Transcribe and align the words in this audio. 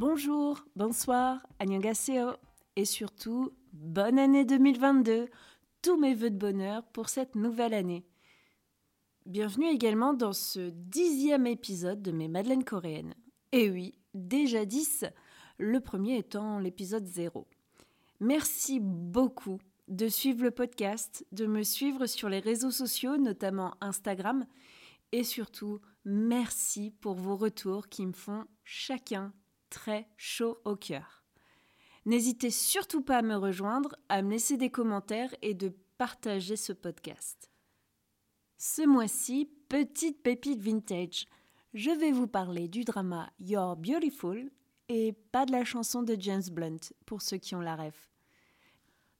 Bonjour, 0.00 0.64
bonsoir, 0.76 1.46
annyeonghaseyo 1.58 2.30
et 2.74 2.86
surtout 2.86 3.52
bonne 3.74 4.18
année 4.18 4.46
2022. 4.46 5.28
Tous 5.82 6.00
mes 6.00 6.14
voeux 6.14 6.30
de 6.30 6.38
bonheur 6.38 6.84
pour 6.84 7.10
cette 7.10 7.34
nouvelle 7.34 7.74
année. 7.74 8.06
Bienvenue 9.26 9.66
également 9.66 10.14
dans 10.14 10.32
ce 10.32 10.70
dixième 10.70 11.46
épisode 11.46 12.00
de 12.00 12.12
mes 12.12 12.28
Madeleines 12.28 12.64
coréennes. 12.64 13.14
Et 13.52 13.68
oui, 13.68 13.92
déjà 14.14 14.64
dix, 14.64 15.04
le 15.58 15.80
premier 15.80 16.16
étant 16.16 16.58
l'épisode 16.58 17.06
0. 17.06 17.46
Merci 18.20 18.80
beaucoup 18.80 19.58
de 19.88 20.08
suivre 20.08 20.44
le 20.44 20.50
podcast, 20.50 21.26
de 21.32 21.44
me 21.44 21.62
suivre 21.62 22.06
sur 22.06 22.30
les 22.30 22.40
réseaux 22.40 22.70
sociaux, 22.70 23.18
notamment 23.18 23.74
Instagram, 23.82 24.46
et 25.12 25.24
surtout, 25.24 25.78
merci 26.06 26.90
pour 27.02 27.16
vos 27.16 27.36
retours 27.36 27.90
qui 27.90 28.06
me 28.06 28.14
font 28.14 28.46
chacun 28.64 29.34
très 29.70 30.08
chaud 30.16 30.58
au 30.64 30.76
cœur. 30.76 31.24
N'hésitez 32.04 32.50
surtout 32.50 33.02
pas 33.02 33.18
à 33.18 33.22
me 33.22 33.36
rejoindre, 33.36 33.96
à 34.08 34.22
me 34.22 34.30
laisser 34.30 34.56
des 34.56 34.70
commentaires 34.70 35.34
et 35.42 35.54
de 35.54 35.72
partager 35.98 36.56
ce 36.56 36.72
podcast. 36.72 37.50
Ce 38.58 38.82
mois-ci, 38.82 39.50
petite 39.68 40.22
pépite 40.22 40.60
vintage, 40.60 41.26
je 41.72 41.90
vais 41.90 42.10
vous 42.12 42.26
parler 42.26 42.68
du 42.68 42.84
drama 42.84 43.30
You're 43.38 43.76
Beautiful 43.76 44.50
et 44.88 45.12
pas 45.30 45.46
de 45.46 45.52
la 45.52 45.64
chanson 45.64 46.02
de 46.02 46.16
James 46.18 46.42
Blunt 46.50 46.92
pour 47.06 47.22
ceux 47.22 47.36
qui 47.36 47.54
ont 47.54 47.60
la 47.60 47.76
rêve. 47.76 47.96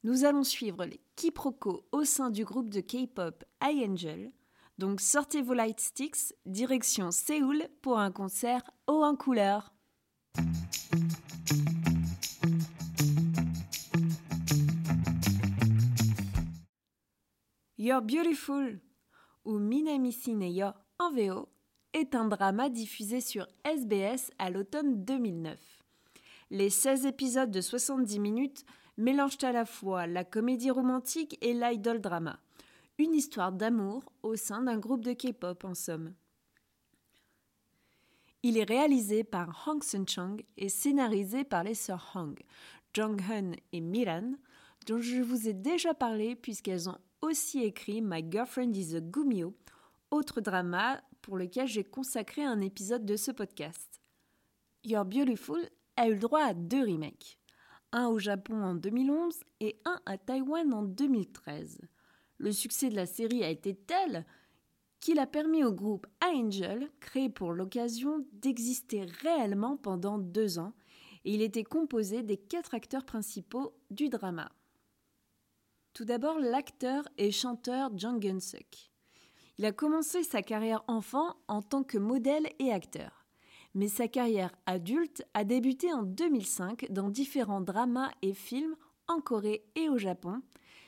Nous 0.03 0.25
allons 0.25 0.43
suivre 0.43 0.83
les 0.85 0.99
quiproquos 1.15 1.85
au 1.91 2.03
sein 2.03 2.29
du 2.29 2.43
groupe 2.43 2.69
de 2.69 2.81
K-pop 2.81 3.43
iAngel. 3.63 4.31
Donc 4.79 4.99
sortez 4.99 5.41
vos 5.41 5.53
light 5.53 5.79
sticks, 5.79 6.33
direction 6.45 7.11
Séoul 7.11 7.69
pour 7.81 7.99
un 7.99 8.11
concert 8.11 8.63
haut 8.87 9.03
en 9.03 9.15
couleur. 9.15 9.71
You're 17.83 18.03
Beautiful 18.03 18.79
ou 19.43 19.57
Minami 19.57 20.15
Yo 20.25 20.67
en 20.99 21.11
VO 21.13 21.49
est 21.93 22.13
un 22.13 22.27
drama 22.27 22.69
diffusé 22.69 23.21
sur 23.21 23.47
SBS 23.65 24.29
à 24.37 24.51
l'automne 24.51 25.03
2009. 25.03 25.57
Les 26.51 26.69
16 26.69 27.07
épisodes 27.07 27.49
de 27.49 27.59
70 27.59 28.19
minutes 28.19 28.65
mélangent 28.97 29.43
à 29.43 29.51
la 29.51 29.65
fois 29.65 30.05
la 30.05 30.23
comédie 30.23 30.69
romantique 30.69 31.39
et 31.41 31.55
l'idol 31.55 31.99
drama. 32.01 32.39
Une 32.99 33.15
histoire 33.15 33.51
d'amour 33.51 34.03
au 34.21 34.35
sein 34.35 34.61
d'un 34.61 34.77
groupe 34.77 35.03
de 35.03 35.13
K-pop 35.13 35.63
en 35.63 35.73
somme. 35.73 36.13
Il 38.43 38.57
est 38.57 38.63
réalisé 38.63 39.23
par 39.23 39.67
Hong 39.67 39.83
Sun-chang 39.83 40.37
et 40.57 40.69
scénarisé 40.69 41.43
par 41.43 41.63
les 41.63 41.75
sœurs 41.75 42.11
Hong, 42.15 42.39
Jong-hun 42.91 43.51
et 43.71 43.81
Miran, 43.81 44.33
dont 44.87 44.99
je 44.99 45.21
vous 45.21 45.47
ai 45.47 45.53
déjà 45.53 45.93
parlé 45.93 46.35
puisqu'elles 46.35 46.89
ont 46.89 46.97
aussi 47.21 47.63
écrit 47.63 48.01
My 48.01 48.25
Girlfriend 48.27 48.75
is 48.75 48.95
a 48.95 48.99
Gumio, 48.99 49.53
autre 50.09 50.41
drama 50.41 50.99
pour 51.21 51.37
lequel 51.37 51.67
j'ai 51.67 51.83
consacré 51.83 52.43
un 52.43 52.61
épisode 52.61 53.05
de 53.05 53.15
ce 53.15 53.29
podcast. 53.29 54.01
You're 54.83 55.05
Beautiful 55.05 55.61
a 55.95 56.07
eu 56.07 56.13
le 56.13 56.19
droit 56.19 56.41
à 56.41 56.55
deux 56.55 56.81
remakes, 56.81 57.37
un 57.91 58.07
au 58.07 58.17
Japon 58.17 58.59
en 58.63 58.73
2011 58.73 59.35
et 59.59 59.79
un 59.85 60.01
à 60.07 60.17
Taïwan 60.17 60.73
en 60.73 60.81
2013. 60.81 61.79
Le 62.39 62.51
succès 62.51 62.89
de 62.89 62.95
la 62.95 63.05
série 63.05 63.43
a 63.43 63.49
été 63.49 63.75
tel 63.75 64.25
qu'il 65.01 65.19
a 65.19 65.27
permis 65.27 65.63
au 65.63 65.73
groupe 65.73 66.07
Angel, 66.23 66.89
créé 66.99 67.27
pour 67.27 67.51
l'occasion, 67.51 68.25
d'exister 68.33 69.03
réellement 69.21 69.75
pendant 69.75 70.17
deux 70.17 70.59
ans, 70.59 70.73
il 71.25 71.41
était 71.41 71.63
composé 71.63 72.23
des 72.23 72.37
quatre 72.37 72.73
acteurs 72.73 73.03
principaux 73.03 73.73
du 73.89 74.09
drama. 74.09 74.51
Tout 75.93 76.05
d'abord, 76.05 76.39
l'acteur 76.39 77.07
et 77.17 77.31
chanteur 77.31 77.91
Jang 77.97 78.21
Geun-suk. 78.21 78.91
Il 79.57 79.65
a 79.65 79.71
commencé 79.71 80.23
sa 80.23 80.41
carrière 80.41 80.83
enfant 80.87 81.35
en 81.47 81.61
tant 81.61 81.83
que 81.83 81.97
modèle 81.97 82.47
et 82.59 82.71
acteur. 82.71 83.25
Mais 83.73 83.87
sa 83.87 84.07
carrière 84.07 84.55
adulte 84.65 85.23
a 85.33 85.43
débuté 85.43 85.91
en 85.93 86.03
2005 86.03 86.91
dans 86.91 87.09
différents 87.09 87.61
dramas 87.61 88.11
et 88.21 88.33
films 88.33 88.75
en 89.07 89.19
Corée 89.19 89.65
et 89.75 89.89
au 89.89 89.97
Japon, 89.97 90.41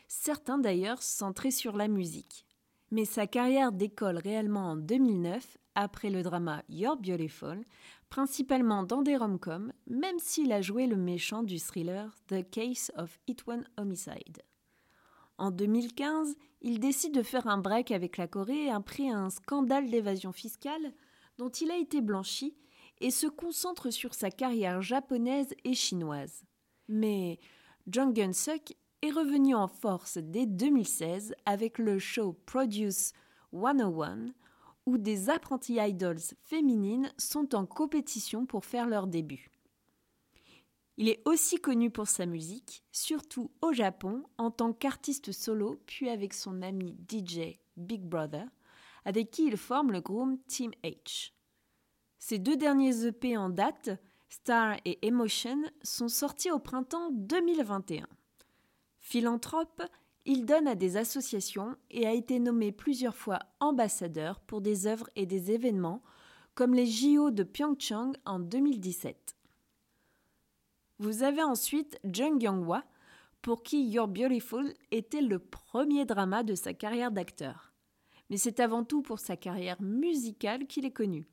certains 0.08 0.58
d'ailleurs 0.58 1.02
centrés 1.02 1.52
sur 1.52 1.76
la 1.76 1.88
musique. 1.88 2.46
Mais 2.94 3.06
sa 3.06 3.26
carrière 3.26 3.72
décolle 3.72 4.20
réellement 4.20 4.70
en 4.70 4.76
2009 4.76 5.58
après 5.74 6.12
le 6.12 6.22
drama 6.22 6.62
You're 6.70 6.96
Beautiful, 6.96 7.64
principalement 8.12 8.84
dans 8.84 9.02
des 9.02 9.18
rom-coms, 9.18 9.74
même 9.88 10.20
s'il 10.20 10.52
a 10.52 10.62
joué 10.62 10.86
le 10.86 10.96
méchant 10.96 11.42
du 11.42 11.58
thriller 11.60 12.16
The 12.28 12.48
Case 12.48 12.92
of 12.96 13.18
Itwon 13.26 13.64
Homicide. 13.78 14.44
En 15.40 15.50
2015, 15.50 16.36
il 16.62 16.80
décide 16.80 17.16
de 17.16 17.24
faire 17.24 17.48
un 17.48 17.58
break 17.58 17.90
avec 17.90 18.18
la 18.18 18.28
Corée 18.28 18.70
après 18.70 19.10
un 19.10 19.32
scandale 19.32 19.90
d'évasion 19.90 20.32
fiscale 20.32 20.94
dont 21.40 21.50
il 21.50 21.72
a 21.72 21.78
été 21.78 22.00
blanchi 22.00 22.56
et 23.02 23.10
se 23.10 23.26
concentre 23.26 23.90
sur 23.90 24.14
sa 24.14 24.30
carrière 24.30 24.84
japonaise 24.84 25.56
et 25.64 25.74
chinoise. 25.74 26.44
Mais 26.88 27.40
Jung 27.88 28.14
Gun-suk 28.14 28.76
est 29.04 29.12
revenu 29.12 29.54
en 29.54 29.68
force 29.68 30.18
dès 30.18 30.46
2016 30.46 31.36
avec 31.46 31.78
le 31.78 32.00
show 32.00 32.38
Produce 32.46 33.12
101 33.52 34.34
où 34.86 34.98
des 34.98 35.30
apprentis 35.30 35.76
idols 35.78 36.22
féminines 36.44 37.12
sont 37.18 37.54
en 37.54 37.66
compétition 37.66 38.46
pour 38.46 38.64
faire 38.64 38.88
leur 38.88 39.08
début. 39.08 39.52
Il 40.96 41.10
est 41.10 41.22
aussi 41.26 41.60
connu 41.60 41.90
pour 41.90 42.08
sa 42.08 42.26
musique, 42.26 42.86
surtout 42.94 43.52
au 43.62 43.74
Japon 43.74 44.24
en 44.38 44.52
tant 44.52 44.72
qu'artiste 44.72 45.34
solo, 45.34 45.82
puis 45.86 46.10
avec 46.10 46.34
son 46.34 46.62
ami 46.62 46.96
DJ 47.10 47.60
Big 47.76 48.04
Brother, 48.04 48.46
avec 49.04 49.32
qui 49.32 49.48
il 49.48 49.58
forme 49.58 49.92
le 49.92 50.00
groupe 50.00 50.40
Team 50.48 50.72
H. 50.82 51.34
Ses 52.20 52.40
deux 52.40 52.56
derniers 52.56 53.06
EP 53.06 53.36
en 53.36 53.50
date, 53.50 53.90
Star 54.30 54.78
et 54.86 55.06
Emotion, 55.06 55.62
sont 55.82 56.08
sortis 56.08 56.52
au 56.52 56.60
printemps 56.60 57.10
2021. 57.12 58.08
Philanthrope, 59.04 59.84
il 60.26 60.46
donne 60.46 60.66
à 60.66 60.76
des 60.76 60.96
associations 60.96 61.76
et 61.92 62.08
a 62.08 62.14
été 62.14 62.40
nommé 62.40 62.72
plusieurs 62.72 63.18
fois 63.18 63.40
ambassadeur 63.60 64.40
pour 64.40 64.62
des 64.62 64.88
œuvres 64.88 65.10
et 65.18 65.26
des 65.26 65.52
événements 65.52 66.02
comme 66.56 66.74
les 66.74 66.86
JO 66.86 67.30
de 67.30 67.44
Pyeongchang 67.44 68.14
en 68.26 68.40
2017. 68.40 69.36
Vous 71.00 71.22
avez 71.22 71.44
ensuite 71.44 72.00
Jung 72.06 72.42
Young-hwa, 72.42 72.86
pour 73.42 73.62
qui 73.62 73.84
You're 73.90 74.08
Beautiful 74.08 74.74
était 74.92 75.22
le 75.22 75.38
premier 75.38 76.06
drama 76.06 76.44
de 76.44 76.56
sa 76.56 76.74
carrière 76.74 77.12
d'acteur. 77.12 77.74
Mais 78.30 78.38
c'est 78.38 78.62
avant 78.62 78.86
tout 78.86 79.02
pour 79.02 79.20
sa 79.20 79.36
carrière 79.36 79.82
musicale 79.82 80.66
qu'il 80.66 80.86
est 80.86 80.92
connu. 80.92 81.28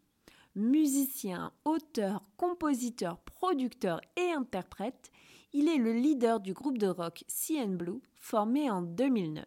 Musicien, 0.57 1.53
auteur, 1.65 2.25
compositeur, 2.37 3.19
producteur 3.21 4.01
et 4.17 4.33
interprète, 4.33 5.13
il 5.53 5.69
est 5.69 5.79
le 5.79 5.93
leader 5.93 6.41
du 6.41 6.53
groupe 6.53 6.79
de 6.79 6.87
rock 6.87 7.25
CN 7.29 7.77
Blue, 7.77 8.01
formé 8.15 8.71
en 8.71 8.83
2009. 8.83 9.45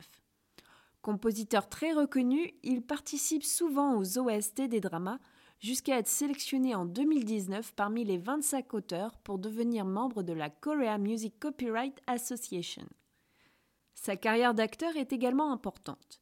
Compositeur 1.01 1.67
très 1.69 1.93
reconnu, 1.93 2.53
il 2.63 2.81
participe 2.81 3.43
souvent 3.43 3.97
aux 3.97 4.17
OST 4.17 4.61
des 4.61 4.79
dramas, 4.79 5.19
jusqu'à 5.59 5.97
être 5.97 6.07
sélectionné 6.07 6.75
en 6.75 6.85
2019 6.85 7.73
parmi 7.73 8.03
les 8.03 8.17
25 8.17 8.73
auteurs 8.73 9.17
pour 9.19 9.39
devenir 9.39 9.85
membre 9.85 10.23
de 10.23 10.33
la 10.33 10.49
Korea 10.49 10.97
Music 10.97 11.39
Copyright 11.39 12.01
Association. 12.07 12.85
Sa 13.95 14.17
carrière 14.17 14.53
d'acteur 14.53 14.97
est 14.97 15.13
également 15.13 15.53
importante. 15.53 16.21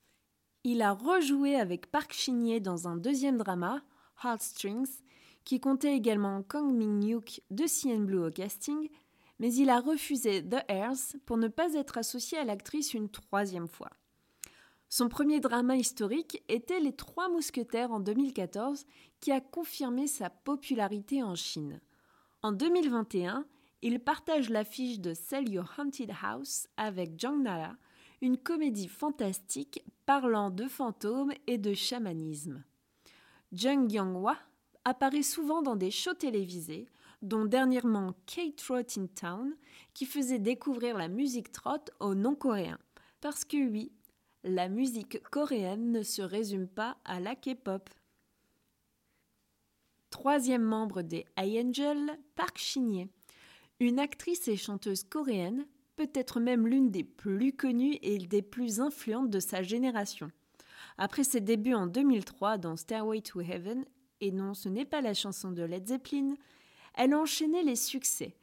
Il 0.63 0.83
a 0.83 0.93
rejoué 0.93 1.55
avec 1.55 1.89
Park 1.89 2.13
Shin-hye 2.13 2.61
dans 2.61 2.87
un 2.87 2.97
deuxième 2.97 3.37
drama, 3.37 3.81
Heartstrings, 4.23 5.01
qui 5.43 5.59
comptait 5.59 5.95
également 5.95 6.43
Kang 6.43 6.71
Min-hyuk 6.71 7.41
de 7.49 7.65
CN 7.65 8.05
Blue 8.05 8.27
au 8.27 8.29
casting, 8.29 8.89
mais 9.41 9.55
il 9.55 9.71
a 9.71 9.79
refusé 9.79 10.47
The 10.47 10.63
Heirs 10.67 11.17
pour 11.25 11.35
ne 11.35 11.47
pas 11.47 11.73
être 11.73 11.97
associé 11.97 12.37
à 12.37 12.43
l'actrice 12.43 12.93
une 12.93 13.09
troisième 13.09 13.67
fois. 13.67 13.89
Son 14.87 15.09
premier 15.09 15.39
drama 15.39 15.75
historique 15.77 16.43
était 16.47 16.79
Les 16.79 16.95
Trois 16.95 17.27
Mousquetaires 17.27 17.91
en 17.91 17.99
2014, 17.99 18.85
qui 19.19 19.31
a 19.31 19.41
confirmé 19.41 20.05
sa 20.05 20.29
popularité 20.29 21.23
en 21.23 21.33
Chine. 21.33 21.81
En 22.43 22.51
2021, 22.51 23.47
il 23.81 23.99
partage 23.99 24.51
l'affiche 24.51 24.99
de 24.99 25.15
Sell 25.15 25.49
Your 25.49 25.73
Haunted 25.75 26.11
House 26.21 26.67
avec 26.77 27.19
Jang 27.19 27.41
Nara, 27.41 27.75
une 28.21 28.37
comédie 28.37 28.89
fantastique 28.89 29.83
parlant 30.05 30.51
de 30.51 30.67
fantômes 30.67 31.33
et 31.47 31.57
de 31.57 31.73
chamanisme. 31.73 32.63
Jung 33.53 33.91
Young-hwa 33.91 34.37
apparaît 34.85 35.23
souvent 35.23 35.63
dans 35.63 35.75
des 35.75 35.89
shows 35.89 36.13
télévisés, 36.13 36.87
dont 37.21 37.45
dernièrement 37.45 38.13
K-Trot 38.25 38.97
in 38.97 39.07
Town, 39.07 39.55
qui 39.93 40.05
faisait 40.05 40.39
découvrir 40.39 40.97
la 40.97 41.07
musique 41.07 41.51
trot 41.51 41.85
aux 41.99 42.15
non-coréens. 42.15 42.79
Parce 43.19 43.45
que 43.45 43.57
oui, 43.57 43.91
la 44.43 44.69
musique 44.69 45.21
coréenne 45.29 45.91
ne 45.91 46.01
se 46.01 46.21
résume 46.21 46.67
pas 46.67 46.97
à 47.05 47.19
la 47.19 47.35
K-pop. 47.35 47.89
Troisième 50.09 50.63
membre 50.63 51.03
des 51.03 51.25
Angel, 51.37 52.19
Park 52.35 52.57
Shin-hye. 52.57 53.07
Une 53.79 53.99
actrice 53.99 54.47
et 54.47 54.57
chanteuse 54.57 55.03
coréenne, 55.03 55.65
peut-être 55.95 56.39
même 56.39 56.67
l'une 56.67 56.91
des 56.91 57.03
plus 57.03 57.53
connues 57.53 57.97
et 58.01 58.17
des 58.17 58.41
plus 58.41 58.79
influentes 58.79 59.29
de 59.29 59.39
sa 59.39 59.61
génération. 59.61 60.31
Après 60.97 61.23
ses 61.23 61.41
débuts 61.41 61.73
en 61.73 61.87
2003 61.87 62.57
dans 62.57 62.75
Stairway 62.75 63.21
to 63.21 63.41
Heaven, 63.41 63.85
et 64.19 64.31
non 64.31 64.53
ce 64.53 64.69
n'est 64.69 64.85
pas 64.85 65.01
la 65.01 65.13
chanson 65.13 65.51
de 65.51 65.63
Led 65.63 65.87
Zeppelin, 65.87 66.35
elle 66.95 67.13
a 67.13 67.19
enchaîné 67.19 67.63
les 67.63 67.75
succès. 67.75 68.35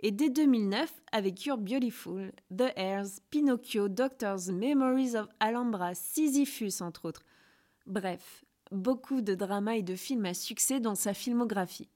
Et 0.00 0.10
dès 0.10 0.28
2009, 0.28 0.92
avec 1.12 1.44
You're 1.44 1.58
Beautiful, 1.58 2.32
The 2.54 2.72
Heirs, 2.76 3.20
Pinocchio, 3.30 3.88
Doctors, 3.88 4.52
Memories 4.52 5.16
of 5.16 5.28
Alhambra, 5.40 5.94
Sisyphus 5.94 6.82
entre 6.82 7.06
autres. 7.06 7.24
Bref, 7.86 8.44
beaucoup 8.70 9.20
de 9.20 9.34
dramas 9.34 9.76
et 9.76 9.82
de 9.82 9.96
films 9.96 10.26
à 10.26 10.34
succès 10.34 10.80
dans 10.80 10.94
sa 10.94 11.14
filmographie 11.14 11.88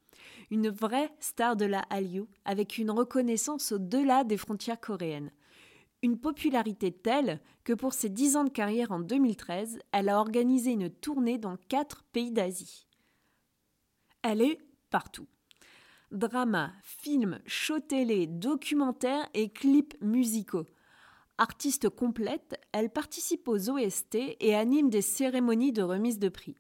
une 0.51 0.69
vraie 0.69 1.11
star 1.21 1.57
de 1.57 1.65
la 1.65 1.81
Hallyu, 1.91 2.25
avec 2.45 2.79
une 2.79 2.91
reconnaissance 2.91 3.73
au-delà 3.73 4.25
des 4.25 4.37
frontières 4.37 4.81
coréennes. 4.81 5.33
Une 6.03 6.19
popularité 6.19 6.93
telle 6.93 7.41
que 7.65 7.73
pour 7.73 7.93
ses 7.93 8.09
dix 8.09 8.37
ans 8.37 8.45
de 8.45 8.51
carrière 8.51 8.93
en 8.93 9.01
2013, 9.01 9.81
elle 9.93 10.09
a 10.09 10.21
organisé 10.21 10.73
une 10.73 10.91
tournée 10.91 11.39
dans 11.39 11.57
quatre 11.69 12.05
pays 12.13 12.31
d'Asie. 12.31 12.87
Elle 14.23 14.43
est 14.43 14.59
partout. 14.91 15.27
Drama, 16.11 16.73
films, 16.83 17.39
shows 17.45 17.81
télé, 17.81 18.27
documentaires 18.27 19.29
et 19.35 19.51
clips 19.51 19.95
musicaux. 20.01 20.65
Artiste 21.37 21.91
complète, 21.91 22.59
elle 22.73 22.89
participe 22.89 23.47
aux 23.47 23.69
OST 23.69 24.17
et 24.41 24.55
anime 24.55 24.89
des 24.89 25.03
cérémonies 25.03 25.73
de 25.73 25.83
remise 25.83 26.19
de 26.19 26.31
prix. 26.31 26.57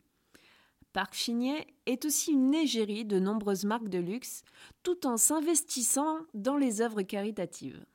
Park 0.92 1.14
shin 1.14 1.56
est 1.86 2.04
aussi 2.04 2.32
une 2.32 2.54
égérie 2.54 3.06
de 3.06 3.18
nombreuses 3.18 3.64
marques 3.64 3.88
de 3.88 3.98
luxe, 3.98 4.42
tout 4.82 5.06
en 5.06 5.16
s'investissant 5.16 6.18
dans 6.34 6.58
les 6.58 6.82
œuvres 6.82 7.02
caritatives. 7.02 7.86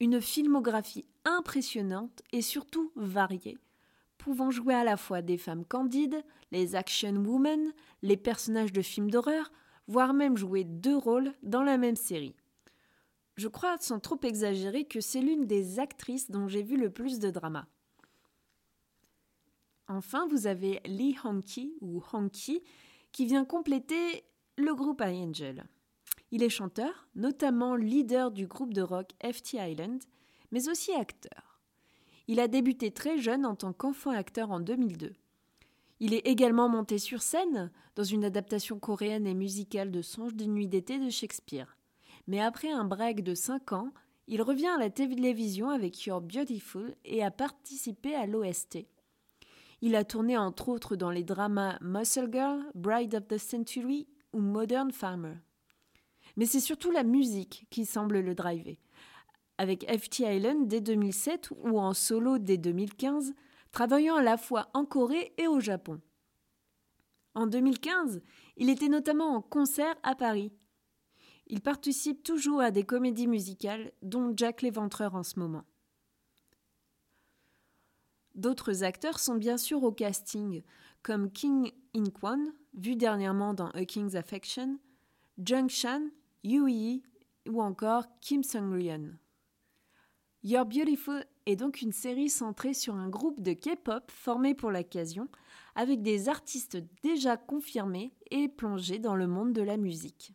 Une 0.00 0.20
filmographie 0.20 1.06
impressionnante 1.24 2.22
et 2.32 2.42
surtout 2.42 2.90
variée, 2.96 3.58
pouvant 4.18 4.50
jouer 4.50 4.74
à 4.74 4.84
la 4.84 4.96
fois 4.96 5.22
des 5.22 5.38
femmes 5.38 5.64
candides, 5.64 6.24
les 6.50 6.74
action 6.74 7.14
women, 7.14 7.72
les 8.02 8.16
personnages 8.16 8.72
de 8.72 8.82
films 8.82 9.10
d'horreur, 9.10 9.52
voire 9.86 10.14
même 10.14 10.36
jouer 10.36 10.64
deux 10.64 10.96
rôles 10.96 11.32
dans 11.42 11.62
la 11.62 11.78
même 11.78 11.96
série. 11.96 12.34
Je 13.36 13.48
crois, 13.48 13.76
sans 13.78 14.00
trop 14.00 14.18
exagérer, 14.22 14.84
que 14.84 15.00
c'est 15.00 15.20
l'une 15.20 15.46
des 15.46 15.78
actrices 15.78 16.30
dont 16.30 16.48
j'ai 16.48 16.62
vu 16.62 16.76
le 16.76 16.90
plus 16.90 17.18
de 17.18 17.30
drama. 17.30 17.66
Enfin, 19.88 20.26
vous 20.26 20.46
avez 20.46 20.80
Lee 20.86 21.16
Honky 21.22 21.76
ou 21.80 22.02
Honky 22.12 22.62
qui 23.12 23.26
vient 23.26 23.44
compléter 23.44 24.24
le 24.56 24.74
groupe 24.74 25.02
Angel. 25.02 25.64
Il 26.32 26.42
est 26.42 26.48
chanteur, 26.48 27.08
notamment 27.14 27.76
leader 27.76 28.30
du 28.30 28.46
groupe 28.46 28.74
de 28.74 28.82
rock 28.82 29.10
FT 29.22 29.54
Island, 29.54 30.02
mais 30.50 30.68
aussi 30.68 30.92
acteur. 30.92 31.60
Il 32.26 32.40
a 32.40 32.48
débuté 32.48 32.90
très 32.90 33.18
jeune 33.18 33.46
en 33.46 33.54
tant 33.54 33.72
qu'enfant 33.72 34.10
acteur 34.10 34.50
en 34.50 34.60
2002. 34.60 35.12
Il 35.98 36.12
est 36.12 36.26
également 36.26 36.68
monté 36.68 36.98
sur 36.98 37.22
scène 37.22 37.70
dans 37.94 38.04
une 38.04 38.24
adaptation 38.24 38.78
coréenne 38.78 39.26
et 39.26 39.34
musicale 39.34 39.90
de 39.90 40.02
Songe 40.02 40.34
d'une 40.34 40.52
nuit 40.52 40.68
d'été 40.68 40.98
de 40.98 41.08
Shakespeare. 41.08 41.78
Mais 42.26 42.40
après 42.40 42.70
un 42.70 42.84
break 42.84 43.22
de 43.22 43.34
5 43.34 43.72
ans, 43.72 43.92
il 44.28 44.42
revient 44.42 44.66
à 44.66 44.78
la 44.78 44.90
télévision 44.90 45.70
avec 45.70 46.04
You're 46.04 46.20
Beautiful 46.20 46.94
et 47.04 47.22
a 47.22 47.30
participé 47.30 48.14
à 48.14 48.26
l'OST. 48.26 48.86
Il 49.80 49.94
a 49.94 50.04
tourné 50.04 50.36
entre 50.36 50.68
autres 50.68 50.96
dans 50.96 51.10
les 51.10 51.22
dramas 51.22 51.78
Muscle 51.80 52.28
Girl, 52.32 52.64
Bride 52.74 53.14
of 53.14 53.28
the 53.28 53.38
Century 53.38 54.08
ou 54.32 54.40
Modern 54.40 54.90
Farmer. 54.90 55.34
Mais 56.36 56.46
c'est 56.46 56.60
surtout 56.60 56.90
la 56.90 57.04
musique 57.04 57.66
qui 57.70 57.86
semble 57.86 58.20
le 58.20 58.34
driver. 58.34 58.76
Avec 59.58 59.84
FT 59.84 60.20
Island 60.20 60.66
dès 60.66 60.80
2007 60.80 61.50
ou 61.62 61.78
en 61.78 61.94
solo 61.94 62.38
dès 62.38 62.58
2015, 62.58 63.32
travaillant 63.76 64.16
à 64.16 64.22
la 64.22 64.38
fois 64.38 64.70
en 64.72 64.86
Corée 64.86 65.34
et 65.36 65.46
au 65.46 65.60
Japon. 65.60 66.00
En 67.34 67.46
2015, 67.46 68.22
il 68.56 68.70
était 68.70 68.88
notamment 68.88 69.36
en 69.36 69.42
concert 69.42 69.94
à 70.02 70.14
Paris. 70.14 70.50
Il 71.46 71.60
participe 71.60 72.22
toujours 72.22 72.62
à 72.62 72.70
des 72.70 72.84
comédies 72.84 73.26
musicales, 73.26 73.92
dont 74.00 74.32
Jack 74.34 74.62
l'Éventreur 74.62 75.14
en 75.14 75.22
ce 75.22 75.38
moment. 75.38 75.64
D'autres 78.34 78.82
acteurs 78.82 79.18
sont 79.18 79.34
bien 79.34 79.58
sûr 79.58 79.82
au 79.82 79.92
casting, 79.92 80.62
comme 81.02 81.30
King 81.30 81.70
In-kwon, 81.94 82.54
vu 82.72 82.96
dernièrement 82.96 83.52
dans 83.52 83.68
A 83.72 83.84
King's 83.84 84.14
Affection, 84.14 84.78
Jung 85.36 85.68
Chan, 85.68 86.08
Yu 86.44 86.66
Yi 86.70 87.02
ou 87.46 87.60
encore 87.60 88.06
Kim 88.22 88.42
Sung-ryun. 88.42 89.18
You're 90.42 90.64
Beautiful 90.64 91.26
est 91.46 91.56
donc 91.56 91.80
une 91.80 91.92
série 91.92 92.28
centrée 92.28 92.74
sur 92.74 92.94
un 92.94 93.08
groupe 93.08 93.40
de 93.40 93.52
K-pop 93.52 94.10
formé 94.10 94.54
pour 94.54 94.70
l'occasion, 94.70 95.28
avec 95.76 96.02
des 96.02 96.28
artistes 96.28 96.78
déjà 97.02 97.36
confirmés 97.36 98.12
et 98.30 98.48
plongés 98.48 98.98
dans 98.98 99.14
le 99.14 99.26
monde 99.26 99.52
de 99.52 99.62
la 99.62 99.76
musique. 99.76 100.32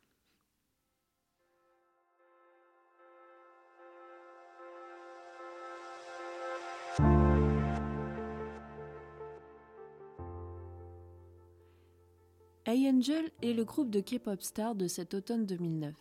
A-Angel 12.68 13.32
est 13.42 13.54
le 13.54 13.66
groupe 13.66 13.90
de 13.90 14.00
K-pop 14.00 14.42
stars 14.42 14.76
de 14.76 14.88
cet 14.88 15.14
automne 15.14 15.46
2009. 15.46 15.94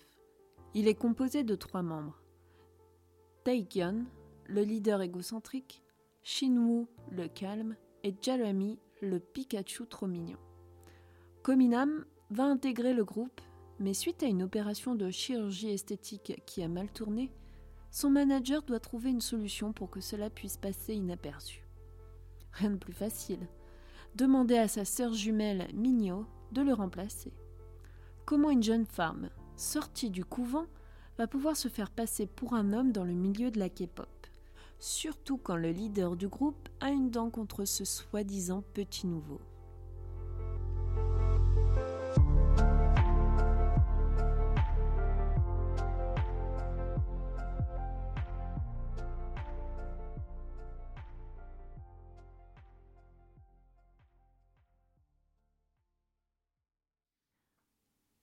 Il 0.75 0.87
est 0.87 0.95
composé 0.95 1.43
de 1.43 1.57
trois 1.57 1.83
membres. 1.83 2.23
Le 4.51 4.63
leader 4.63 5.01
égocentrique, 5.01 5.83
Shinwoo, 6.23 6.89
le 7.13 7.29
calme, 7.29 7.77
et 8.03 8.15
Jeremy, 8.21 8.79
le 9.01 9.21
Pikachu 9.21 9.87
trop 9.87 10.09
mignon. 10.09 10.39
Kominam 11.43 12.05
va 12.31 12.45
intégrer 12.45 12.93
le 12.93 13.05
groupe, 13.05 13.41
mais 13.79 13.95
suite 13.95 14.23
à 14.23 14.27
une 14.27 14.43
opération 14.43 14.95
de 14.95 15.09
chirurgie 15.11 15.71
esthétique 15.71 16.43
qui 16.47 16.63
a 16.63 16.69
mal 16.69 16.91
tourné, 16.91 17.33
son 17.93 18.11
manager 18.11 18.63
doit 18.63 18.81
trouver 18.81 19.11
une 19.11 19.21
solution 19.21 19.73
pour 19.73 19.89
que 19.89 20.01
cela 20.01 20.31
puisse 20.31 20.57
passer 20.57 20.95
inaperçu. 20.95 21.65
Rien 22.53 22.71
de 22.71 22.77
plus 22.77 22.93
facile. 22.93 23.49
Demander 24.17 24.59
à 24.59 24.69
sa 24.69 24.85
sœur 24.85 25.13
jumelle 25.13 25.69
Migno 25.75 26.27
de 26.51 26.63
le 26.63 26.73
remplacer. 26.73 27.33
Comment 28.27 28.51
une 28.51 28.63
jeune 28.63 28.87
femme, 28.87 29.31
sortie 29.57 30.11
du 30.11 30.25
couvent, 30.25 30.67
va 31.19 31.29
pouvoir 31.29 31.57
se 31.57 31.69
faire 31.69 31.91
passer 31.91 32.27
pour 32.27 32.55
un 32.55 32.73
homme 32.73 32.91
dans 32.91 33.05
le 33.05 33.13
milieu 33.13 33.53
de 33.53 33.61
la 33.61 33.69
K-pop? 33.69 34.20
Surtout 34.83 35.37
quand 35.37 35.57
le 35.57 35.73
leader 35.73 36.17
du 36.17 36.27
groupe 36.27 36.71
a 36.81 36.89
une 36.89 37.11
dent 37.11 37.29
contre 37.29 37.67
ce 37.67 37.85
soi-disant 37.85 38.63
petit 38.73 39.07
nouveau. 39.07 39.39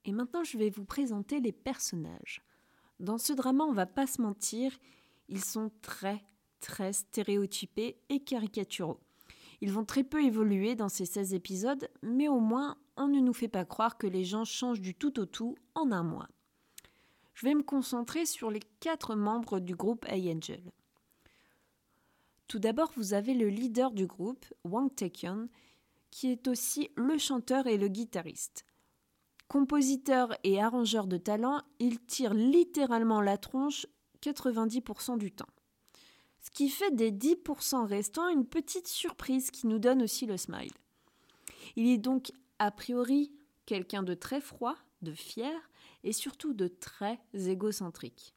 Et 0.06 0.12
maintenant, 0.12 0.44
je 0.44 0.58
vais 0.58 0.72
vous 0.72 0.86
présenter 0.86 1.40
les 1.40 1.52
personnages. 1.52 2.42
Dans 3.00 3.20
ce 3.20 3.34
drama, 3.34 3.66
on 3.66 3.74
va 3.74 3.86
pas 3.86 4.08
se 4.08 4.22
mentir, 4.22 4.72
ils 5.28 5.44
sont 5.44 5.70
très, 5.82 6.24
très 6.60 6.94
stéréotypés 6.94 7.98
et 8.10 8.20
caricaturaux. 8.20 9.00
Ils 9.62 9.72
vont 9.72 9.86
très 9.86 10.04
peu 10.04 10.24
évoluer 10.24 10.76
dans 10.76 10.90
ces 10.90 11.06
16 11.06 11.34
épisodes, 11.34 11.90
mais 12.04 12.28
au 12.28 12.40
moins, 12.40 12.78
on 12.96 13.08
ne 13.08 13.20
nous 13.20 13.34
fait 13.34 13.48
pas 13.48 13.66
croire 13.66 13.98
que 13.98 14.08
les 14.08 14.24
gens 14.24 14.46
changent 14.46 14.82
du 14.82 14.94
tout 14.94 15.20
au 15.20 15.26
tout 15.26 15.56
en 15.76 15.92
un 15.92 16.04
mois. 16.04 16.28
Je 17.34 17.46
vais 17.46 17.56
me 17.56 17.64
concentrer 17.64 18.26
sur 18.26 18.52
les 18.52 18.62
quatre 18.80 19.16
membres 19.16 19.60
du 19.60 19.76
groupe 19.76 20.06
A-Angel. 20.10 20.72
Tout 22.48 22.60
d'abord, 22.60 22.92
vous 22.96 23.14
avez 23.14 23.34
le 23.34 23.50
leader 23.50 23.92
du 23.92 24.08
groupe, 24.08 24.46
Wang 24.64 24.94
Taekyon, 24.94 25.50
qui 26.12 26.32
est 26.32 26.48
aussi 26.48 26.90
le 26.96 27.18
chanteur 27.18 27.68
et 27.68 27.78
le 27.78 27.90
guitariste. 27.90 28.66
Compositeur 29.48 30.36
et 30.44 30.62
arrangeur 30.62 31.08
de 31.08 31.18
talent, 31.18 31.62
il 31.80 32.00
tire 32.00 32.34
littéralement 32.34 33.22
la 33.22 33.38
tronche 33.38 33.86
90% 34.22 35.18
du 35.18 35.32
temps. 35.32 35.48
Ce 36.48 36.52
qui 36.52 36.70
fait 36.70 36.96
des 36.96 37.12
10% 37.12 37.86
restants 37.86 38.30
une 38.30 38.46
petite 38.46 38.88
surprise 38.88 39.52
qui 39.52 39.68
nous 39.68 39.80
donne 39.80 40.02
aussi 40.02 40.26
le 40.26 40.38
smile. 40.38 40.72
Il 41.76 41.90
est 41.90 41.98
donc 41.98 42.32
a 42.58 42.72
priori 42.72 43.34
quelqu'un 43.66 44.02
de 44.02 44.14
très 44.14 44.40
froid, 44.40 44.78
de 45.02 45.12
fier 45.12 45.60
et 46.06 46.14
surtout 46.14 46.54
de 46.54 46.70
très 46.70 47.20
égocentrique. 47.34 48.34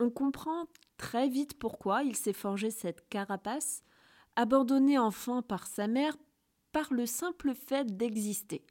On 0.00 0.10
comprend 0.10 0.66
très 0.96 1.28
vite 1.28 1.56
pourquoi 1.56 2.02
il 2.02 2.16
s'est 2.16 2.32
forgé 2.32 2.72
cette 2.72 3.08
carapace, 3.08 3.84
abandonné 4.34 4.98
enfant 4.98 5.40
par 5.40 5.68
sa 5.68 5.86
mère 5.86 6.16
par 6.72 6.92
le 6.92 7.06
simple 7.06 7.54
fait 7.54 7.96
d'exister 7.96 8.66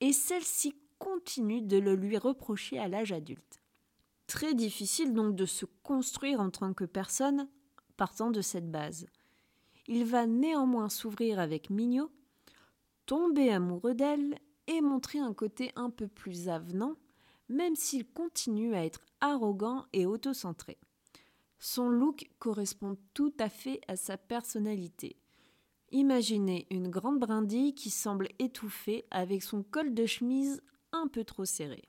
et 0.00 0.12
celle-ci 0.12 0.74
continue 0.98 1.62
de 1.62 1.76
le 1.76 1.94
lui 1.94 2.18
reprocher 2.18 2.76
à 2.76 2.88
l'âge 2.88 3.12
adulte. 3.12 3.60
Très 4.26 4.54
difficile 4.54 5.12
donc 5.12 5.36
de 5.36 5.46
se 5.46 5.64
construire 5.84 6.40
en 6.40 6.50
tant 6.50 6.74
que 6.74 6.84
personne 6.84 7.48
partant 7.96 8.30
de 8.30 8.40
cette 8.40 8.70
base. 8.70 9.06
Il 9.86 10.04
va 10.04 10.26
néanmoins 10.26 10.88
s'ouvrir 10.88 11.38
avec 11.38 11.70
Mignot, 11.70 12.10
tomber 13.06 13.50
amoureux 13.50 13.94
d'elle 13.94 14.38
et 14.66 14.80
montrer 14.80 15.18
un 15.18 15.34
côté 15.34 15.72
un 15.76 15.90
peu 15.90 16.08
plus 16.08 16.48
avenant, 16.48 16.96
même 17.48 17.76
s'il 17.76 18.06
continue 18.06 18.74
à 18.74 18.84
être 18.84 19.02
arrogant 19.20 19.86
et 19.92 20.06
autocentré. 20.06 20.78
Son 21.58 21.88
look 21.88 22.30
correspond 22.38 22.96
tout 23.14 23.32
à 23.38 23.48
fait 23.48 23.80
à 23.88 23.96
sa 23.96 24.16
personnalité. 24.16 25.16
Imaginez 25.92 26.66
une 26.70 26.88
grande 26.88 27.20
brindille 27.20 27.74
qui 27.74 27.90
semble 27.90 28.28
étouffée 28.38 29.04
avec 29.10 29.42
son 29.42 29.62
col 29.62 29.94
de 29.94 30.06
chemise 30.06 30.62
un 30.92 31.08
peu 31.08 31.24
trop 31.24 31.44
serré. 31.44 31.82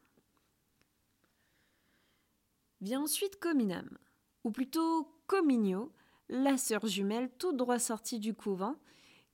Vient 2.82 3.02
ensuite 3.02 3.40
Cominam, 3.40 3.90
ou 4.44 4.52
plutôt 4.52 5.10
Comigno, 5.28 5.92
la 6.30 6.58
sœur 6.58 6.86
jumelle 6.86 7.30
tout 7.38 7.54
droit 7.54 7.80
sortie 7.80 8.20
du 8.20 8.34
couvent, 8.34 8.76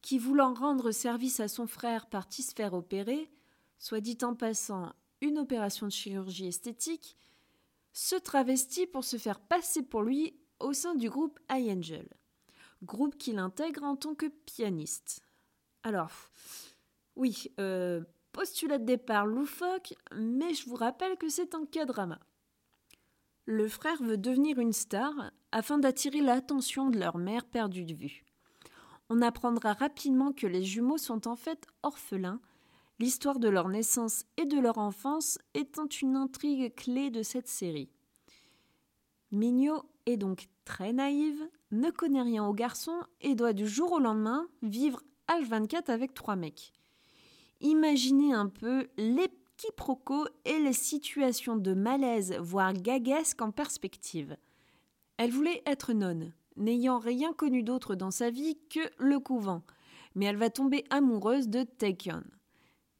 qui 0.01 0.17
voulant 0.17 0.53
rendre 0.53 0.91
service 0.91 1.39
à 1.39 1.47
son 1.47 1.67
frère 1.67 2.07
parti 2.07 2.43
se 2.43 2.53
faire 2.53 2.73
opérer, 2.73 3.29
soit 3.77 4.01
dit 4.01 4.17
en 4.23 4.35
passant 4.35 4.93
une 5.21 5.37
opération 5.37 5.87
de 5.87 5.91
chirurgie 5.91 6.47
esthétique, 6.47 7.17
se 7.93 8.15
travestit 8.15 8.87
pour 8.87 9.03
se 9.03 9.17
faire 9.17 9.39
passer 9.39 9.83
pour 9.83 10.01
lui 10.01 10.39
au 10.59 10.73
sein 10.73 10.95
du 10.95 11.09
groupe 11.09 11.39
iAngel, 11.51 12.07
groupe 12.83 13.17
qu'il 13.17 13.37
intègre 13.37 13.83
en 13.83 13.95
tant 13.95 14.15
que 14.15 14.27
pianiste. 14.27 15.21
Alors, 15.83 16.11
oui, 17.15 17.51
euh, 17.59 18.03
postulat 18.31 18.77
de 18.77 18.85
départ 18.85 19.25
loufoque, 19.25 19.93
mais 20.15 20.53
je 20.53 20.67
vous 20.67 20.75
rappelle 20.75 21.17
que 21.17 21.29
c'est 21.29 21.53
un 21.55 21.65
cas 21.65 21.85
drama. 21.85 22.19
Le 23.45 23.67
frère 23.67 24.01
veut 24.01 24.17
devenir 24.17 24.59
une 24.59 24.73
star 24.73 25.31
afin 25.51 25.79
d'attirer 25.79 26.21
l'attention 26.21 26.89
de 26.89 26.99
leur 26.99 27.17
mère 27.17 27.45
perdue 27.45 27.85
de 27.85 27.95
vue. 27.95 28.23
On 29.09 29.21
apprendra 29.21 29.73
rapidement 29.73 30.31
que 30.31 30.47
les 30.47 30.63
jumeaux 30.63 30.97
sont 30.97 31.27
en 31.27 31.35
fait 31.35 31.65
orphelins, 31.83 32.39
l'histoire 32.99 33.39
de 33.39 33.49
leur 33.49 33.67
naissance 33.67 34.25
et 34.37 34.45
de 34.45 34.59
leur 34.59 34.77
enfance 34.77 35.39
étant 35.53 35.87
une 35.87 36.15
intrigue 36.15 36.73
clé 36.75 37.09
de 37.09 37.23
cette 37.23 37.47
série. 37.47 37.89
Mignot 39.31 39.83
est 40.05 40.17
donc 40.17 40.47
très 40.65 40.93
naïve, 40.93 41.41
ne 41.71 41.89
connaît 41.89 42.21
rien 42.21 42.45
aux 42.45 42.53
garçons 42.53 43.01
et 43.21 43.33
doit 43.33 43.53
du 43.53 43.67
jour 43.67 43.93
au 43.93 43.99
lendemain 43.99 44.47
vivre 44.61 45.01
H24 45.27 45.89
avec 45.89 46.13
trois 46.13 46.35
mecs. 46.35 46.73
Imaginez 47.59 48.33
un 48.33 48.47
peu 48.47 48.87
les 48.97 49.29
quiproquos 49.61 50.25
et 50.45 50.57
les 50.57 50.73
situations 50.73 51.55
de 51.55 51.73
malaise, 51.73 52.35
voire 52.39 52.73
gaguesque 52.73 53.41
en 53.43 53.51
perspective. 53.51 54.35
Elle 55.17 55.29
voulait 55.29 55.61
être 55.67 55.93
nonne, 55.93 56.33
n'ayant 56.57 56.97
rien 56.97 57.31
connu 57.31 57.61
d'autre 57.61 57.93
dans 57.93 58.09
sa 58.09 58.31
vie 58.31 58.57
que 58.71 58.79
le 58.97 59.19
couvent, 59.19 59.61
mais 60.15 60.25
elle 60.25 60.37
va 60.37 60.49
tomber 60.49 60.83
amoureuse 60.89 61.47
de 61.47 61.61
Taekyon. 61.61 62.23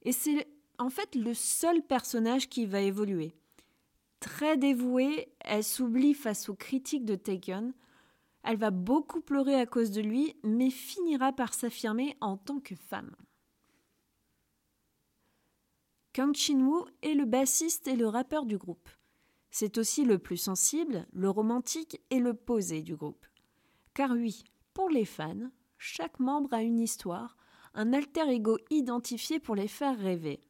Et 0.03 0.11
c'est 0.11 0.47
en 0.77 0.91
fait 0.91 1.15
le 1.15 1.33
seul 1.33 1.81
personnage 1.81 2.47
qui 2.47 2.67
va 2.67 2.81
évoluer. 2.81 3.33
Très 4.19 4.55
dévouée, 4.55 5.33
elle 5.39 5.63
s'oublie 5.63 6.13
face 6.13 6.47
aux 6.47 6.55
critiques 6.55 7.05
de 7.05 7.15
Taekyon. 7.15 7.73
Elle 8.43 8.57
va 8.57 8.69
beaucoup 8.69 9.21
pleurer 9.21 9.55
à 9.55 9.65
cause 9.65 9.89
de 9.89 10.01
lui, 10.01 10.35
mais 10.43 10.69
finira 10.69 11.33
par 11.33 11.55
s'affirmer 11.55 12.15
en 12.21 12.37
tant 12.37 12.59
que 12.59 12.75
femme. 12.75 13.15
Kang 16.13 16.35
Shin-woo 16.35 16.87
est 17.01 17.13
le 17.13 17.23
bassiste 17.23 17.87
et 17.87 17.95
le 17.95 18.07
rappeur 18.07 18.45
du 18.45 18.57
groupe. 18.57 18.89
C'est 19.49 19.77
aussi 19.77 20.03
le 20.03 20.19
plus 20.19 20.37
sensible, 20.37 21.07
le 21.13 21.29
romantique 21.29 22.01
et 22.09 22.19
le 22.19 22.33
posé 22.33 22.81
du 22.81 22.97
groupe. 22.97 23.25
Car 23.93 24.11
oui, 24.11 24.43
pour 24.73 24.89
les 24.89 25.05
fans, 25.05 25.49
chaque 25.77 26.19
membre 26.19 26.53
a 26.53 26.63
une 26.63 26.79
histoire, 26.79 27.37
un 27.73 27.93
alter 27.93 28.29
ego 28.29 28.57
identifié 28.69 29.39
pour 29.39 29.55
les 29.55 29.69
faire 29.69 29.97
rêver. 29.97 30.41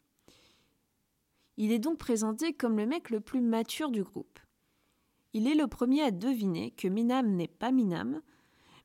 Il 1.57 1.71
est 1.71 1.79
donc 1.79 1.99
présenté 1.99 2.53
comme 2.53 2.77
le 2.77 2.87
mec 2.87 3.11
le 3.11 3.19
plus 3.19 3.41
mature 3.41 3.91
du 3.91 4.03
groupe. 4.03 4.39
Il 5.33 5.47
est 5.47 5.55
le 5.55 5.67
premier 5.67 6.01
à 6.01 6.11
deviner 6.11 6.71
que 6.71 6.87
Minam 6.87 7.35
n'est 7.35 7.47
pas 7.47 7.71
Minam, 7.71 8.21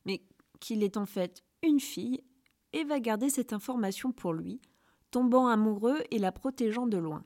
mais 0.04 0.22
qu'il 0.60 0.82
est 0.82 0.98
en 0.98 1.06
fait 1.06 1.42
une 1.62 1.80
fille, 1.80 2.22
et 2.74 2.84
va 2.84 3.00
garder 3.00 3.30
cette 3.30 3.54
information 3.54 4.12
pour 4.12 4.34
lui, 4.34 4.60
tombant 5.10 5.48
amoureux 5.48 6.02
et 6.10 6.18
la 6.18 6.32
protégeant 6.32 6.86
de 6.86 6.98
loin. 6.98 7.24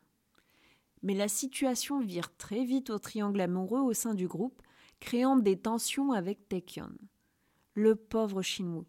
Mais 1.02 1.14
la 1.14 1.28
situation 1.28 2.00
vire 2.00 2.36
très 2.36 2.64
vite 2.64 2.90
au 2.90 2.98
triangle 2.98 3.40
amoureux 3.40 3.80
au 3.80 3.92
sein 3.92 4.14
du 4.14 4.28
groupe, 4.28 4.62
créant 5.00 5.36
des 5.36 5.58
tensions 5.58 6.12
avec 6.12 6.48
Taekyon. 6.48 6.92
Le 7.74 7.94
pauvre 7.96 8.42
Shinwoo. 8.42 8.86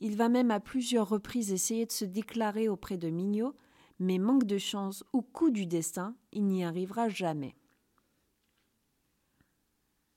Il 0.00 0.16
va 0.16 0.28
même 0.28 0.50
à 0.50 0.60
plusieurs 0.60 1.08
reprises 1.08 1.52
essayer 1.52 1.86
de 1.86 1.92
se 1.92 2.04
déclarer 2.04 2.68
auprès 2.68 2.96
de 2.96 3.08
Mignot, 3.08 3.54
mais 3.98 4.18
manque 4.18 4.44
de 4.44 4.58
chance 4.58 5.04
ou 5.12 5.22
coup 5.22 5.50
du 5.50 5.66
destin, 5.66 6.16
il 6.32 6.46
n'y 6.46 6.64
arrivera 6.64 7.08
jamais. 7.08 7.54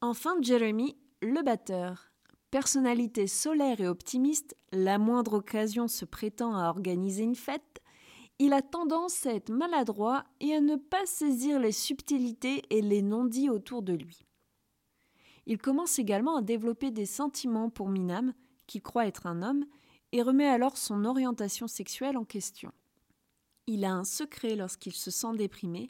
Enfin, 0.01 0.35
Jeremy, 0.41 0.97
le 1.21 1.43
batteur. 1.43 2.11
Personnalité 2.49 3.27
solaire 3.27 3.81
et 3.81 3.87
optimiste, 3.87 4.55
la 4.71 4.97
moindre 4.97 5.33
occasion 5.33 5.87
se 5.87 6.05
prétend 6.05 6.55
à 6.55 6.69
organiser 6.69 7.23
une 7.23 7.35
fête, 7.35 7.63
il 8.39 8.53
a 8.53 8.61
tendance 8.61 9.25
à 9.25 9.33
être 9.33 9.51
maladroit 9.51 10.23
et 10.39 10.53
à 10.53 10.61
ne 10.61 10.75
pas 10.75 11.05
saisir 11.05 11.59
les 11.59 11.71
subtilités 11.71 12.63
et 12.69 12.81
les 12.81 13.01
non-dits 13.01 13.49
autour 13.49 13.81
de 13.81 13.93
lui. 13.93 14.25
Il 15.47 15.57
commence 15.57 15.97
également 15.97 16.35
à 16.35 16.41
développer 16.41 16.91
des 16.91 17.05
sentiments 17.05 17.69
pour 17.69 17.89
Minam, 17.89 18.33
qui 18.67 18.81
croit 18.81 19.07
être 19.07 19.25
un 19.25 19.41
homme, 19.41 19.65
et 20.11 20.21
remet 20.21 20.47
alors 20.47 20.77
son 20.77 21.05
orientation 21.05 21.67
sexuelle 21.67 22.17
en 22.17 22.25
question. 22.25 22.71
Il 23.65 23.85
a 23.85 23.93
un 23.93 24.03
secret 24.03 24.55
lorsqu'il 24.55 24.93
se 24.93 25.11
sent 25.11 25.35
déprimé, 25.35 25.89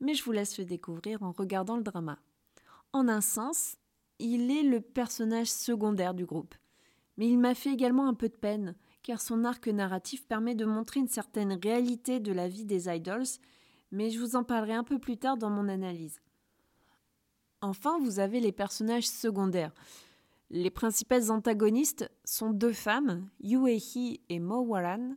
mais 0.00 0.14
je 0.14 0.24
vous 0.24 0.32
laisse 0.32 0.58
le 0.58 0.64
découvrir 0.64 1.22
en 1.22 1.32
regardant 1.32 1.76
le 1.76 1.82
drama. 1.82 2.18
En 2.92 3.08
un 3.08 3.20
sens, 3.20 3.76
il 4.18 4.50
est 4.50 4.62
le 4.62 4.80
personnage 4.80 5.50
secondaire 5.50 6.14
du 6.14 6.26
groupe, 6.26 6.54
mais 7.16 7.28
il 7.28 7.38
m'a 7.38 7.54
fait 7.54 7.72
également 7.72 8.06
un 8.06 8.14
peu 8.14 8.28
de 8.28 8.36
peine, 8.36 8.74
car 9.02 9.20
son 9.20 9.44
arc 9.44 9.68
narratif 9.68 10.26
permet 10.26 10.54
de 10.54 10.64
montrer 10.64 11.00
une 11.00 11.08
certaine 11.08 11.58
réalité 11.62 12.20
de 12.20 12.32
la 12.32 12.48
vie 12.48 12.64
des 12.64 12.88
idols, 12.88 13.26
mais 13.90 14.10
je 14.10 14.20
vous 14.20 14.36
en 14.36 14.44
parlerai 14.44 14.74
un 14.74 14.84
peu 14.84 14.98
plus 14.98 15.16
tard 15.16 15.36
dans 15.36 15.50
mon 15.50 15.68
analyse. 15.68 16.20
Enfin, 17.60 17.98
vous 18.00 18.18
avez 18.18 18.40
les 18.40 18.52
personnages 18.52 19.08
secondaires. 19.08 19.72
Les 20.50 20.70
principales 20.70 21.30
antagonistes 21.30 22.10
sont 22.24 22.50
deux 22.50 22.72
femmes, 22.72 23.28
Hee 23.42 24.20
et 24.28 24.40
Mo 24.40 24.60
Waran, 24.60 25.14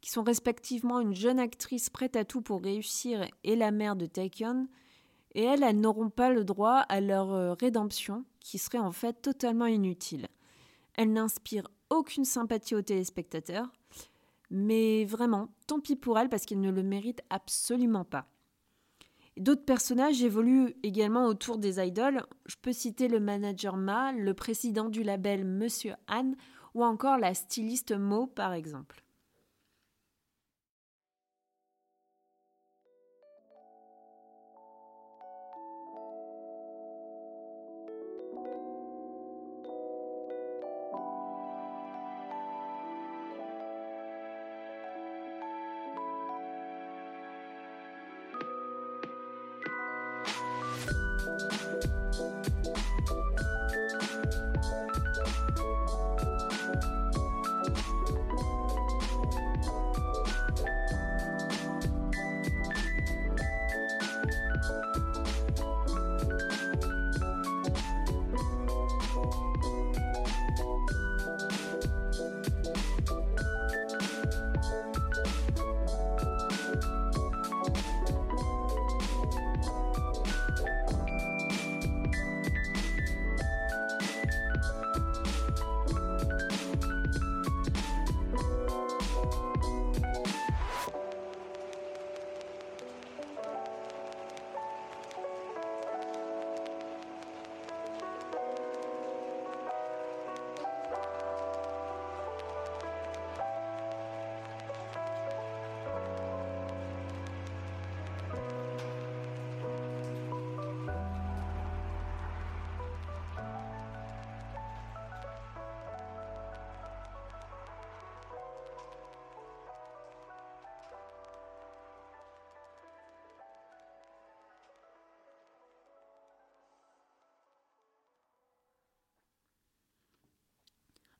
qui 0.00 0.10
sont 0.10 0.22
respectivement 0.22 1.00
une 1.00 1.14
jeune 1.14 1.38
actrice 1.38 1.90
prête 1.90 2.16
à 2.16 2.24
tout 2.24 2.42
pour 2.42 2.62
réussir 2.62 3.28
et 3.42 3.56
la 3.56 3.70
mère 3.70 3.96
de 3.96 4.06
Taekyon, 4.06 4.68
et 5.34 5.42
elles, 5.42 5.62
elles 5.62 5.80
n'auront 5.80 6.10
pas 6.10 6.30
le 6.30 6.44
droit 6.44 6.76
à 6.88 7.00
leur 7.00 7.32
euh, 7.32 7.54
rédemption, 7.54 8.24
qui 8.38 8.58
serait 8.58 8.78
en 8.78 8.92
fait 8.92 9.14
totalement 9.20 9.66
inutile. 9.66 10.28
Elles 10.94 11.12
n'inspirent 11.12 11.70
aucune 11.90 12.24
sympathie 12.24 12.74
aux 12.74 12.82
téléspectateurs. 12.82 13.72
Mais 14.50 15.04
vraiment, 15.04 15.48
tant 15.66 15.80
pis 15.80 15.96
pour 15.96 16.18
elle 16.18 16.28
parce 16.28 16.44
qu'elle 16.44 16.60
ne 16.60 16.70
le 16.70 16.82
mérite 16.82 17.22
absolument 17.30 18.04
pas. 18.04 18.26
D'autres 19.36 19.64
personnages 19.64 20.22
évoluent 20.22 20.76
également 20.84 21.26
autour 21.26 21.58
des 21.58 21.84
idoles. 21.84 22.24
Je 22.46 22.54
peux 22.60 22.72
citer 22.72 23.08
le 23.08 23.18
manager 23.18 23.76
Ma, 23.76 24.12
le 24.12 24.32
président 24.32 24.88
du 24.88 25.02
label 25.02 25.44
Monsieur 25.44 25.94
Anne 26.06 26.36
ou 26.74 26.84
encore 26.84 27.18
la 27.18 27.34
styliste 27.34 27.92
Mo 27.92 28.26
par 28.26 28.52
exemple. 28.52 29.03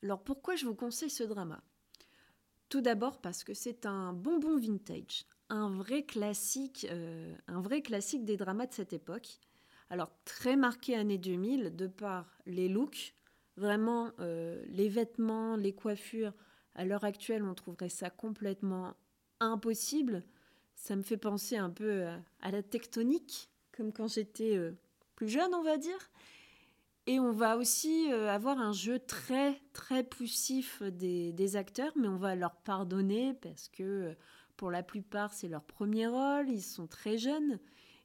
Alors 0.04 0.23
pourquoi 0.23 0.54
je 0.54 0.66
vous 0.66 0.75
conseille 0.75 1.08
ce 1.08 1.25
drama? 1.25 1.62
Tout 2.68 2.82
d'abord 2.82 3.23
parce 3.23 3.42
que 3.42 3.54
c'est 3.54 3.87
un 3.87 4.12
bonbon 4.12 4.58
vintage, 4.58 5.25
un 5.49 5.70
vrai 5.70 6.02
classique, 6.02 6.87
euh, 6.90 7.34
un 7.46 7.62
vrai 7.62 7.80
classique 7.80 8.26
des 8.26 8.37
dramas 8.37 8.66
de 8.66 8.75
cette 8.75 8.92
époque. 8.92 9.38
Alors 9.88 10.11
très 10.26 10.56
marqué 10.56 10.94
année 10.94 11.16
2000 11.16 11.75
de 11.75 11.87
par 11.87 12.38
les 12.44 12.68
looks, 12.68 13.14
vraiment 13.56 14.12
euh, 14.20 14.62
les 14.68 14.90
vêtements, 14.90 15.56
les 15.56 15.73
coiffures. 15.73 16.34
À 16.75 16.84
l'heure 16.84 17.04
actuelle, 17.04 17.42
on 17.42 17.54
trouverait 17.54 17.88
ça 17.88 18.11
complètement 18.11 18.94
impossible. 19.40 20.23
Ça 20.75 20.96
me 20.96 21.02
fait 21.02 21.16
penser 21.16 21.56
un 21.56 21.70
peu 21.70 22.08
à, 22.40 22.50
la 22.50 22.62
tectonique, 22.62 23.49
comme 23.73 23.90
quand 23.90 24.08
j'étais 24.08 24.54
euh, 24.54 24.73
plus 25.14 25.30
jeune, 25.30 25.54
on 25.54 25.62
va 25.62 25.78
dire. 25.78 26.11
Et 27.06 27.20
on 27.20 27.32
va 27.32 27.58
aussi 27.58 28.11
euh, 28.11 28.30
avoir 28.30 28.58
un 28.58 28.73
jeu 28.73 28.99
très, 28.99 29.61
très 29.75 30.02
poussif 30.02 30.82
des, 30.82 31.56
acteurs, 31.56 31.92
mais 31.96 32.08
on 32.08 32.16
va 32.16 32.34
leur 32.34 32.56
pardonner 32.56 33.34
parce 33.34 33.68
que 33.68 33.82
euh, 33.82 34.14
pour 34.56 34.70
la 34.70 34.82
plupart, 34.82 35.34
c'est 35.34 35.49
leur 35.49 35.64
premier 35.64 36.06
rôle, 36.06 36.49
ils 36.49 36.62
sont 36.62 36.87
très 36.87 37.18
jeunes. 37.18 37.58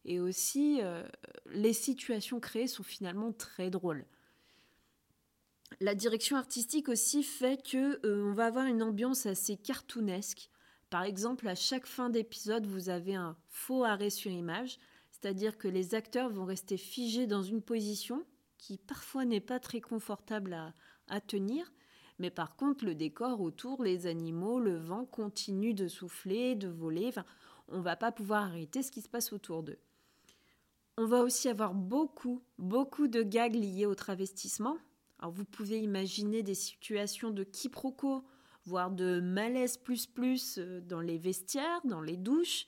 Et 0.03 0.19
aussi, 0.19 0.79
euh, 0.81 1.07
les 1.45 1.71
situations 1.71 2.41
créées 2.41 2.67
sont 2.67 2.83
finalement 2.83 3.31
très 3.31 3.69
drôles. 3.69 4.05
La 5.79 5.95
direction 5.95 6.35
artistique 6.35 6.89
aussi 6.89 7.23
fait 7.23 7.63
que 7.63 8.05
on 8.05 8.33
va 8.33 8.47
avoir 8.47 8.65
une 8.65 8.83
ambiance 8.83 9.25
assez 9.27 9.55
cartoonesque. 9.55 10.49
Par 10.89 11.03
exemple, 11.03 11.47
à 11.47 11.55
chaque 11.55 11.85
fin 11.85 12.09
d'épisode, 12.09 12.65
vous 12.65 12.89
avez 12.89 13.15
un 13.15 13.37
faux 13.47 13.83
arrêt 13.85 14.09
sur 14.09 14.31
image, 14.31 14.79
c'est-à-dire 15.11 15.57
que 15.57 15.67
les 15.67 15.93
acteurs 15.95 16.29
vont 16.29 16.45
rester 16.45 16.75
figés 16.75 17.27
dans 17.27 17.43
une 17.43 17.61
position 17.61 18.25
qui 18.59 18.77
parfois 18.77 19.25
n'est 19.25 19.39
pas 19.39 19.59
très 19.59 19.81
confortable 19.81 20.55
à, 21.07 21.21
tenir. 21.21 21.71
Mais 22.19 22.29
par 22.29 22.55
contre, 22.55 22.85
le 22.85 22.93
décor 22.93 23.41
autour, 23.41 23.83
les 23.83 24.05
animaux, 24.05 24.59
le 24.59 24.77
vent 24.77 25.05
continuent 25.05 25.73
de 25.73 25.87
souffler, 25.87 26.53
de 26.53 26.67
voler. 26.67 27.07
Enfin, 27.07 27.25
on 27.69 27.81
va 27.81 27.95
pas 27.95 28.11
pouvoir 28.11 28.43
arrêter 28.43 28.83
ce 28.83 28.91
qui 28.91 29.01
se 29.01 29.09
passe 29.09 29.33
autour 29.33 29.63
d'eux. 29.63 29.79
On 30.97 31.05
va 31.05 31.21
aussi 31.21 31.47
avoir 31.47 31.73
beaucoup, 31.73 32.43
beaucoup 32.57 33.07
de 33.07 33.23
gags 33.23 33.55
liés 33.55 33.85
au 33.85 33.95
travestissement. 33.95 34.77
Alors 35.17 35.31
vous 35.31 35.45
pouvez 35.45 35.79
imaginer 35.79 36.43
des 36.43 36.55
situations 36.55 37.31
de 37.31 37.43
quiproquo, 37.43 38.23
voire 38.65 38.91
de 38.91 39.21
malaise 39.21 39.77
plus 39.77 40.05
plus 40.05 40.57
euh, 40.57 40.81
dans 40.81 41.01
les 41.01 41.17
vestiaires, 41.17 41.81
dans 41.85 42.01
les 42.01 42.17
douches, 42.17 42.67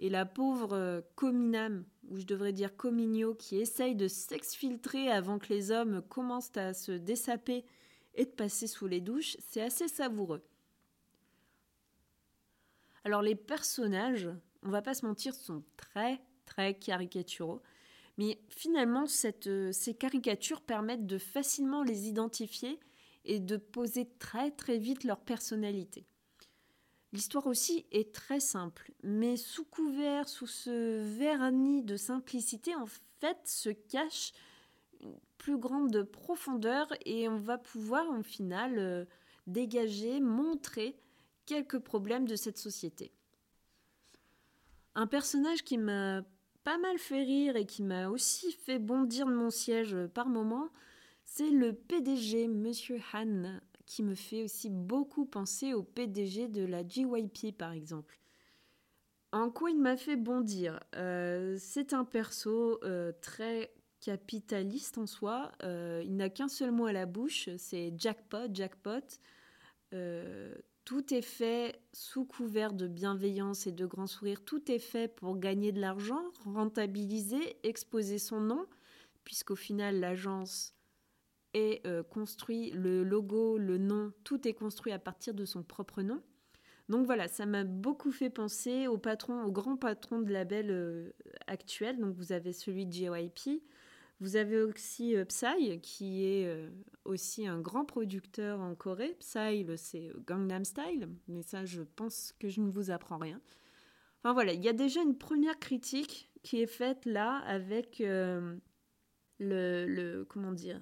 et 0.00 0.08
la 0.08 0.24
pauvre 0.24 0.72
euh, 0.72 1.02
Cominam, 1.14 1.84
ou 2.08 2.18
je 2.18 2.24
devrais 2.24 2.54
dire 2.54 2.76
Comigno, 2.76 3.34
qui 3.34 3.56
essaye 3.56 3.94
de 3.94 4.08
s'exfiltrer 4.08 5.10
avant 5.10 5.38
que 5.38 5.52
les 5.52 5.70
hommes 5.70 6.02
commencent 6.08 6.56
à 6.56 6.72
se 6.72 6.92
dessaper 6.92 7.64
et 8.14 8.24
de 8.24 8.30
passer 8.30 8.66
sous 8.66 8.86
les 8.86 9.00
douches, 9.00 9.36
c'est 9.38 9.60
assez 9.60 9.88
savoureux. 9.88 10.42
Alors 13.04 13.22
les 13.22 13.34
personnages, 13.34 14.28
on 14.62 14.70
va 14.70 14.82
pas 14.82 14.94
se 14.94 15.06
mentir, 15.06 15.34
sont 15.34 15.62
très 15.76 16.20
très 16.46 16.74
caricaturaux, 16.74 17.62
mais 18.18 18.40
finalement 18.48 19.04
euh, 19.46 19.72
ces 19.72 19.94
caricatures 19.94 20.62
permettent 20.62 21.06
de 21.06 21.18
facilement 21.18 21.82
les 21.82 22.08
identifier 22.08 22.80
et 23.24 23.38
de 23.38 23.56
poser 23.58 24.08
très 24.18 24.50
très 24.50 24.78
vite 24.78 25.04
leur 25.04 25.20
personnalité. 25.20 26.06
L'histoire 27.12 27.46
aussi 27.46 27.86
est 27.90 28.14
très 28.14 28.38
simple, 28.38 28.92
mais 29.02 29.36
sous 29.36 29.64
couvert, 29.64 30.28
sous 30.28 30.46
ce 30.46 31.02
vernis 31.18 31.82
de 31.82 31.96
simplicité, 31.96 32.74
en 32.76 32.86
fait, 33.18 33.38
se 33.44 33.70
cache 33.70 34.32
une 35.00 35.16
plus 35.36 35.58
grande 35.58 36.04
profondeur 36.04 36.86
et 37.04 37.28
on 37.28 37.38
va 37.38 37.58
pouvoir, 37.58 38.08
en 38.10 38.22
final, 38.22 38.78
euh, 38.78 39.04
dégager, 39.48 40.20
montrer 40.20 40.96
quelques 41.46 41.80
problèmes 41.80 42.28
de 42.28 42.36
cette 42.36 42.58
société. 42.58 43.12
Un 44.94 45.08
personnage 45.08 45.64
qui 45.64 45.78
m'a 45.78 46.22
pas 46.62 46.78
mal 46.78 46.98
fait 46.98 47.22
rire 47.22 47.56
et 47.56 47.66
qui 47.66 47.82
m'a 47.82 48.08
aussi 48.08 48.52
fait 48.52 48.78
bondir 48.78 49.26
de 49.26 49.32
mon 49.32 49.50
siège 49.50 49.96
par 50.14 50.28
moments, 50.28 50.68
c'est 51.24 51.50
le 51.50 51.72
PDG, 51.72 52.46
Monsieur 52.48 53.00
Han, 53.14 53.60
qui 53.90 54.04
me 54.04 54.14
fait 54.14 54.44
aussi 54.44 54.70
beaucoup 54.70 55.24
penser 55.24 55.74
au 55.74 55.82
PDG 55.82 56.46
de 56.46 56.64
la 56.64 56.86
GYP 56.86 57.50
par 57.58 57.72
exemple. 57.72 58.20
En 59.32 59.50
quoi 59.50 59.72
il 59.72 59.80
m'a 59.80 59.96
fait 59.96 60.14
bondir? 60.14 60.78
Euh, 60.94 61.56
C'est 61.58 61.92
un 61.92 62.04
perso 62.04 62.78
euh, 62.84 63.10
très 63.20 63.74
capitaliste 63.98 64.96
en 64.96 65.06
soi. 65.06 65.50
Euh, 65.64 66.04
il 66.04 66.14
n'a 66.14 66.30
qu'un 66.30 66.46
seul 66.46 66.70
mot 66.70 66.86
à 66.86 66.92
la 66.92 67.04
bouche, 67.04 67.48
c'est 67.58 67.92
jackpot, 67.96 68.54
jackpot. 68.54 69.18
tout 70.84 71.12
est 71.12 71.22
fait 71.22 71.82
sous 71.92 72.24
couvert 72.24 72.72
de 72.72 72.86
bienveillance 72.86 73.66
et 73.66 73.72
de 73.72 73.86
grand 73.86 74.06
sourire. 74.06 74.44
Tout 74.44 74.70
est 74.70 74.78
fait 74.78 75.08
pour 75.08 75.36
gagner 75.36 75.72
de 75.72 75.80
l'argent, 75.80 76.22
rentabiliser, 76.44 77.56
exposer 77.64 78.20
son 78.20 78.40
nom, 78.40 78.66
puisqu'au 79.24 79.56
final 79.56 79.98
l'agence 79.98 80.74
est 81.54 81.86
euh, 81.86 82.02
construit, 82.02 82.70
le 82.70 83.02
logo, 83.02 83.58
le 83.58 83.78
nom, 83.78 84.12
tout 84.24 84.46
est 84.46 84.54
construit 84.54 84.92
à 84.92 84.98
partir 84.98 85.34
de 85.34 85.44
son 85.44 85.62
propre 85.62 86.02
nom. 86.02 86.22
Donc 86.88 87.06
voilà, 87.06 87.28
ça 87.28 87.46
m'a 87.46 87.64
beaucoup 87.64 88.10
fait 88.10 88.30
penser 88.30 88.88
au 88.88 88.98
patron, 88.98 89.44
au 89.44 89.52
grand 89.52 89.76
patron 89.76 90.20
de 90.20 90.32
label 90.32 90.66
euh, 90.70 91.12
actuel. 91.46 91.98
Donc 91.98 92.14
vous 92.16 92.32
avez 92.32 92.52
celui 92.52 92.86
de 92.86 92.92
JYP, 92.92 93.62
vous 94.20 94.36
avez 94.36 94.62
aussi 94.62 95.16
euh, 95.16 95.24
Psy, 95.24 95.80
qui 95.82 96.24
est 96.24 96.70
aussi 97.04 97.46
un 97.46 97.60
grand 97.60 97.84
producteur 97.84 98.60
en 98.60 98.74
Corée. 98.74 99.16
Psy, 99.20 99.66
c'est 99.76 100.10
Gangnam 100.26 100.64
Style, 100.64 101.08
mais 101.28 101.42
ça, 101.42 101.64
je 101.64 101.82
pense 101.82 102.34
que 102.38 102.48
je 102.48 102.60
ne 102.60 102.70
vous 102.70 102.90
apprends 102.90 103.18
rien. 103.18 103.40
Enfin 104.22 104.34
voilà, 104.34 104.52
il 104.52 104.62
y 104.62 104.68
a 104.68 104.74
déjà 104.74 105.00
une 105.00 105.16
première 105.16 105.58
critique 105.58 106.30
qui 106.42 106.60
est 106.60 106.66
faite 106.66 107.06
là 107.06 107.38
avec 107.46 108.00
le, 108.00 108.58
le, 109.38 110.24
comment 110.24 110.52
dire, 110.52 110.80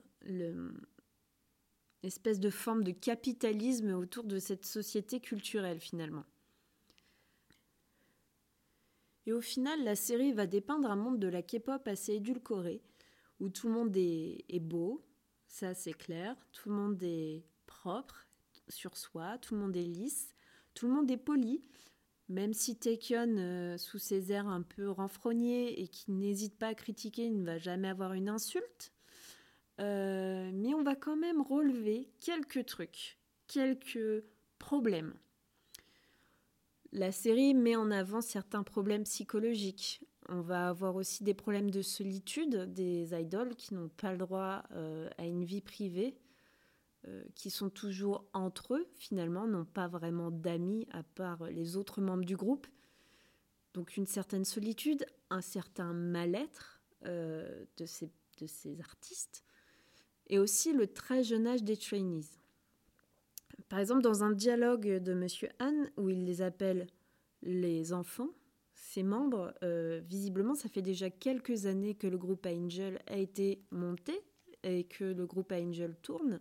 l'espèce 2.02 2.40
de 2.40 2.50
forme 2.50 2.85
de 2.85 2.92
capitalisme 2.92 3.92
autour 3.92 4.24
de 4.24 4.38
cette 4.38 4.64
société 4.64 5.20
culturelle 5.20 5.81
finalement. 5.81 6.24
Et 9.28 9.33
au 9.33 9.42
final, 9.42 9.85
la 9.85 9.94
série 9.94 10.33
va 10.33 10.46
dépeindre 10.46 10.90
un 10.90 10.96
monde 10.96 11.18
de 11.18 11.28
la 11.28 11.42
K-pop 11.42 11.87
assez 11.87 12.14
édulcoré, 12.14 12.81
où 13.40 13.50
tout 13.50 13.68
le 13.68 13.74
monde 13.74 13.94
est, 13.94 14.59
beau, 14.59 15.04
ça 15.46 15.74
c'est 15.74 15.92
clair, 15.92 16.35
tout 16.52 16.70
le 16.70 16.74
monde 16.74 17.02
est 17.02 17.44
propre 17.66 18.26
sur 18.68 18.96
soi, 18.96 19.37
tout 19.37 19.54
le 19.54 19.61
monde 19.61 19.76
est 19.76 19.85
lisse, 19.85 20.35
tout 20.72 20.88
le 20.88 20.94
monde 20.94 21.11
est 21.11 21.18
poli, 21.18 21.61
même 22.31 22.54
si 22.54 22.78
Taekyon, 22.78 23.37
euh, 23.37 23.76
sous 23.76 23.98
ses 23.98 24.33
airs 24.33 24.48
un 24.48 24.62
peu 24.62 24.88
renfrognés 24.88 25.78
et 25.78 25.88
qui 25.88 26.11
n'hésite 26.11 26.57
pas 26.57 26.68
à 26.68 26.74
critiquer, 26.74 27.28
ne 27.28 27.44
va 27.44 27.59
jamais 27.59 27.88
avoir 27.88 28.14
une 28.14 28.31
insulte, 28.31 28.92
euh, 29.81 30.51
mais 30.53 30.75
on 30.75 30.83
va 30.83 30.97
quand 30.97 31.17
même 31.17 31.41
relever 31.41 32.09
quelques 32.21 32.67
trucs, 32.67 33.19
quelques 33.47 34.25
problèmes. 34.59 35.14
La 36.93 37.12
série 37.12 37.55
met 37.55 37.77
en 37.77 37.91
avant 37.91 38.21
certains 38.21 38.62
problèmes 38.62 39.05
psychologiques. 39.05 40.05
On 40.29 40.41
va 40.41 40.69
avoir 40.69 40.97
aussi 40.97 41.23
des 41.23 41.35
problèmes 41.35 41.71
de 41.71 41.83
solitude 41.83 42.73
des 42.73 43.14
idoles 43.14 43.55
qui 43.55 43.75
n'ont 43.75 43.88
pas 43.88 44.12
le 44.12 44.19
droit 44.19 44.64
euh, 44.73 45.09
à 45.17 45.25
une 45.27 45.45
vie 45.45 45.61
privée, 45.61 46.17
euh, 47.07 47.23
qui 47.35 47.51
sont 47.51 47.71
toujours 47.71 48.25
entre 48.33 48.75
eux 48.75 48.88
finalement, 48.95 49.47
n'ont 49.47 49.64
pas 49.64 49.87
vraiment 49.87 50.31
d'amis 50.31 50.88
à 50.91 51.03
part 51.03 51.45
les 51.45 51.77
autres 51.77 52.01
membres 52.01 52.25
du 52.25 52.37
groupe. 52.37 52.67
Donc 53.75 53.97
une 53.97 54.07
certaine 54.07 54.45
solitude, 54.45 55.07
un 55.31 55.43
certain 55.43 55.93
mal-être 55.93 56.83
de 57.05 57.87
ces 57.87 58.81
artistes 58.81 59.45
et 60.29 60.38
aussi 60.38 60.73
le 60.73 60.87
très 60.87 61.23
jeune 61.23 61.47
âge 61.47 61.62
des 61.62 61.77
trainees. 61.77 62.25
Par 63.69 63.79
exemple, 63.79 64.03
dans 64.03 64.25
un 64.25 64.31
dialogue 64.31 64.99
de 64.99 65.14
Monsieur 65.14 65.49
Han, 65.61 65.87
où 65.97 66.09
il 66.09 66.25
les 66.25 66.43
appelle 66.43 66.87
les 67.43 67.93
enfants, 67.93 68.31
ses 68.75 69.03
membres, 69.03 69.53
euh, 69.62 70.01
visiblement, 70.09 70.55
ça 70.55 70.69
fait 70.69 70.83
déjà 70.83 71.11
quelques 71.11 71.67
années 71.67 71.95
que 71.95 72.07
le 72.07 72.17
groupe 72.17 72.47
Angel 72.47 73.01
a 73.07 73.17
été 73.17 73.62
monté 73.71 74.21
et 74.62 74.85
que 74.85 75.05
le 75.05 75.27
groupe 75.27 75.53
Angel 75.53 75.95
tourne, 76.01 76.41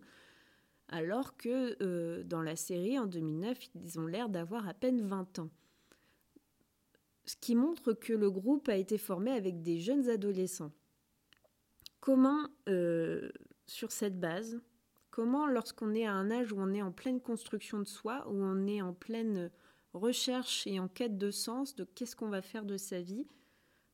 alors 0.87 1.35
que 1.35 1.75
euh, 1.81 2.23
dans 2.23 2.41
la 2.41 2.55
série, 2.55 2.97
en 2.97 3.05
2009, 3.05 3.57
ils 3.75 3.99
ont 3.99 4.07
l'air 4.07 4.29
d'avoir 4.29 4.67
à 4.67 4.73
peine 4.73 5.01
20 5.01 5.39
ans. 5.39 5.49
Ce 7.25 7.35
qui 7.35 7.55
montre 7.55 7.91
que 7.91 8.13
le 8.13 8.31
groupe 8.31 8.69
a 8.69 8.77
été 8.77 8.97
formé 8.97 9.31
avec 9.31 9.61
des 9.61 9.79
jeunes 9.79 10.07
adolescents. 10.09 10.71
Comment 11.99 12.47
euh, 12.69 13.29
sur 13.67 13.91
cette 13.91 14.19
base 14.19 14.59
Comment, 15.09 15.47
lorsqu'on 15.47 15.95
est 15.95 16.05
à 16.05 16.13
un 16.13 16.29
âge 16.29 16.53
où 16.53 16.57
on 16.59 16.73
est 16.73 16.81
en 16.81 16.91
pleine 16.91 17.19
construction 17.19 17.79
de 17.79 17.87
soi, 17.87 18.27
où 18.27 18.35
on 18.35 18.67
est 18.67 18.81
en 18.81 18.93
pleine 18.93 19.49
recherche 19.93 20.67
et 20.67 20.79
en 20.79 20.87
quête 20.87 21.17
de 21.17 21.31
sens 21.31 21.75
de 21.75 21.85
qu'est-ce 21.85 22.15
qu'on 22.15 22.29
va 22.29 22.41
faire 22.43 22.65
de 22.65 22.77
sa 22.77 23.01
vie, 23.01 23.25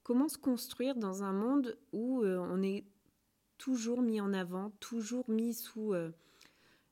comment 0.03 0.27
se 0.27 0.37
construire 0.37 0.95
dans 0.95 1.23
un 1.23 1.31
monde 1.31 1.77
où 1.93 2.23
euh, 2.23 2.37
on 2.39 2.61
est 2.61 2.85
toujours 3.57 4.01
mis 4.01 4.19
en 4.19 4.33
avant, 4.33 4.71
toujours 4.81 5.29
mis 5.29 5.53
sous 5.53 5.93
euh, 5.93 6.11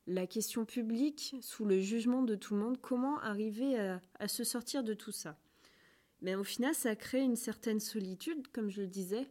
la 0.08 0.28
question 0.28 0.66
publique, 0.66 1.36
sous 1.42 1.66
le 1.66 1.80
jugement 1.80 2.24
de 2.24 2.36
tout 2.36 2.54
le 2.54 2.62
monde, 2.62 2.80
comment 2.80 3.20
arriver 3.20 3.78
à, 4.20 4.28
se 4.28 4.44
sortir 4.44 4.84
de 4.84 4.94
tout 4.94 5.12
ça? 5.12 5.38
Mais 6.22 6.36
au 6.36 6.44
final, 6.44 6.74
ça 6.74 6.96
crée 6.96 7.22
une 7.22 7.36
certaine 7.36 7.80
solitude, 7.80 8.48
comme 8.54 8.70
je 8.70 8.82
le 8.82 8.88
disais, 8.88 9.28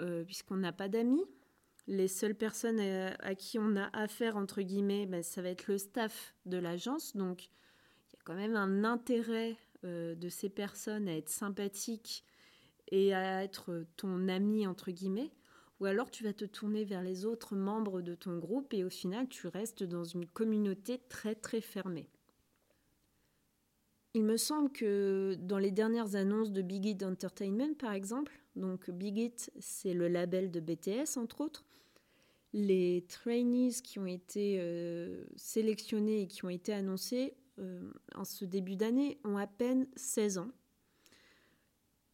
euh, 0.00 0.24
puisqu'on 0.24 0.56
n'a 0.56 0.72
pas 0.72 0.88
d'amis. 0.88 1.24
Les 1.88 2.08
seules 2.08 2.34
personnes 2.34 2.80
à, 2.80 3.34
qui 3.34 3.58
on 3.58 3.76
a 3.76 3.88
affaire, 3.92 4.36
entre 4.36 4.62
guillemets, 4.62 5.06
ben, 5.06 5.22
ça 5.22 5.42
va 5.42 5.48
être 5.48 5.66
le 5.66 5.78
staff 5.78 6.34
de 6.46 6.56
l'agence. 6.56 7.16
Donc, 7.16 7.46
il 7.46 8.14
y 8.14 8.16
a 8.16 8.22
quand 8.24 8.34
même 8.34 8.56
un 8.56 8.84
intérêt 8.84 9.56
euh, 9.84 10.14
de 10.14 10.28
ces 10.28 10.48
personnes 10.48 11.08
à 11.08 11.16
être 11.16 11.28
sympathiques 11.28 12.24
et 12.88 13.14
à 13.14 13.42
être 13.42 13.84
ton 13.96 14.28
ami, 14.28 14.66
entre 14.66 14.90
guillemets 14.90 15.32
ou 15.82 15.86
alors 15.86 16.12
tu 16.12 16.22
vas 16.22 16.32
te 16.32 16.44
tourner 16.44 16.84
vers 16.84 17.02
les 17.02 17.24
autres 17.24 17.56
membres 17.56 18.02
de 18.02 18.14
ton 18.14 18.38
groupe 18.38 18.72
et 18.72 18.84
au 18.84 18.88
final 18.88 19.28
tu 19.28 19.48
restes 19.48 19.82
dans 19.82 20.04
une 20.04 20.26
communauté 20.26 21.00
très 21.08 21.34
très 21.34 21.60
fermée. 21.60 22.08
Il 24.14 24.22
me 24.22 24.36
semble 24.36 24.70
que 24.70 25.36
dans 25.40 25.58
les 25.58 25.72
dernières 25.72 26.14
annonces 26.14 26.52
de 26.52 26.62
Big 26.62 26.86
Hit 26.86 27.02
Entertainment 27.02 27.74
par 27.74 27.94
exemple, 27.94 28.41
donc 28.56 28.90
Big 28.90 29.18
Hit 29.18 29.52
c'est 29.58 29.94
le 29.94 30.08
label 30.08 30.50
de 30.50 30.60
BTS 30.60 31.16
entre 31.16 31.40
autres, 31.40 31.64
les 32.52 33.04
trainees 33.08 33.80
qui 33.82 33.98
ont 33.98 34.06
été 34.06 34.58
euh, 34.60 35.24
sélectionnés 35.36 36.22
et 36.22 36.26
qui 36.26 36.44
ont 36.44 36.50
été 36.50 36.72
annoncés 36.72 37.34
euh, 37.58 37.90
en 38.14 38.24
ce 38.24 38.44
début 38.44 38.76
d'année 38.76 39.18
ont 39.24 39.36
à 39.36 39.46
peine 39.46 39.86
16 39.96 40.38
ans. 40.38 40.50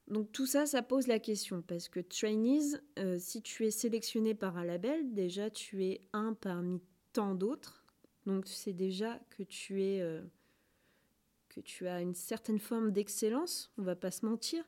Donc 0.09 0.33
tout 0.33 0.46
ça, 0.46 0.64
ça 0.66 0.83
pose 0.83 1.07
la 1.07 1.18
question 1.18 1.62
parce 1.62 1.88
que 1.88 2.01
trainees, 2.01 2.81
euh, 2.98 3.18
si 3.18 3.42
tu 3.42 3.66
es 3.66 3.70
sélectionné 3.70 4.35
par 4.35 4.57
un 4.57 4.64
label, 4.64 5.12
déjà 5.12 5.51
tu 5.51 5.85
es 5.85 6.01
un 6.12 6.33
parmi 6.33 6.81
tant 7.12 7.35
d'autres. 7.35 7.85
Donc 8.24 8.46
c'est 8.46 8.72
déjà 8.72 9.20
que 9.31 9.42
tu 9.42 9.83
es 9.83 10.01
euh, 10.01 10.22
que 11.51 11.61
tu 11.61 11.87
as 11.87 12.01
une 12.01 12.14
certaine 12.14 12.59
forme 12.59 12.90
d'excellence, 12.90 13.70
on 13.79 13.83
va 13.83 13.96
pas 13.96 14.11
se 14.11 14.24
mentir. 14.24 14.64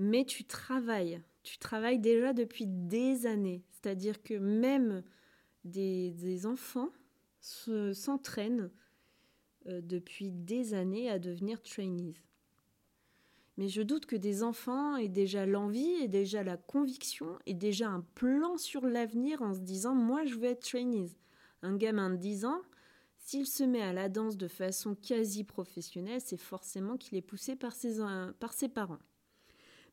Mais 0.00 0.24
tu 0.24 0.44
travailles, 0.44 1.20
tu 1.42 1.58
travailles 1.58 1.98
déjà 1.98 2.32
depuis 2.32 2.66
des 2.68 3.26
années. 3.26 3.64
C'est-à-dire 3.72 4.22
que 4.22 4.34
même 4.34 5.02
des, 5.64 6.46
enfants 6.46 6.90
s'entraînent 7.40 8.70
euh, 9.66 9.80
depuis 9.82 10.30
des 10.30 10.72
années 10.72 11.10
à 11.10 11.18
devenir 11.18 11.60
trainees. 11.62 12.14
Mais 13.56 13.66
je 13.66 13.82
doute 13.82 14.06
que 14.06 14.14
des 14.14 14.44
enfants 14.44 14.96
aient 14.96 15.08
déjà 15.08 15.46
l'envie, 15.46 15.90
et 16.00 16.06
déjà 16.06 16.44
la 16.44 16.56
conviction, 16.56 17.36
et 17.46 17.54
déjà 17.54 17.88
un 17.88 18.02
plan 18.14 18.56
sur 18.56 18.86
l'avenir 18.86 19.42
en 19.42 19.52
se 19.52 19.58
disant 19.58 19.96
Moi, 19.96 20.24
je 20.26 20.36
veux 20.36 20.44
être 20.44 20.62
trainees. 20.62 21.10
Un 21.62 21.76
gamin 21.76 22.10
de 22.10 22.16
10 22.16 22.44
ans, 22.44 22.62
s'il 23.16 23.48
se 23.48 23.64
met 23.64 23.82
à 23.82 23.92
la 23.92 24.08
danse 24.08 24.36
de 24.36 24.46
façon 24.46 24.94
quasi 24.94 25.42
professionnelle, 25.42 26.20
c'est 26.20 26.36
forcément 26.36 26.96
qu'il 26.96 27.18
est 27.18 27.20
poussé 27.22 27.56
par 27.56 27.74
ses, 27.74 27.96
par 28.38 28.52
ses 28.52 28.68
parents. 28.68 29.00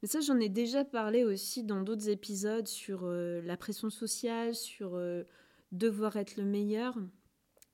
Mais 0.06 0.10
ça, 0.10 0.20
j'en 0.20 0.40
ai 0.40 0.50
déjà 0.50 0.86
parlé 0.86 1.24
aussi 1.24 1.64
dans 1.64 1.82
d'autres 1.82 2.10
épisodes 2.10 2.68
sur 2.68 3.06
euh, 3.06 3.42
la 3.42 3.58
pression 3.58 3.90
sociale, 3.90 4.54
sur 4.54 4.94
euh, 4.94 5.24
devoir 5.72 6.16
être 6.16 6.38
le 6.38 6.44
meilleur, 6.44 6.96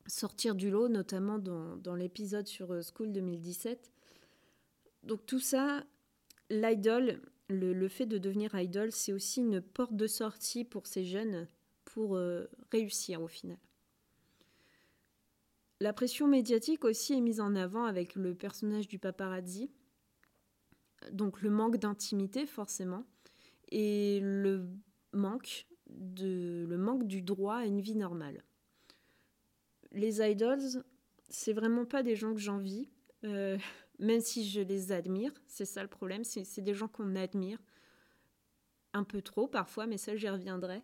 sortir 0.07 0.55
du 0.55 0.69
lot, 0.69 0.87
notamment 0.87 1.39
dans, 1.39 1.75
dans 1.75 1.93
l'épisode 1.93 2.47
sur 2.47 2.71
euh, 2.71 2.79
School 2.83 3.11
2017. 3.11 3.91
Donc 5.03 5.25
tout 5.25 5.41
ça, 5.41 5.83
l'idol, 6.49 7.19
le, 7.49 7.87
fait 7.89 8.05
de 8.05 8.17
devenir 8.17 8.55
idol, 8.55 8.93
c'est 8.93 9.11
aussi 9.11 9.41
une 9.41 9.59
porte 9.59 9.97
de 9.97 10.07
sortie 10.07 10.63
pour 10.63 10.87
ces 10.87 11.03
jeunes 11.03 11.49
pour 11.83 12.17
réussir 12.71 13.21
au 13.21 13.27
final. 13.27 13.57
La 15.81 15.91
pression 15.91 16.29
médiatique 16.29 16.85
aussi 16.85 17.11
est 17.11 17.19
mise 17.19 17.41
en 17.41 17.57
avant 17.57 17.83
avec 17.83 18.15
le 18.15 18.35
personnage 18.35 18.87
du 18.87 18.99
paparazzi. 18.99 19.69
Donc 21.11 21.41
le 21.41 21.49
manque 21.49 21.77
d'intimité 21.77 22.45
forcément 22.45 23.03
et 23.69 24.19
le 24.21 24.67
manque 25.13 25.67
de 25.89 26.65
le 26.67 26.77
manque 26.77 27.05
du 27.05 27.21
droit 27.21 27.57
à 27.57 27.65
une 27.65 27.81
vie 27.81 27.95
normale. 27.95 28.43
Les 29.91 30.21
idols, 30.21 30.83
c'est 31.29 31.53
vraiment 31.53 31.85
pas 31.85 32.03
des 32.03 32.15
gens 32.15 32.33
que 32.33 32.39
j'envie. 32.39 32.89
Euh, 33.23 33.57
même 33.99 34.21
si 34.21 34.47
je 34.47 34.61
les 34.61 34.91
admire, 34.91 35.31
c'est 35.47 35.65
ça 35.65 35.83
le 35.83 35.89
problème, 35.89 36.23
c'est 36.23 36.61
des 36.61 36.73
gens 36.73 36.87
qu'on 36.87 37.15
admire 37.15 37.59
un 38.93 39.03
peu 39.03 39.21
trop 39.21 39.47
parfois, 39.47 39.85
mais 39.85 39.97
ça 39.97 40.15
j'y 40.15 40.29
reviendrai. 40.29 40.81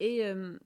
Et 0.00 0.24
euh, 0.26 0.58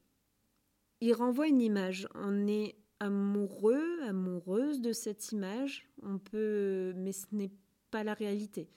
ils 1.00 1.12
renvoient 1.12 1.48
une 1.48 1.60
image. 1.60 2.08
On 2.14 2.46
est 2.46 2.76
amoureux, 3.00 4.02
amoureuse 4.02 4.80
de 4.80 4.92
cette 4.92 5.30
image, 5.32 5.88
on 6.02 6.18
peut, 6.18 6.92
mais 6.96 7.12
ce 7.12 7.26
n'est 7.32 7.52
pas 7.90 8.04
la 8.04 8.14
réalité. 8.14 8.68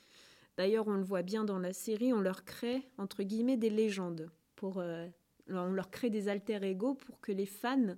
D'ailleurs, 0.58 0.88
on 0.88 0.94
le 0.94 1.04
voit 1.04 1.22
bien 1.22 1.44
dans 1.44 1.60
la 1.60 1.74
série, 1.74 2.14
on 2.14 2.22
leur 2.22 2.44
crée 2.44 2.90
entre 2.98 3.24
guillemets 3.24 3.58
des 3.58 3.70
légendes 3.70 4.30
pour, 4.56 4.80
euh, 4.80 5.08
on 5.50 5.72
leur 5.72 5.90
crée 5.90 6.10
des 6.10 6.28
alter 6.28 6.60
ego 6.64 6.96
pour 6.96 7.20
que 7.20 7.32
les 7.32 7.46
fans 7.46 7.96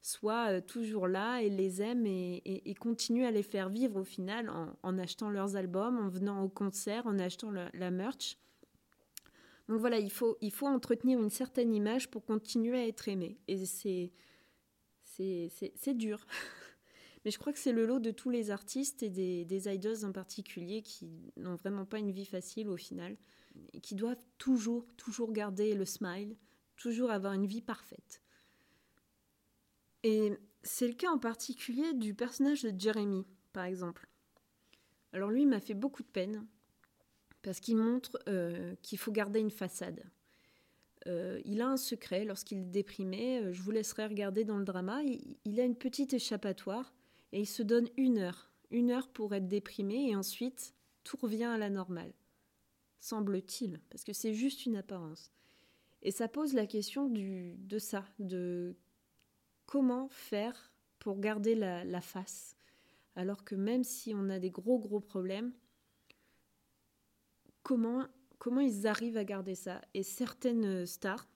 soient 0.00 0.52
euh, 0.52 0.60
toujours 0.60 1.08
là 1.08 1.40
et 1.40 1.50
les 1.50 1.82
aiment 1.82 2.06
et, 2.06 2.74
continuent 2.80 3.26
à 3.26 3.30
les 3.30 3.42
faire 3.42 3.68
vivre 3.68 4.00
au 4.00 4.04
final 4.04 4.50
en, 4.82 4.98
achetant 4.98 5.30
leurs 5.30 5.56
albums, 5.56 5.98
en 5.98 6.08
venant 6.08 6.42
au 6.42 6.48
concert, 6.48 7.06
en 7.06 7.18
achetant 7.18 7.50
la 7.50 7.90
merch. 7.90 8.38
Donc 9.68 9.80
voilà, 9.80 9.98
il 9.98 10.10
faut, 10.10 10.38
il 10.40 10.50
faut 10.50 10.66
entretenir 10.66 11.20
une 11.20 11.30
certaine 11.30 11.74
image 11.74 12.10
pour 12.10 12.24
continuer 12.24 12.78
à 12.78 12.86
être 12.86 13.08
aimé. 13.08 13.38
Et 13.48 13.66
c'est, 13.66 14.12
dur. 15.94 16.26
Mais 17.24 17.30
je 17.30 17.38
crois 17.38 17.52
que 17.52 17.58
c'est 17.58 17.72
le 17.72 17.86
lot 17.86 17.98
de 17.98 18.10
tous 18.10 18.30
les 18.30 18.50
artistes 18.50 19.02
et 19.02 19.10
des, 19.10 19.44
des 19.44 19.68
idols 19.68 20.04
en 20.04 20.12
particulier 20.12 20.82
qui 20.82 21.32
n'ont 21.36 21.56
vraiment 21.56 21.84
pas 21.84 21.98
une 21.98 22.12
vie 22.12 22.26
facile 22.26 22.68
au 22.68 22.76
final 22.76 23.16
et 23.72 23.80
qui 23.80 23.94
doivent 23.94 24.22
toujours, 24.38 24.86
toujours 24.96 25.32
garder 25.32 25.74
le 25.74 25.84
smile, 25.84 26.36
toujours 26.76 27.10
avoir 27.10 27.32
une 27.32 27.46
vie 27.46 27.62
parfaite. 27.62 28.22
Et 30.04 30.32
c'est 30.62 30.86
le 30.86 30.94
cas 30.94 31.10
en 31.10 31.18
particulier 31.18 31.92
du 31.94 32.14
personnage 32.14 32.62
de 32.62 32.78
Jeremy, 32.78 33.26
par 33.52 33.64
exemple. 33.64 34.08
Alors 35.12 35.30
lui 35.30 35.46
m'a 35.46 35.60
fait 35.60 35.74
beaucoup 35.74 36.02
de 36.02 36.08
peine 36.08 36.46
parce 37.42 37.60
qu'il 37.60 37.76
montre 37.76 38.18
euh, 38.28 38.74
qu'il 38.82 38.98
faut 38.98 39.12
garder 39.12 39.40
une 39.40 39.50
façade. 39.50 40.04
Euh, 41.06 41.40
il 41.44 41.60
a 41.60 41.68
un 41.68 41.76
secret 41.76 42.24
lorsqu'il 42.24 42.58
est 42.58 42.64
déprimé, 42.64 43.38
euh, 43.38 43.52
je 43.52 43.62
vous 43.62 43.70
laisserai 43.70 44.06
regarder 44.06 44.44
dans 44.44 44.58
le 44.58 44.64
drama, 44.64 45.00
il, 45.44 45.60
a 45.60 45.64
une 45.64 45.76
petite 45.76 46.12
échappatoire 46.12 46.92
et 47.32 47.40
il 47.40 47.46
se 47.46 47.62
donne 47.62 47.88
une 47.96 48.18
heure, 48.18 48.50
une 48.70 48.90
heure 48.90 49.08
pour 49.08 49.34
être 49.34 49.48
déprimé 49.48 50.10
et 50.10 50.16
ensuite 50.16 50.74
tout 51.04 51.16
revient 51.16 51.44
à 51.44 51.58
la 51.58 51.70
normale. 51.70 52.12
Semble-t-il, 53.00 53.80
parce 53.90 54.04
que 54.04 54.12
c'est 54.12 54.34
juste 54.34 54.66
une 54.66 54.76
apparence. 54.76 55.32
Et 56.02 56.10
ça 56.10 56.28
pose 56.28 56.54
la 56.54 56.66
question 56.66 57.08
du, 57.08 57.54
de 57.58 57.78
ça, 57.78 58.04
de 58.18 58.76
comment 59.66 60.08
faire 60.08 60.72
pour 60.98 61.18
garder 61.20 61.54
la, 61.54 62.00
face 62.00 62.56
alors 63.16 63.44
que 63.44 63.54
même 63.54 63.84
si 63.84 64.14
on 64.14 64.30
a 64.30 64.38
des 64.38 64.50
gros 64.50 64.78
gros 64.78 65.00
problèmes, 65.00 65.52
comment, 67.64 68.06
comment 68.38 68.60
ils 68.60 68.86
arrivent 68.86 69.16
à 69.16 69.24
garder 69.24 69.56
ça? 69.56 69.80
Et 69.92 70.04
certaines 70.04 70.86
stars, 70.86 71.28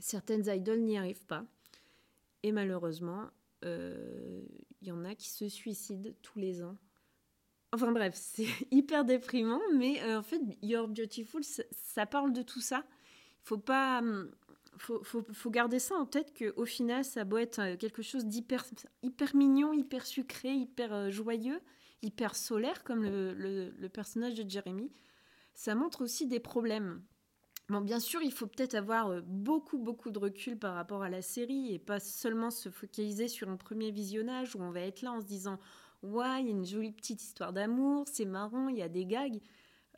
certaines 0.00 0.46
idoles 0.48 0.80
n'y 0.80 0.96
arrivent 0.96 1.26
pas. 1.26 1.44
Et 2.42 2.50
malheureusement, 2.50 3.28
il 4.82 4.88
y 4.88 4.92
en 4.92 5.04
a 5.04 5.14
qui 5.14 5.30
se 5.30 5.48
suicident 5.48 6.10
tous 6.22 6.38
les 6.38 6.62
ans. 6.62 6.76
Enfin 7.72 7.92
bref, 7.92 8.14
c'est 8.16 8.48
hyper 8.70 9.04
déprimant, 9.04 9.60
mais 9.74 10.02
euh, 10.02 10.18
en 10.18 10.22
fait, 10.22 10.40
You're 10.62 10.88
Beautiful, 10.88 11.42
ça, 11.44 12.06
parle 12.06 12.32
de 12.32 12.42
tout 12.42 12.60
ça. 12.60 12.84
Il 13.42 13.48
faut 13.48 13.58
pas, 13.58 13.98
hum, 13.98 14.30
faut, 14.78 15.02
faut, 15.02 15.50
garder 15.50 15.78
ça 15.78 15.94
en 15.94 16.06
tête 16.06 16.32
qu'au 16.36 16.64
final, 16.64 17.04
ça 17.04 17.24
doit 17.24 17.42
être 17.42 17.60
euh, 17.60 17.76
quelque 17.76 18.02
chose 18.02 18.26
d'hyper 18.26 18.64
hyper 19.02 19.34
mignon, 19.34 19.72
hyper 19.72 20.06
sucré, 20.06 20.52
hyper 20.52 20.92
euh, 20.92 21.10
joyeux, 21.10 21.60
hyper 22.02 22.34
solaire, 22.34 22.84
comme 22.84 23.04
le, 23.04 23.88
personnage 23.88 24.34
de 24.34 24.48
Jeremy. 24.48 24.90
Ça 25.54 25.74
montre 25.74 26.02
aussi 26.02 26.26
des 26.26 26.40
problèmes. 26.40 27.02
Bon, 27.68 27.80
bien 27.80 27.98
sûr, 27.98 28.22
il 28.22 28.32
faut 28.32 28.46
peut-être 28.46 28.74
avoir 28.74 29.08
euh, 29.08 29.20
beaucoup, 29.24 29.78
beaucoup 29.78 30.10
de 30.10 30.18
recul 30.20 30.56
par 30.56 30.74
rapport 30.74 31.02
à 31.02 31.08
la 31.08 31.20
série 31.20 31.74
et 31.74 31.78
pas 31.80 31.98
seulement 31.98 32.50
se 32.50 32.68
focaliser 32.68 33.26
sur 33.26 33.48
un 33.48 33.56
premier 33.56 33.90
visionnage 33.90 34.54
où 34.54 34.60
on 34.60 34.70
va 34.70 34.80
être 34.82 35.02
là 35.02 35.12
en 35.12 35.20
se 35.20 35.26
disant 35.26 35.58
Ouais, 36.02 36.42
il 36.42 36.46
y 36.46 36.48
a 36.48 36.52
une 36.52 36.64
jolie 36.64 36.92
petite 36.92 37.22
histoire 37.22 37.52
d'amour, 37.52 38.04
c'est 38.06 38.24
marrant, 38.24 38.68
il 38.68 38.76
y 38.76 38.82
a 38.82 38.88
des 38.88 39.04
gags. 39.04 39.40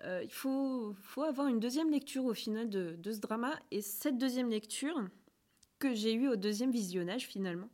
Euh, 0.05 0.23
il 0.25 0.33
faut, 0.33 0.95
faut, 1.03 1.23
avoir 1.25 1.49
une 1.49 1.61
deuxième 1.61 1.91
lecture 1.91 2.25
au 2.25 2.35
final 2.35 2.71
de, 2.71 2.97
de, 2.99 3.13
ce 3.13 3.19
drama. 3.19 3.59
Et 3.71 3.83
cette 3.83 4.17
deuxième 4.17 4.49
lecture, 4.49 4.97
que 5.79 5.95
j'ai 5.95 6.15
eue 6.15 6.29
au 6.29 6.37
deuxième 6.37 6.71
visionnage 6.71 7.27
finalement, 7.27 7.69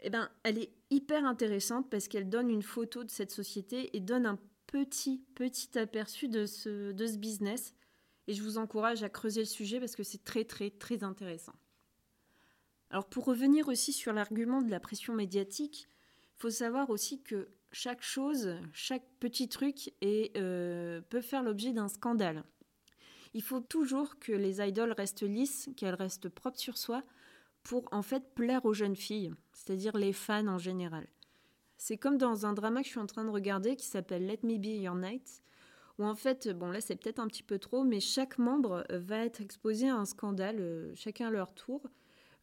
eh 0.00 0.10
ben, 0.10 0.30
elle 0.44 0.58
est 0.58 0.70
hyper 0.90 1.24
intéressante 1.24 1.90
parce 1.90 2.06
qu'elle 2.06 2.28
donne 2.28 2.50
une 2.50 2.62
photo 2.62 3.02
de 3.02 3.10
cette 3.10 3.30
société 3.32 3.96
et 3.96 4.00
donne 4.00 4.26
un 4.26 4.38
petit, 4.66 5.24
petit 5.34 5.76
aperçu 5.78 6.28
de 6.28 6.46
ce, 6.46 6.92
de 6.92 7.06
ce 7.06 7.16
business. 7.16 7.74
Et 8.28 8.34
je 8.34 8.42
vous 8.42 8.58
encourage 8.58 9.02
à 9.02 9.08
creuser 9.08 9.40
le 9.40 9.46
sujet 9.46 9.80
parce 9.80 9.96
que 9.96 10.02
c'est 10.04 10.22
très, 10.22 10.44
très, 10.44 10.70
très 10.70 11.02
intéressant. 11.02 11.54
Alors 12.90 13.06
pour 13.06 13.24
revenir 13.24 13.68
aussi 13.68 13.92
sur 13.92 14.12
l'argument 14.12 14.62
de 14.62 14.70
la 14.70 14.80
pression 14.80 15.14
médiatique, 15.14 15.88
il 16.36 16.40
faut 16.42 16.50
savoir 16.50 16.90
aussi 16.90 17.22
que 17.22 17.48
chaque 17.72 18.02
chose, 18.02 18.54
chaque 18.72 19.06
petit 19.18 19.48
truc 19.48 19.92
euh, 20.04 21.00
peut 21.08 21.22
faire 21.22 21.42
l'objet 21.42 21.72
d'un 21.72 21.88
scandale. 21.88 22.44
Il 23.32 23.42
faut 23.42 23.60
toujours 23.60 24.18
que 24.18 24.32
les 24.32 24.60
idoles 24.60 24.92
restent 24.92 25.22
lisses, 25.22 25.70
qu'elles 25.76 25.94
restent 25.94 26.28
propres 26.28 26.58
sur 26.58 26.78
soi, 26.78 27.02
pour 27.62 27.88
en 27.92 28.02
fait 28.02 28.34
plaire 28.34 28.64
aux 28.64 28.72
jeunes 28.72 28.96
filles, 28.96 29.32
c'est-à-dire 29.52 29.96
les 29.96 30.12
fans 30.12 30.46
en 30.46 30.58
général. 30.58 31.06
C'est 31.76 31.98
comme 31.98 32.18
dans 32.18 32.46
un 32.46 32.52
drama 32.52 32.80
que 32.80 32.86
je 32.86 32.92
suis 32.92 33.00
en 33.00 33.06
train 33.06 33.24
de 33.24 33.30
regarder 33.30 33.76
qui 33.76 33.86
s'appelle 33.86 34.26
Let 34.26 34.40
Me 34.42 34.58
Be 34.58 34.82
Your 34.82 34.94
Night, 34.94 35.42
où 35.98 36.04
en 36.04 36.14
fait, 36.14 36.48
bon 36.48 36.70
là 36.70 36.80
c'est 36.80 36.96
peut-être 36.96 37.18
un 37.18 37.26
petit 37.26 37.42
peu 37.42 37.58
trop, 37.58 37.84
mais 37.84 38.00
chaque 38.00 38.38
membre 38.38 38.84
va 38.90 39.24
être 39.24 39.40
exposé 39.40 39.88
à 39.88 39.96
un 39.96 40.04
scandale, 40.04 40.56
euh, 40.60 40.92
chacun 40.94 41.28
à 41.28 41.30
leur 41.30 41.52
tour, 41.52 41.82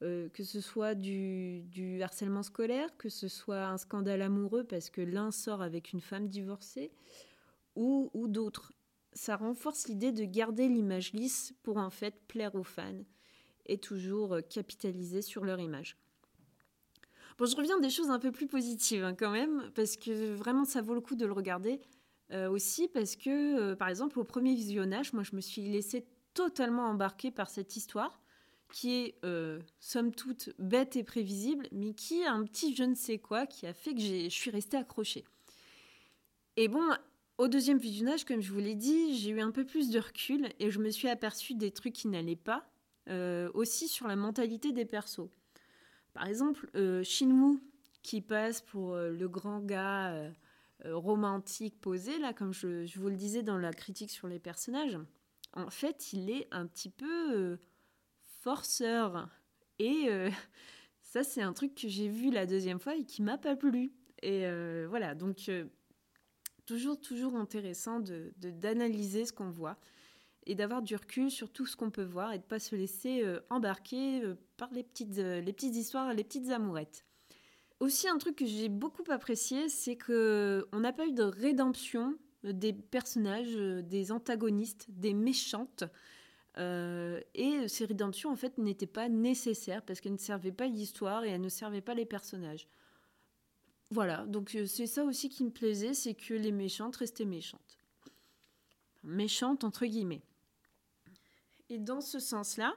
euh, 0.03 0.27
que 0.29 0.43
ce 0.43 0.59
soit 0.59 0.93
du, 0.93 1.99
harcèlement 2.01 2.43
scolaire, 2.43 2.95
que 2.97 3.07
ce 3.07 3.29
soit 3.29 3.65
un 3.65 3.77
scandale 3.77 4.21
amoureux 4.21 4.65
parce 4.65 4.89
que 4.89 5.01
l'un 5.01 5.31
sort 5.31 5.61
avec 5.61 5.93
une 5.93 6.01
femme 6.01 6.27
divorcée, 6.27 6.91
ou, 7.75 8.09
ou 8.13 8.27
d'autres. 8.27 8.73
Ça 9.13 9.37
renforce 9.37 9.87
l'idée 9.87 10.11
de 10.11 10.25
garder 10.25 10.67
l'image 10.67 11.13
lisse 11.13 11.53
pour 11.63 11.77
en 11.77 11.89
fait 11.89 12.15
plaire 12.27 12.55
aux 12.55 12.63
fans 12.63 13.03
et 13.65 13.77
toujours 13.77 14.33
euh, 14.33 14.41
capitaliser 14.41 15.21
sur 15.21 15.45
leur 15.45 15.59
image. 15.59 15.97
Bon, 17.37 17.45
je 17.45 17.55
reviens 17.55 17.79
des 17.79 17.89
choses 17.89 18.09
un 18.09 18.19
peu 18.19 18.31
plus 18.31 18.47
positives 18.47 19.03
hein, 19.03 19.15
quand 19.15 19.31
même, 19.31 19.71
parce 19.75 19.95
que 19.95 20.33
vraiment 20.33 20.65
ça 20.65 20.81
vaut 20.81 20.93
le 20.93 21.01
coup 21.01 21.15
de 21.15 21.25
le 21.25 21.33
regarder. 21.33 21.81
Euh, 22.31 22.49
aussi 22.49 22.87
parce 22.87 23.15
que, 23.15 23.73
par 23.75 23.87
exemple, 23.87 24.19
au 24.19 24.23
premier 24.23 24.55
visionnage, 24.55 25.13
moi 25.13 25.23
je 25.23 25.35
me 25.35 25.41
suis 25.41 25.61
laissée 25.61 26.05
totalement 26.33 26.87
embarquer 26.87 27.31
par 27.31 27.49
cette 27.49 27.75
histoire 27.75 28.19
qui 28.71 28.93
est 28.93 29.15
euh, 29.23 29.61
somme 29.79 30.11
toute 30.11 30.49
bête 30.59 30.95
et 30.95 31.03
prévisible, 31.03 31.67
mais 31.71 31.93
qui 31.93 32.23
a 32.23 32.33
un 32.33 32.43
petit 32.43 32.75
je 32.75 32.83
ne 32.83 32.95
sais 32.95 33.17
quoi 33.17 33.45
qui 33.45 33.65
a 33.67 33.73
fait 33.73 33.93
que 33.93 34.01
je 34.01 34.29
suis 34.29 34.51
restée 34.51 34.77
accrochée. 34.77 35.23
Et 36.57 36.67
bon, 36.67 36.83
au 37.37 37.47
deuxième 37.47 37.77
visionnage, 37.77 38.25
comme 38.25 38.41
je 38.41 38.51
vous 38.51 38.59
l'ai 38.59 38.75
dit, 38.75 39.15
j'ai 39.17 39.31
eu 39.31 39.41
un 39.41 39.51
peu 39.51 39.65
plus 39.65 39.89
de 39.89 39.99
recul 39.99 40.49
et 40.59 40.71
je 40.71 40.79
me 40.79 40.89
suis 40.89 41.07
aperçue 41.07 41.53
des 41.53 41.71
trucs 41.71 41.93
qui 41.93 42.07
n'allaient 42.07 42.35
pas, 42.35 42.67
euh, 43.09 43.49
aussi 43.53 43.87
sur 43.87 44.07
la 44.07 44.15
mentalité 44.15 44.71
des 44.71 44.85
persos. 44.85 45.29
Par 46.13 46.27
exemple, 46.27 46.69
euh, 46.75 47.03
Shinwoo, 47.03 47.59
qui 48.03 48.21
passe 48.21 48.61
pour 48.61 48.93
euh, 48.93 49.09
le 49.09 49.27
grand 49.27 49.59
gars 49.59 50.31
romantique 50.83 51.79
posé, 51.79 52.17
là, 52.19 52.33
comme 52.33 52.53
je, 52.53 52.85
vous 52.97 53.09
le 53.09 53.15
disais 53.15 53.43
dans 53.43 53.57
la 53.57 53.71
critique 53.71 54.11
sur 54.11 54.27
les 54.27 54.39
personnages, 54.39 54.99
en 55.53 55.69
fait, 55.69 56.11
il 56.13 56.29
est 56.29 56.47
un 56.51 56.67
petit 56.67 56.89
peu 56.89 57.57
forceur. 58.45 59.27
Et 59.79 60.05
euh, 60.09 60.29
ça, 61.01 61.23
c'est 61.23 61.41
un 61.41 61.53
truc 61.53 61.75
que 61.75 61.87
j'ai 61.87 62.07
vu 62.07 62.31
la 62.31 62.45
deuxième 62.45 62.79
fois 62.79 62.95
et 62.95 63.03
qui 63.03 63.21
m'a 63.21 63.37
pas 63.37 63.55
plu. 63.55 63.91
Et 64.21 64.45
euh, 64.45 64.85
voilà, 64.89 65.15
donc 65.15 65.49
euh, 65.49 65.65
toujours, 66.65 66.99
toujours 66.99 67.35
intéressant 67.35 67.99
de 67.99 68.31
d'analyser 68.37 69.25
ce 69.25 69.33
qu'on 69.33 69.49
voit 69.49 69.77
et 70.45 70.55
d'avoir 70.55 70.83
du 70.83 70.95
recul 70.95 71.31
sur 71.31 71.51
tout 71.51 71.65
ce 71.65 71.75
qu'on 71.75 71.89
peut 71.89 72.03
voir 72.03 72.31
et 72.31 72.37
de 72.37 72.43
pas 72.43 72.59
se 72.59 72.75
laisser 72.75 73.23
embarquer 73.49 74.21
par 74.57 74.71
les 74.71 74.83
petites, 74.83 75.17
les 75.17 75.53
petites 75.53 75.75
histoires, 75.75 76.13
les 76.13 76.23
petites 76.23 76.49
amourettes. 76.49 77.03
Aussi, 77.79 78.07
un 78.07 78.17
truc 78.17 78.37
que 78.37 78.45
j'ai 78.45 78.69
beaucoup 78.69 79.03
apprécié, 79.09 79.69
c'est 79.69 79.95
que 79.95 80.67
on 80.71 80.79
n'a 80.79 80.93
pas 80.93 81.05
eu 81.05 81.11
de 81.11 81.23
rédemption 81.23 82.17
des 82.43 82.73
personnages, 82.73 83.55
des 83.55 84.11
antagonistes, 84.11 84.85
des 84.89 85.13
méchantes. 85.13 85.83
Euh, 86.57 87.19
et 87.33 87.67
ces 87.67 87.85
rédemptions, 87.85 88.31
en 88.31 88.35
fait, 88.35 88.57
n'étaient 88.57 88.85
pas 88.85 89.09
nécessaires 89.09 89.81
parce 89.81 89.99
qu'elles 89.99 90.13
ne 90.13 90.17
servaient 90.17 90.51
pas 90.51 90.67
l'histoire 90.67 91.25
et 91.25 91.29
elles 91.29 91.41
ne 91.41 91.49
servaient 91.49 91.81
pas 91.81 91.95
les 91.95 92.05
personnages. 92.05 92.67
Voilà, 93.91 94.25
donc 94.25 94.55
euh, 94.55 94.65
c'est 94.65 94.87
ça 94.87 95.03
aussi 95.03 95.29
qui 95.29 95.43
me 95.43 95.51
plaisait, 95.51 95.93
c'est 95.93 96.15
que 96.15 96.33
les 96.33 96.51
méchantes 96.51 96.95
restaient 96.95 97.25
méchantes. 97.25 97.77
Méchantes, 99.03 99.63
entre 99.63 99.85
guillemets. 99.85 100.23
Et 101.69 101.77
dans 101.77 102.01
ce 102.01 102.19
sens-là, 102.19 102.73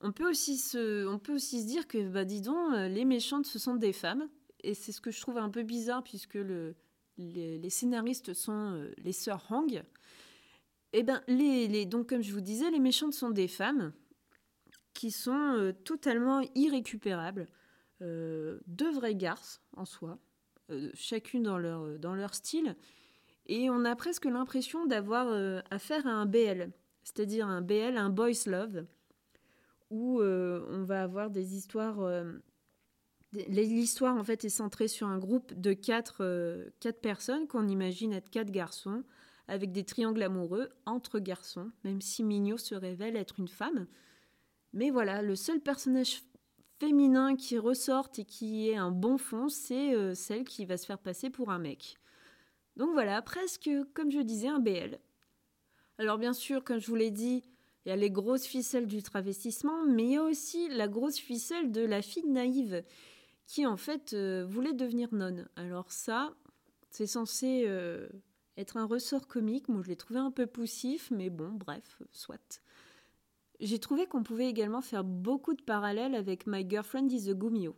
on 0.00 0.12
peut 0.12 0.28
aussi 0.28 0.56
se, 0.56 1.66
dire 1.66 1.86
que, 1.86 2.08
bah, 2.08 2.24
dis 2.24 2.40
donc, 2.40 2.72
euh, 2.72 2.88
les 2.88 3.04
méchantes, 3.04 3.46
ce 3.46 3.58
sont 3.58 3.74
des 3.74 3.92
femmes. 3.92 4.28
Et 4.62 4.74
c'est 4.74 4.92
ce 4.92 5.00
que 5.00 5.10
je 5.10 5.20
trouve 5.20 5.38
un 5.38 5.50
peu 5.50 5.62
bizarre, 5.62 6.02
puisque 6.02 6.34
le, 6.34 6.74
les, 7.16 7.70
scénaristes 7.70 8.34
sont 8.34 8.86
les 8.98 9.12
sœurs 9.12 9.46
Hang. 9.50 9.82
Eh 10.92 11.02
bien, 11.02 11.22
les, 11.28 11.86
donc 11.86 12.08
comme 12.08 12.22
je 12.22 12.32
vous 12.32 12.40
disais, 12.40 12.70
les 12.70 12.80
méchantes 12.80 13.14
sont 13.14 13.30
des 13.30 13.48
femmes 13.48 13.92
qui 14.92 15.10
sont 15.10 15.54
euh, 15.56 15.72
totalement 15.72 16.42
irrécupérables, 16.54 17.46
euh, 18.02 18.58
deux 18.66 18.90
vraies 18.90 19.14
garces 19.14 19.62
en 19.76 19.84
soi, 19.84 20.18
euh, 20.70 20.90
chacune 20.94 21.44
dans 21.44 21.58
leur, 21.58 21.98
dans 21.98 22.14
leur 22.14 22.34
style, 22.34 22.76
et 23.46 23.70
on 23.70 23.84
a 23.84 23.94
presque 23.96 24.26
l'impression 24.26 24.86
d'avoir 24.86 25.62
affaire 25.70 26.06
à 26.06 26.10
un 26.10 26.26
BL, 26.26 26.70
c'est-à-dire 27.02 27.48
un 27.48 27.62
BL, 27.62 27.96
un 27.96 28.10
boys 28.10 28.46
love, 28.46 28.84
où 29.90 30.22
on 30.22 30.84
va 30.84 31.02
avoir 31.02 31.30
des 31.30 31.54
histoires... 31.56 32.00
L'histoire 33.32 34.16
en 34.16 34.24
fait 34.24 34.44
est 34.44 34.48
centrée 34.48 34.88
sur 34.88 35.06
un 35.06 35.18
groupe 35.18 35.54
de 35.54 35.72
quatre, 35.72 36.72
quatre 36.80 37.00
personnes 37.00 37.46
qu'on 37.46 37.68
imagine 37.68 38.12
être 38.12 38.28
quatre 38.28 38.50
garçons 38.50 39.04
avec 39.50 39.72
des 39.72 39.84
triangles 39.84 40.22
amoureux 40.22 40.70
entre 40.86 41.18
garçons, 41.18 41.72
même 41.82 42.00
si 42.00 42.22
Mignot 42.22 42.56
se 42.56 42.76
révèle 42.76 43.16
être 43.16 43.40
une 43.40 43.48
femme. 43.48 43.86
Mais 44.72 44.90
voilà, 44.90 45.22
le 45.22 45.34
seul 45.34 45.60
personnage 45.60 46.22
féminin 46.78 47.34
qui 47.34 47.58
ressorte 47.58 48.20
et 48.20 48.24
qui 48.24 48.68
est 48.68 48.76
un 48.76 48.92
bon 48.92 49.18
fond, 49.18 49.48
c'est 49.48 49.94
euh, 49.94 50.14
celle 50.14 50.44
qui 50.44 50.64
va 50.64 50.76
se 50.76 50.86
faire 50.86 51.00
passer 51.00 51.30
pour 51.30 51.50
un 51.50 51.58
mec. 51.58 51.96
Donc 52.76 52.92
voilà, 52.92 53.20
presque 53.22 53.68
comme 53.92 54.12
je 54.12 54.20
disais, 54.20 54.46
un 54.46 54.60
BL. 54.60 54.98
Alors 55.98 56.18
bien 56.18 56.32
sûr, 56.32 56.62
comme 56.62 56.78
je 56.78 56.86
vous 56.86 56.94
l'ai 56.94 57.10
dit, 57.10 57.42
il 57.90 57.94
y 57.94 57.94
a 57.94 57.96
les 57.96 58.10
grosses 58.12 58.46
ficelles 58.46 58.86
du 58.86 59.02
travestissement, 59.02 59.84
mais 59.84 60.04
il 60.04 60.10
y 60.12 60.16
a 60.16 60.22
aussi 60.22 60.68
la 60.68 60.86
grosse 60.86 61.16
ficelle 61.16 61.72
de 61.72 61.80
la 61.80 62.02
fille 62.02 62.28
naïve 62.28 62.84
qui 63.48 63.66
en 63.66 63.76
fait 63.76 64.12
euh, 64.12 64.46
voulait 64.48 64.74
devenir 64.74 65.12
nonne. 65.12 65.48
Alors 65.56 65.90
ça, 65.90 66.32
c'est 66.90 67.08
censé 67.08 67.64
euh, 67.66 68.08
être 68.56 68.76
un 68.76 68.84
ressort 68.84 69.26
comique. 69.26 69.68
Moi, 69.68 69.82
je 69.82 69.88
l'ai 69.88 69.96
trouvé 69.96 70.20
un 70.20 70.30
peu 70.30 70.46
poussif, 70.46 71.10
mais 71.10 71.30
bon, 71.30 71.50
bref, 71.50 72.00
soit. 72.12 72.62
J'ai 73.58 73.80
trouvé 73.80 74.06
qu'on 74.06 74.22
pouvait 74.22 74.48
également 74.48 74.82
faire 74.82 75.02
beaucoup 75.02 75.54
de 75.54 75.62
parallèles 75.62 76.14
avec 76.14 76.46
My 76.46 76.64
Girlfriend 76.70 77.08
is 77.10 77.28
a 77.28 77.34
Gumio. 77.34 77.74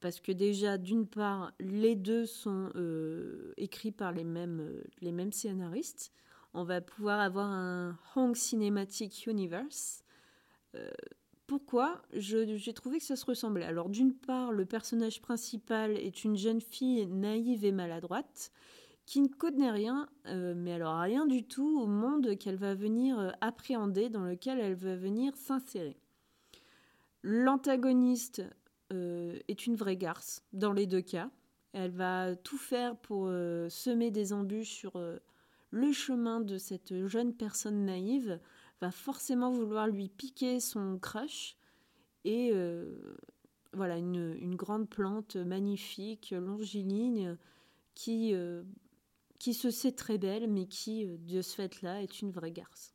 Parce 0.00 0.20
que 0.20 0.30
déjà, 0.30 0.76
d'une 0.76 1.06
part, 1.06 1.54
les 1.58 1.96
deux 1.96 2.26
sont 2.26 2.70
euh, 2.74 3.54
écrits 3.56 3.92
par 3.92 4.12
les 4.12 4.24
mêmes, 4.24 4.78
les 5.00 5.12
mêmes 5.12 5.32
scénaristes. 5.32 6.12
On 6.58 6.64
va 6.64 6.80
pouvoir 6.80 7.20
avoir 7.20 7.50
un 7.50 7.98
Hong 8.14 8.34
Cinematic 8.34 9.26
Universe. 9.26 10.02
Euh, 10.74 10.88
pourquoi? 11.46 12.00
J'ai 12.14 12.72
trouvé 12.72 12.96
que 12.96 13.04
ça 13.04 13.14
se 13.14 13.26
ressemblait. 13.26 13.66
Alors, 13.66 13.90
d'une 13.90 14.14
part, 14.14 14.52
le 14.52 14.64
personnage 14.64 15.20
principal 15.20 15.90
est 15.98 16.24
une 16.24 16.38
jeune 16.38 16.62
fille 16.62 17.06
naïve 17.08 17.66
et 17.66 17.72
maladroite 17.72 18.52
qui 19.04 19.20
ne 19.20 19.28
connaît 19.28 19.70
rien, 19.70 20.08
euh, 20.28 20.54
mais 20.56 20.72
alors 20.72 20.98
rien 20.98 21.26
du 21.26 21.46
tout 21.46 21.78
au 21.78 21.86
monde 21.86 22.38
qu'elle 22.38 22.56
va 22.56 22.74
venir 22.74 23.18
euh, 23.18 23.30
appréhender, 23.42 24.08
dans 24.08 24.24
lequel 24.24 24.58
elle 24.58 24.76
va 24.76 24.96
venir 24.96 25.36
s'insérer. 25.36 25.98
L'antagoniste 27.22 28.42
est 28.90 29.66
une 29.66 29.74
vraie 29.74 29.96
garce, 29.96 30.42
dans 30.54 30.72
les 30.72 30.86
deux 30.86 31.02
cas. 31.02 31.28
Elle 31.74 31.90
va 31.90 32.34
tout 32.34 32.56
faire 32.56 32.96
pour 32.96 33.26
semer 33.26 34.12
des 34.12 34.32
embûches 34.32 34.70
sur 34.70 34.92
le 35.76 35.92
chemin 35.92 36.40
de 36.40 36.58
cette 36.58 37.06
jeune 37.06 37.34
personne 37.34 37.84
naïve, 37.84 38.40
va 38.80 38.90
forcément 38.90 39.50
vouloir 39.50 39.86
lui 39.86 40.08
piquer 40.08 40.60
son 40.60 40.98
crush, 40.98 41.56
et 42.24 42.52
voilà, 43.72 43.96
une, 43.96 44.56
grande 44.56 44.88
plante 44.88 45.36
magnifique, 45.36 46.34
longiligne, 46.36 47.36
qui 47.94 48.34
qui 49.38 49.54
se 49.54 49.70
sait 49.70 49.92
très 49.92 50.18
belle, 50.18 50.48
mais 50.48 50.66
qui, 50.66 51.06
euh, 51.06 51.16
de 51.18 51.42
ce 51.42 51.54
fait-là, 51.54 52.02
est 52.02 52.20
une 52.20 52.30
vraie 52.30 52.52
garce. 52.52 52.94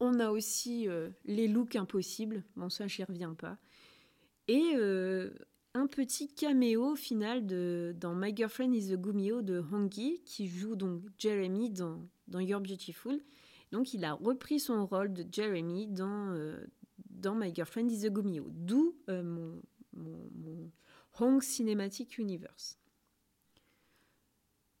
On 0.00 0.20
a 0.20 0.30
aussi 0.30 0.88
euh, 0.88 1.10
les 1.24 1.48
looks 1.48 1.76
impossibles, 1.76 2.44
bon 2.54 2.68
ça 2.68 2.86
j'y 2.86 3.02
reviens 3.02 3.34
pas, 3.34 3.56
et 4.46 4.72
euh, 4.74 5.30
un 5.76 5.86
petit 5.86 6.28
caméo 6.28 6.96
final 6.96 7.46
de, 7.46 7.94
dans 8.00 8.14
My 8.14 8.34
Girlfriend 8.34 8.72
is 8.72 8.92
a 8.92 8.96
Gumio 8.96 9.42
de 9.42 9.62
Hongi, 9.72 10.22
qui 10.24 10.48
joue 10.48 10.74
donc 10.74 11.02
Jeremy 11.18 11.70
dans, 11.70 12.00
dans 12.28 12.40
You're 12.40 12.60
Beautiful. 12.60 13.20
Donc 13.72 13.92
il 13.92 14.04
a 14.04 14.14
repris 14.14 14.58
son 14.58 14.86
rôle 14.86 15.12
de 15.12 15.26
Jeremy 15.30 15.86
dans, 15.86 16.34
dans 17.10 17.34
My 17.34 17.54
Girlfriend 17.54 17.90
is 17.90 18.06
a 18.06 18.10
Gumio, 18.10 18.46
d'où 18.50 18.96
mon, 19.08 19.60
mon, 19.92 20.70
Hong 21.18 21.42
Cinematic 21.42 22.18
Universe. 22.18 22.78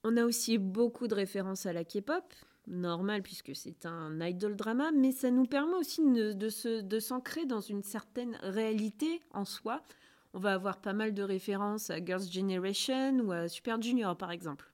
On 0.04 0.16
a 0.16 0.24
aussi 0.24 0.58
beaucoup 0.58 1.08
de 1.08 1.14
références 1.14 1.66
à 1.66 1.72
la 1.72 1.84
K-pop, 1.84 2.32
normal 2.66 3.22
puisque 3.22 3.56
c'est 3.56 3.86
un 3.86 4.20
idol 4.20 4.54
drama, 4.56 4.92
mais 4.92 5.12
ça 5.12 5.30
nous 5.30 5.46
permet 5.46 5.74
aussi 5.74 6.02
de, 6.02 6.98
s'ancrer 7.00 7.46
dans 7.46 7.60
une 7.60 7.82
certaine 7.82 8.38
réalité 8.42 9.20
en 9.30 9.44
soi. 9.44 9.82
On 10.36 10.38
va 10.38 10.52
avoir 10.52 10.82
pas 10.82 10.92
mal 10.92 11.14
de 11.14 11.22
références 11.22 11.88
à 11.88 12.04
Girls' 12.04 12.30
Generation 12.30 13.20
ou 13.20 13.32
à 13.32 13.48
Super 13.48 13.80
Junior 13.80 14.18
par 14.18 14.30
exemple. 14.30 14.70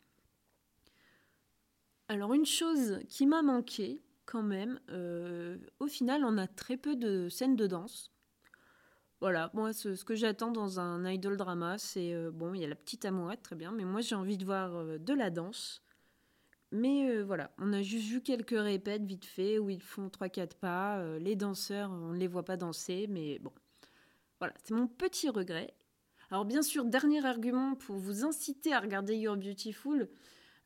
Alors 2.08 2.34
une 2.34 2.44
chose 2.44 2.98
qui 3.08 3.26
m'a 3.26 3.42
manqué 3.42 4.02
quand 4.26 4.42
même, 4.42 4.80
euh, 4.90 5.58
au 5.78 5.86
final 5.86 6.24
on 6.24 6.36
a 6.36 6.48
très 6.48 6.76
peu 6.76 6.96
de 6.96 7.28
scènes 7.28 7.54
de 7.54 7.68
danse. 7.68 8.10
Voilà, 9.20 9.52
moi 9.54 9.72
ce, 9.72 10.02
que 10.02 10.16
j'attends 10.16 10.50
dans 10.50 10.80
un 10.80 11.08
idol 11.08 11.36
drama, 11.36 11.78
c'est 11.78 12.12
euh, 12.12 12.32
bon, 12.32 12.54
il 12.54 12.60
y 12.60 12.64
a 12.64 12.68
la 12.68 12.74
petite 12.74 13.04
amourette, 13.04 13.42
très 13.42 13.54
bien, 13.54 13.70
mais 13.70 13.84
moi 13.84 14.00
j'ai 14.00 14.16
envie 14.16 14.38
de 14.38 14.44
voir 14.44 14.74
euh, 14.74 14.98
de 14.98 15.14
la 15.14 15.30
danse. 15.30 15.80
Mais 16.72 17.22
voilà, 17.22 17.52
on 17.58 17.72
a 17.72 17.82
juste 17.82 18.08
vu 18.08 18.20
quelques 18.20 18.58
répètes 18.58 19.04
vite 19.04 19.26
fait 19.26 19.60
où 19.60 19.70
ils 19.70 19.82
font 19.82 20.08
3-4 20.08 20.56
pas. 20.56 21.18
les 21.18 21.36
danseurs, 21.36 21.92
on 21.92 22.08
ne 22.14 22.18
les 22.18 22.26
voit 22.26 22.44
pas 22.44 22.56
danser, 22.56 23.06
mais 23.08 23.38
bon. 23.38 23.52
Voilà, 24.42 24.54
c'est 24.64 24.74
mon 24.74 24.88
petit 24.88 25.28
regret. 25.28 25.72
Alors 26.32 26.44
bien 26.44 26.62
sûr, 26.62 26.84
dernier 26.84 27.24
argument 27.24 27.76
pour 27.76 27.94
vous 27.94 28.24
inciter 28.24 28.72
à 28.72 28.80
regarder 28.80 29.14
You're 29.14 29.36
Beautiful, 29.36 30.08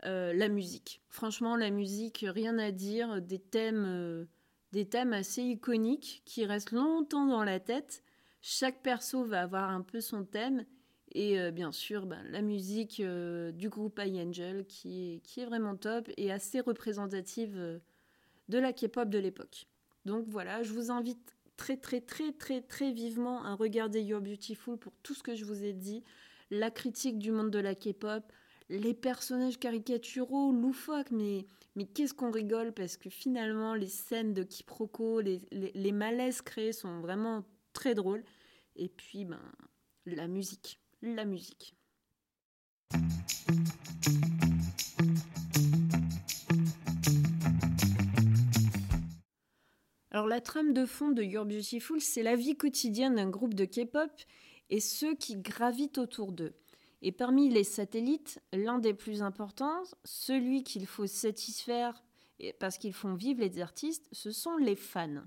la 0.03 0.49
musique. 0.49 1.03
Franchement, 1.11 1.57
la 1.57 1.69
musique, 1.69 2.25
rien 2.27 2.57
à 2.57 2.71
dire, 2.71 3.21
des 3.21 3.39
thèmes, 3.39 4.27
des 4.73 4.89
thèmes 4.89 5.13
assez 5.13 5.43
iconiques 5.43 6.23
qui 6.25 6.47
restent 6.47 6.73
longtemps 6.73 7.27
dans 7.27 7.45
la 7.45 7.61
tête. 7.61 8.03
Chaque 8.41 8.83
perso 8.83 9.25
va 9.25 9.43
avoir 9.43 9.69
un 9.69 9.83
peu 9.83 10.01
son 10.01 10.25
thème. 10.25 10.65
Et 11.13 11.39
euh, 11.39 11.51
bien 11.51 11.71
sûr, 11.71 12.07
ben, 12.07 12.25
la 12.31 12.41
musique 12.41 13.01
euh, 13.01 13.53
du 13.53 13.69
groupe 13.69 14.01
iAngel 14.03 14.67
qui 14.67 15.17
est, 15.17 15.21
qui 15.21 15.41
est 15.41 15.45
vraiment 15.45 15.77
top 15.77 16.09
et 16.17 16.33
assez 16.33 16.61
représentative 16.61 17.53
euh, 17.59 17.79
de 18.49 18.59
la 18.59 18.73
K-pop 18.73 19.11
de 19.11 19.19
l'époque. 19.19 19.67
Donc 20.07 20.25
voilà, 20.29 20.63
je 20.63 20.73
vous 20.73 20.91
invite 20.91 21.36
très 21.57 21.77
très 21.77 22.01
très 22.01 22.33
très 22.33 22.61
très 22.61 22.93
vivement 22.93 23.45
à 23.45 23.55
regarder 23.55 24.03
You're 24.03 24.21
Beautiful 24.21 24.79
pour 24.79 24.93
tout 25.03 25.15
ce 25.15 25.23
que 25.23 25.35
je 25.35 25.45
vous 25.45 25.65
ai 25.65 25.73
dit, 25.73 26.03
la 26.51 26.71
critique 26.71 27.19
du 27.19 27.33
monde 27.33 27.51
de 27.51 27.59
la 27.59 27.75
K-pop, 27.75 28.23
les 28.69 28.95
personnages 28.95 29.59
caricaturaux, 29.59 30.53
loufoques, 30.53 31.11
mais, 31.11 31.47
mais 31.75 31.87
qu'est-ce 31.87 32.15
qu'on 32.15 32.31
rigole 32.31 32.73
parce 32.73 32.97
que 32.97 33.11
finalement 33.11 33.75
les 33.75 33.89
scènes 33.89 34.35
de 34.35 34.43
quiproquo, 34.43 35.21
les, 35.21 35.41
les, 35.51 35.73
les 35.75 35.93
malaises 35.93 36.43
créés 36.43 36.73
sont 36.73 37.01
vraiment 37.01 37.45
très 37.73 37.95
drôles. 37.95 38.25
Et 38.77 38.89
puis, 38.89 39.25
ben, 39.25 39.41
la 40.07 40.29
musique. 40.29 40.81
La 41.03 41.25
musique. 41.25 41.75
Alors 50.17 50.29
la 50.29 50.41
trame 50.41 50.73
de 50.73 50.87
fond 50.87 51.11
de 51.11 51.23
You're 51.23 51.45
Beautiful, 51.45 52.01
c'est 52.01 52.23
la 52.23 52.37
vie 52.37 52.57
quotidienne 52.57 53.17
d'un 53.17 53.29
groupe 53.29 53.53
de 53.53 53.67
K-pop 53.67 54.11
et 54.71 54.81
ceux 54.81 55.15
qui 55.15 55.37
gravitent 55.37 55.99
autour 55.99 56.33
d'eux. 56.33 56.55
Et 57.03 57.13
parmi 57.13 57.51
les 57.51 57.65
satellites, 57.65 58.41
l'un 58.55 58.79
des 58.79 58.95
plus 58.95 59.21
importants, 59.21 59.83
celui 60.07 60.63
qu'il 60.63 60.87
faut 60.87 61.07
satisfaire 61.07 62.03
parce 62.59 62.79
qu'ils 62.79 62.95
font 62.95 63.13
vivre 63.13 63.43
les 63.43 63.61
artistes, 63.61 64.09
ce 64.11 64.31
sont 64.31 64.57
les 64.57 64.75
fans. 64.75 65.23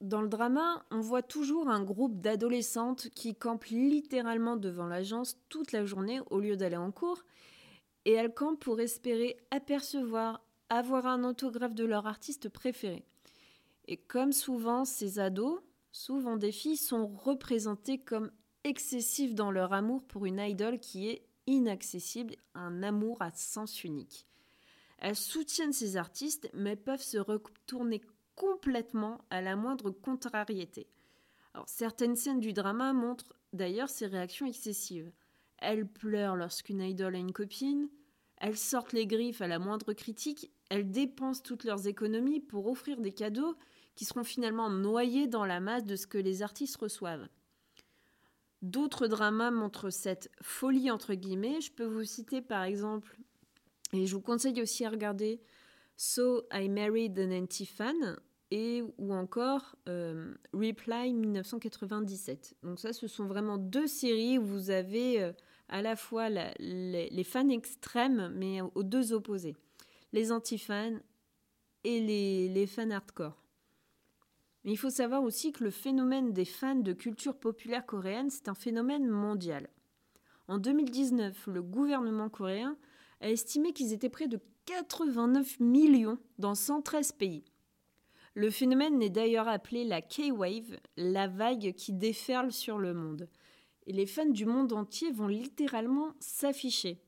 Dans 0.00 0.22
le 0.22 0.28
drama, 0.28 0.86
on 0.92 1.00
voit 1.00 1.22
toujours 1.22 1.68
un 1.68 1.82
groupe 1.82 2.20
d'adolescentes 2.20 3.08
qui 3.16 3.34
campent 3.34 3.64
littéralement 3.64 4.56
devant 4.56 4.86
l'agence 4.86 5.40
toute 5.48 5.72
la 5.72 5.84
journée 5.84 6.20
au 6.30 6.38
lieu 6.38 6.56
d'aller 6.56 6.76
en 6.76 6.92
cours, 6.92 7.24
et 8.04 8.12
elles 8.12 8.32
campent 8.32 8.60
pour 8.60 8.78
espérer 8.80 9.36
apercevoir, 9.50 10.40
avoir 10.68 11.06
un 11.06 11.24
autographe 11.24 11.74
de 11.74 11.84
leur 11.84 12.06
artiste 12.06 12.48
préféré. 12.48 13.04
Et 13.86 13.96
comme 13.96 14.32
souvent, 14.32 14.84
ces 14.84 15.18
ados, 15.18 15.60
souvent 15.92 16.36
des 16.36 16.52
filles, 16.52 16.76
sont 16.76 17.06
représentées 17.06 17.98
comme 17.98 18.30
excessives 18.64 19.34
dans 19.34 19.50
leur 19.50 19.72
amour 19.72 20.02
pour 20.04 20.26
une 20.26 20.40
idole 20.40 20.78
qui 20.78 21.08
est 21.08 21.26
inaccessible, 21.46 22.36
un 22.54 22.82
amour 22.82 23.20
à 23.20 23.30
sens 23.32 23.84
unique. 23.84 24.26
Elles 24.98 25.16
soutiennent 25.16 25.72
ces 25.72 25.96
artistes, 25.96 26.48
mais 26.54 26.76
peuvent 26.76 27.02
se 27.02 27.18
retourner 27.18 28.00
complètement 28.36 29.20
à 29.30 29.42
la 29.42 29.54
moindre 29.54 29.90
contrariété. 29.90 30.88
Certaines 31.66 32.16
scènes 32.16 32.40
du 32.40 32.52
drama 32.52 32.92
montrent 32.92 33.34
d'ailleurs 33.52 33.90
ces 33.90 34.06
réactions 34.06 34.46
excessives. 34.46 35.12
Elles 35.58 35.86
pleurent 35.86 36.36
lorsqu'une 36.36 36.80
idole 36.80 37.14
a 37.16 37.18
une 37.18 37.32
copine, 37.32 37.88
elles 38.38 38.56
sortent 38.56 38.92
les 38.92 39.06
griffes 39.06 39.40
à 39.40 39.46
la 39.46 39.58
moindre 39.58 39.92
critique, 39.92 40.50
elles 40.68 40.90
dépensent 40.90 41.42
toutes 41.42 41.64
leurs 41.64 41.86
économies 41.86 42.40
pour 42.40 42.66
offrir 42.66 43.00
des 43.00 43.12
cadeaux 43.12 43.54
qui 43.94 44.04
seront 44.04 44.24
finalement 44.24 44.70
noyés 44.70 45.26
dans 45.26 45.44
la 45.44 45.60
masse 45.60 45.84
de 45.84 45.96
ce 45.96 46.06
que 46.06 46.18
les 46.18 46.42
artistes 46.42 46.76
reçoivent. 46.76 47.28
D'autres 48.62 49.08
dramas 49.08 49.50
montrent 49.50 49.90
cette 49.90 50.30
folie 50.40 50.90
entre 50.90 51.14
guillemets. 51.14 51.60
Je 51.60 51.70
peux 51.70 51.84
vous 51.84 52.04
citer 52.04 52.40
par 52.40 52.62
exemple, 52.62 53.18
et 53.92 54.06
je 54.06 54.14
vous 54.14 54.22
conseille 54.22 54.60
aussi 54.62 54.84
à 54.84 54.90
regarder 54.90 55.40
So 55.96 56.44
I 56.52 56.68
Married 56.68 57.18
an 57.20 57.30
Anti-Fan 57.30 58.16
et 58.50 58.82
ou 58.98 59.12
encore 59.12 59.76
euh, 59.88 60.34
Reply 60.52 61.12
1997. 61.12 62.56
Donc 62.62 62.80
ça, 62.80 62.92
ce 62.92 63.06
sont 63.06 63.26
vraiment 63.26 63.58
deux 63.58 63.86
séries 63.86 64.38
où 64.38 64.44
vous 64.44 64.70
avez 64.70 65.22
euh, 65.22 65.32
à 65.68 65.82
la 65.82 65.96
fois 65.96 66.28
les, 66.28 67.24
fans 67.24 67.48
extrêmes, 67.48 68.32
mais 68.34 68.60
aux 68.60 68.82
deux 68.82 69.12
opposés. 69.12 69.56
Les 70.12 70.32
anti-fans 70.32 70.98
et 71.84 72.00
les, 72.00 72.48
les 72.48 72.66
fans 72.66 72.90
hardcore. 72.90 73.43
Mais 74.64 74.72
il 74.72 74.76
faut 74.76 74.90
savoir 74.90 75.22
aussi 75.22 75.52
que 75.52 75.62
le 75.62 75.70
phénomène 75.70 76.32
des 76.32 76.44
fans 76.44 76.74
de 76.74 76.92
culture 76.92 77.36
populaire 77.36 77.84
coréenne, 77.84 78.30
c'est 78.30 78.48
un 78.48 78.54
phénomène 78.54 79.06
mondial. 79.06 79.68
En 80.48 80.58
2019, 80.58 81.46
le 81.48 81.62
gouvernement 81.62 82.28
coréen 82.28 82.76
a 83.20 83.28
estimé 83.28 83.72
qu'ils 83.72 83.92
étaient 83.92 84.08
près 84.08 84.28
de 84.28 84.40
89 84.66 85.60
millions 85.60 86.18
dans 86.38 86.54
113 86.54 87.12
pays. 87.12 87.44
Le 88.34 88.50
phénomène 88.50 89.00
est 89.02 89.10
d'ailleurs 89.10 89.48
appelé 89.48 89.84
la 89.84 90.02
K-Wave, 90.02 90.78
la 90.96 91.28
vague 91.28 91.72
qui 91.74 91.92
déferle 91.92 92.50
sur 92.50 92.78
le 92.78 92.92
monde. 92.92 93.28
Et 93.86 93.92
les 93.92 94.06
fans 94.06 94.24
du 94.24 94.44
monde 94.44 94.72
entier 94.72 95.12
vont 95.12 95.28
littéralement 95.28 96.14
s'afficher. 96.18 97.00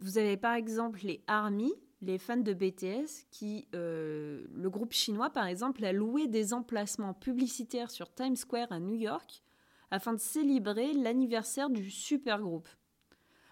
Vous 0.00 0.18
avez 0.18 0.36
par 0.36 0.54
exemple 0.54 1.00
les 1.02 1.22
ARMY, 1.26 1.72
les 2.04 2.18
fans 2.18 2.36
de 2.36 2.52
BTS, 2.52 3.26
qui, 3.30 3.66
euh, 3.74 4.46
le 4.54 4.70
groupe 4.70 4.92
chinois 4.92 5.30
par 5.30 5.46
exemple, 5.46 5.84
a 5.84 5.92
loué 5.92 6.26
des 6.26 6.52
emplacements 6.52 7.14
publicitaires 7.14 7.90
sur 7.90 8.12
Times 8.12 8.36
Square 8.36 8.72
à 8.72 8.80
New 8.80 8.94
York 8.94 9.42
afin 9.90 10.12
de 10.12 10.18
célébrer 10.18 10.92
l'anniversaire 10.92 11.70
du 11.70 11.90
super 11.90 12.40
groupe. 12.40 12.68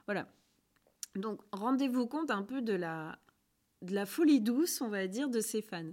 Voilà, 0.06 0.26
donc 1.14 1.40
rendez-vous 1.52 2.06
compte 2.06 2.30
un 2.30 2.42
peu 2.42 2.62
de 2.62 2.72
la, 2.72 3.18
de 3.82 3.94
la 3.94 4.06
folie 4.06 4.40
douce, 4.40 4.80
on 4.80 4.88
va 4.88 5.06
dire, 5.06 5.28
de 5.28 5.40
ces 5.40 5.62
fans. 5.62 5.92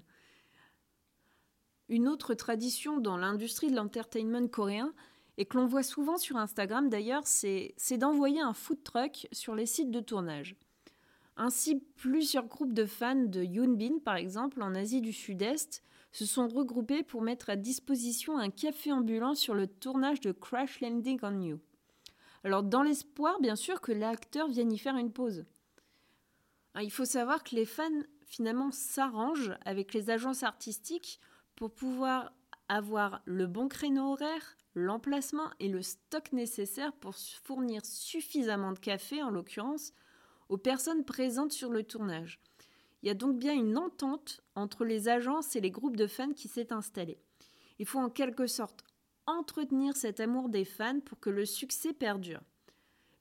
Une 1.88 2.08
autre 2.08 2.34
tradition 2.34 3.00
dans 3.00 3.18
l'industrie 3.18 3.70
de 3.72 3.76
l'entertainment 3.76 4.48
coréen, 4.48 4.94
et 5.40 5.46
que 5.46 5.58
l'on 5.58 5.68
voit 5.68 5.84
souvent 5.84 6.18
sur 6.18 6.36
Instagram 6.36 6.90
d'ailleurs, 6.90 7.26
c'est 7.26 7.98
d'envoyer 7.98 8.42
un 8.42 8.54
food 8.54 8.84
truck 8.84 9.26
sur 9.32 9.56
les 9.56 9.66
sites 9.66 9.90
de 9.90 10.02
tournage. 10.02 10.58
Ainsi, 11.42 11.80
plusieurs 11.96 12.48
groupes 12.48 12.74
de 12.74 12.86
fans 12.86 13.16
de 13.16 13.42
Yoonbin, 13.42 14.00
par 14.04 14.18
exemple, 14.18 14.62
en 14.62 14.76
Asie 14.76 15.00
du 15.00 15.14
Sud-Est, 15.14 15.82
se 16.12 16.26
sont 16.26 16.50
regroupés 16.50 17.02
pour 17.02 17.22
mettre 17.22 17.50
à 17.50 17.56
disposition 17.56 18.38
un 18.38 18.50
café 18.50 18.92
ambulant 18.92 19.36
sur 19.36 19.54
le 19.54 19.66
tournage 19.66 20.20
de 20.20 20.34
Crash 20.34 20.82
Landing 20.82 21.18
on 21.24 21.40
You. 21.40 21.60
Alors 22.44 22.64
dans 22.64 22.84
l'espoir, 22.84 23.40
bien 23.40 23.56
sûr, 23.56 23.80
que 23.80 23.94
l'acteur 23.94 24.50
vienne 24.50 24.74
y 24.74 24.78
faire 24.78 24.98
une 24.98 25.14
pause. 25.14 25.46
Hein, 26.76 26.82
il 26.82 26.92
faut 26.92 27.06
savoir 27.06 27.42
que 27.46 27.56
les 27.56 27.66
fans, 27.66 28.04
finalement, 28.26 28.72
s'arrangent 28.72 29.56
avec 29.64 29.94
les 29.94 30.10
agences 30.10 30.44
artistiques 30.44 31.22
pour 31.56 31.74
pouvoir 31.74 32.34
avoir 32.68 33.22
le 33.24 33.48
bon 33.48 33.70
créneau 33.70 34.12
horaire, 34.12 34.58
l'emplacement 34.76 35.50
et 35.62 35.70
le 35.70 35.84
stock 35.84 36.34
nécessaire 36.34 36.92
pour 36.92 37.16
fournir 37.16 37.86
suffisamment 37.86 38.74
de 38.74 38.80
café, 38.80 39.24
en 39.24 39.30
l'occurrence, 39.30 39.94
aux 40.50 40.58
personnes 40.58 41.06
présentes 41.06 41.52
sur 41.52 41.70
le 41.70 41.84
tournage. 41.84 42.40
Il 43.02 43.08
y 43.08 43.12
a 43.12 43.16
donc 43.16 43.38
bien 43.38 43.54
une 43.54 43.78
entente 43.78 44.42
entre 44.56 44.84
les 44.84 45.08
agences 45.08 45.56
et 45.56 45.62
les 45.62 45.72
groupes 45.72 45.96
de 45.96 46.08
fans 46.08 46.34
qui 46.34 46.48
s'est 46.48 46.74
installée. 46.74 47.20
Il 47.78 47.86
faut 47.86 48.00
en 48.00 48.10
quelque 48.10 48.48
sorte 48.48 48.84
entretenir 49.26 49.96
cet 49.96 50.20
amour 50.20 50.50
des 50.50 50.66
fans 50.66 51.00
pour 51.00 51.20
que 51.20 51.30
le 51.30 51.46
succès 51.46 51.94
perdure. 51.94 52.42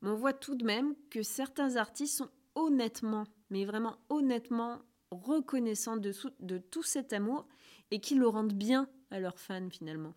Mais 0.00 0.10
on 0.10 0.16
voit 0.16 0.32
tout 0.32 0.54
de 0.54 0.64
même 0.64 0.94
que 1.10 1.22
certains 1.22 1.76
artistes 1.76 2.18
sont 2.18 2.30
honnêtement, 2.54 3.24
mais 3.50 3.64
vraiment 3.64 3.98
honnêtement 4.08 4.80
reconnaissants 5.10 5.96
de, 5.96 6.12
de 6.40 6.58
tout 6.58 6.82
cet 6.82 7.12
amour 7.12 7.46
et 7.90 8.00
qui 8.00 8.14
le 8.14 8.26
rendent 8.26 8.52
bien 8.52 8.88
à 9.10 9.20
leurs 9.20 9.38
fans 9.38 9.70
finalement. 9.70 10.14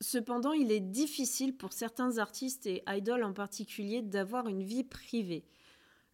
Cependant, 0.00 0.52
il 0.52 0.70
est 0.70 0.80
difficile 0.80 1.56
pour 1.56 1.72
certains 1.72 2.18
artistes 2.18 2.66
et 2.66 2.84
idoles 2.86 3.24
en 3.24 3.32
particulier 3.32 4.00
d'avoir 4.00 4.46
une 4.46 4.62
vie 4.62 4.84
privée. 4.84 5.44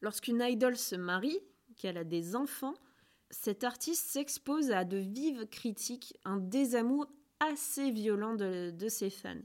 Lorsqu'une 0.04 0.42
idole 0.42 0.76
se 0.76 0.96
marie, 0.96 1.38
qu'elle 1.78 1.96
a 1.96 2.04
des 2.04 2.36
enfants, 2.36 2.74
cet 3.30 3.64
artiste 3.64 4.06
s'expose 4.10 4.70
à 4.70 4.84
de 4.84 4.98
vives 4.98 5.46
critiques, 5.46 6.14
un 6.26 6.36
désamour 6.36 7.06
assez 7.40 7.90
violent 7.90 8.34
de, 8.34 8.88
ses 8.88 9.08
fans. 9.08 9.40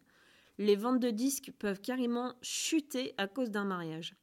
Les 0.58 0.76
ventes 0.76 1.00
de 1.00 1.12
disques 1.12 1.54
peuvent 1.58 1.80
carrément 1.80 2.34
chuter 2.42 3.14
à 3.18 3.30
cause 3.30 3.52
d'un 3.52 3.64
mariage. 3.64 4.16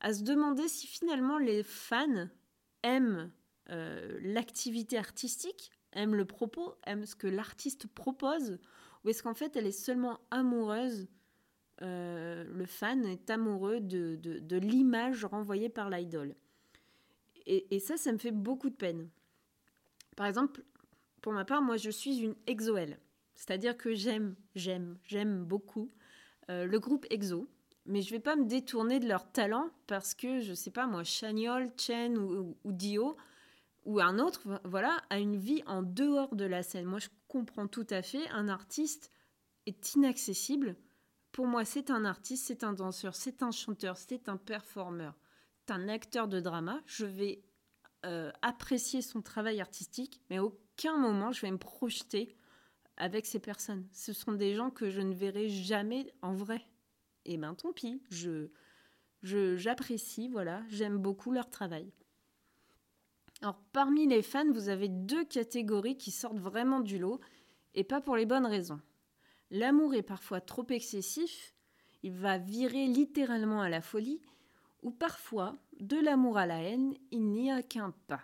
À 0.00 0.12
se 0.12 0.24
demander 0.24 0.66
si 0.66 0.88
finalement 0.88 1.38
les 1.38 1.62
fans 1.62 2.26
aiment 2.82 3.30
euh, 3.68 4.18
l'activité 4.22 4.98
artistique, 4.98 5.70
aiment 5.92 6.16
le 6.16 6.24
propos, 6.24 6.74
aiment 6.84 7.06
ce 7.06 7.14
que 7.14 7.28
l'artiste 7.28 7.86
propose, 7.86 8.58
ou 9.04 9.10
est-ce 9.10 9.22
qu'en 9.22 9.34
fait 9.34 9.54
elle 9.54 9.68
est 9.68 9.70
seulement 9.70 10.18
amoureuse, 10.32 11.06
euh, 11.82 12.44
le 12.44 12.66
fan 12.66 13.04
est 13.06 13.30
amoureux 13.30 13.80
de, 13.80 14.56
l'image 14.56 15.24
renvoyée 15.24 15.68
par 15.68 15.90
l'idole. 15.90 16.34
Et, 17.46 17.80
ça, 17.80 17.96
ça 17.96 18.12
me 18.12 18.18
fait 18.18 18.30
beaucoup 18.30 18.70
de 18.70 18.76
peine. 18.76 19.08
Par 20.16 20.26
exemple, 20.26 20.62
pour 21.20 21.32
ma 21.32 21.44
part, 21.44 21.62
moi 21.62 21.76
je 21.76 21.90
suis 21.90 22.18
une 22.18 22.36
exoelle. 22.46 22.98
C'est-à-dire 23.34 23.76
que 23.76 23.94
j'aime, 23.94 24.36
j'aime, 24.54 24.98
j'aime 25.04 25.44
beaucoup 25.44 25.90
euh, 26.50 26.66
le 26.66 26.78
groupe 26.78 27.06
EXO, 27.10 27.48
mais 27.86 28.02
je 28.02 28.10
vais 28.10 28.20
pas 28.20 28.36
me 28.36 28.44
détourner 28.44 29.00
de 29.00 29.08
leur 29.08 29.32
talent 29.32 29.70
parce 29.86 30.14
que, 30.14 30.40
je 30.40 30.52
sais 30.52 30.70
pas 30.70 30.86
moi, 30.86 31.02
Chagnol, 31.02 31.70
Chen 31.76 32.18
ou, 32.18 32.54
Dio 32.66 33.16
ou 33.84 34.00
un 34.00 34.18
autre, 34.18 34.60
voilà, 34.64 35.02
a 35.08 35.18
une 35.18 35.36
vie 35.36 35.62
en 35.66 35.82
dehors 35.82 36.36
de 36.36 36.44
la 36.44 36.62
scène. 36.62 36.84
Moi, 36.84 36.98
je 36.98 37.08
comprends 37.28 37.66
tout 37.66 37.86
à 37.90 38.02
fait. 38.02 38.28
Un 38.28 38.48
artiste 38.48 39.10
est 39.66 39.94
inaccessible. 39.94 40.76
Pour 41.32 41.46
moi, 41.46 41.64
c'est 41.64 41.90
un 41.90 42.04
artiste, 42.04 42.46
c'est 42.46 42.64
un 42.64 42.72
danseur, 42.72 43.14
c'est 43.14 43.42
un 43.42 43.50
chanteur, 43.50 43.96
c'est 43.96 44.28
un 44.28 44.36
performeur, 44.36 45.14
c'est 45.66 45.72
un 45.72 45.88
acteur 45.88 46.26
de 46.26 46.40
drama. 46.40 46.80
Je 46.86 47.06
vais 47.06 47.44
euh, 48.04 48.32
apprécier 48.42 49.02
son 49.02 49.22
travail 49.22 49.60
artistique, 49.60 50.20
mais 50.28 50.38
à 50.38 50.44
aucun 50.44 50.96
moment 50.96 51.32
je 51.32 51.42
vais 51.42 51.50
me 51.50 51.58
projeter 51.58 52.34
avec 52.96 53.26
ces 53.26 53.38
personnes. 53.38 53.86
Ce 53.92 54.12
sont 54.12 54.32
des 54.32 54.54
gens 54.54 54.70
que 54.70 54.90
je 54.90 55.00
ne 55.00 55.14
verrai 55.14 55.48
jamais 55.48 56.12
en 56.22 56.34
vrai. 56.34 56.66
Et 57.26 57.36
ben 57.36 57.54
tant 57.54 57.72
pis, 57.72 58.02
je 58.10 58.48
j'apprécie, 59.22 60.28
voilà, 60.28 60.62
j'aime 60.68 60.98
beaucoup 60.98 61.30
leur 61.30 61.50
travail. 61.50 61.92
Alors 63.42 63.60
parmi 63.72 64.06
les 64.06 64.22
fans, 64.22 64.50
vous 64.50 64.68
avez 64.68 64.88
deux 64.88 65.24
catégories 65.24 65.96
qui 65.96 66.10
sortent 66.10 66.38
vraiment 66.38 66.80
du 66.80 66.98
lot, 66.98 67.20
et 67.74 67.84
pas 67.84 68.00
pour 68.00 68.16
les 68.16 68.26
bonnes 68.26 68.46
raisons. 68.46 68.80
L'amour 69.50 69.94
est 69.94 70.02
parfois 70.02 70.40
trop 70.40 70.66
excessif, 70.68 71.54
il 72.02 72.12
va 72.12 72.38
virer 72.38 72.86
littéralement 72.86 73.60
à 73.60 73.68
la 73.68 73.80
folie, 73.80 74.20
ou 74.82 74.90
parfois, 74.90 75.56
de 75.80 75.98
l'amour 75.98 76.38
à 76.38 76.46
la 76.46 76.62
haine, 76.62 76.94
il 77.10 77.26
n'y 77.30 77.50
a 77.50 77.62
qu'un 77.62 77.92
pas. 78.06 78.22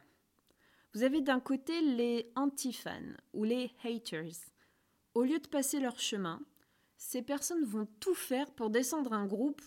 Vous 0.95 1.03
avez 1.03 1.21
d'un 1.21 1.41
côté 1.41 1.81
les 1.83 2.33
anti-fans 2.37 3.17
ou 3.35 3.45
les 3.45 3.71
haters. 3.85 4.53
Au 5.15 5.25
lieu 5.25 5.39
de 5.39 5.49
passer 5.49 5.81
leur 5.81 5.99
chemin, 5.99 6.41
ces 6.97 7.23
personnes 7.23 7.65
vont 7.65 7.87
tout 8.01 8.15
faire 8.15 8.51
pour 8.53 8.71
descendre 8.71 9.13
un 9.13 9.27
groupe 9.27 9.61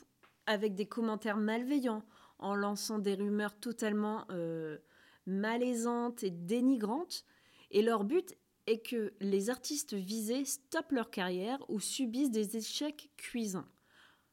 avec 0.45 0.74
des 0.74 0.88
commentaires 0.88 1.38
malveillants, 1.38 2.03
en 2.39 2.55
lançant 2.55 2.99
des 2.99 3.16
rumeurs 3.16 3.60
totalement 3.60 4.26
euh, 4.32 4.78
malaisantes 5.28 6.24
et 6.24 6.32
dénigrantes. 6.32 7.26
Et 7.70 7.82
leur 7.82 8.05
but 8.05 8.36
est 8.70 8.86
que 8.86 9.13
les 9.20 9.49
artistes 9.49 9.93
visés 9.93 10.45
stoppent 10.45 10.91
leur 10.91 11.09
carrière 11.09 11.59
ou 11.70 11.80
subissent 11.80 12.32
des 12.32 12.57
échecs 12.57 13.09
cuisants. 13.17 13.67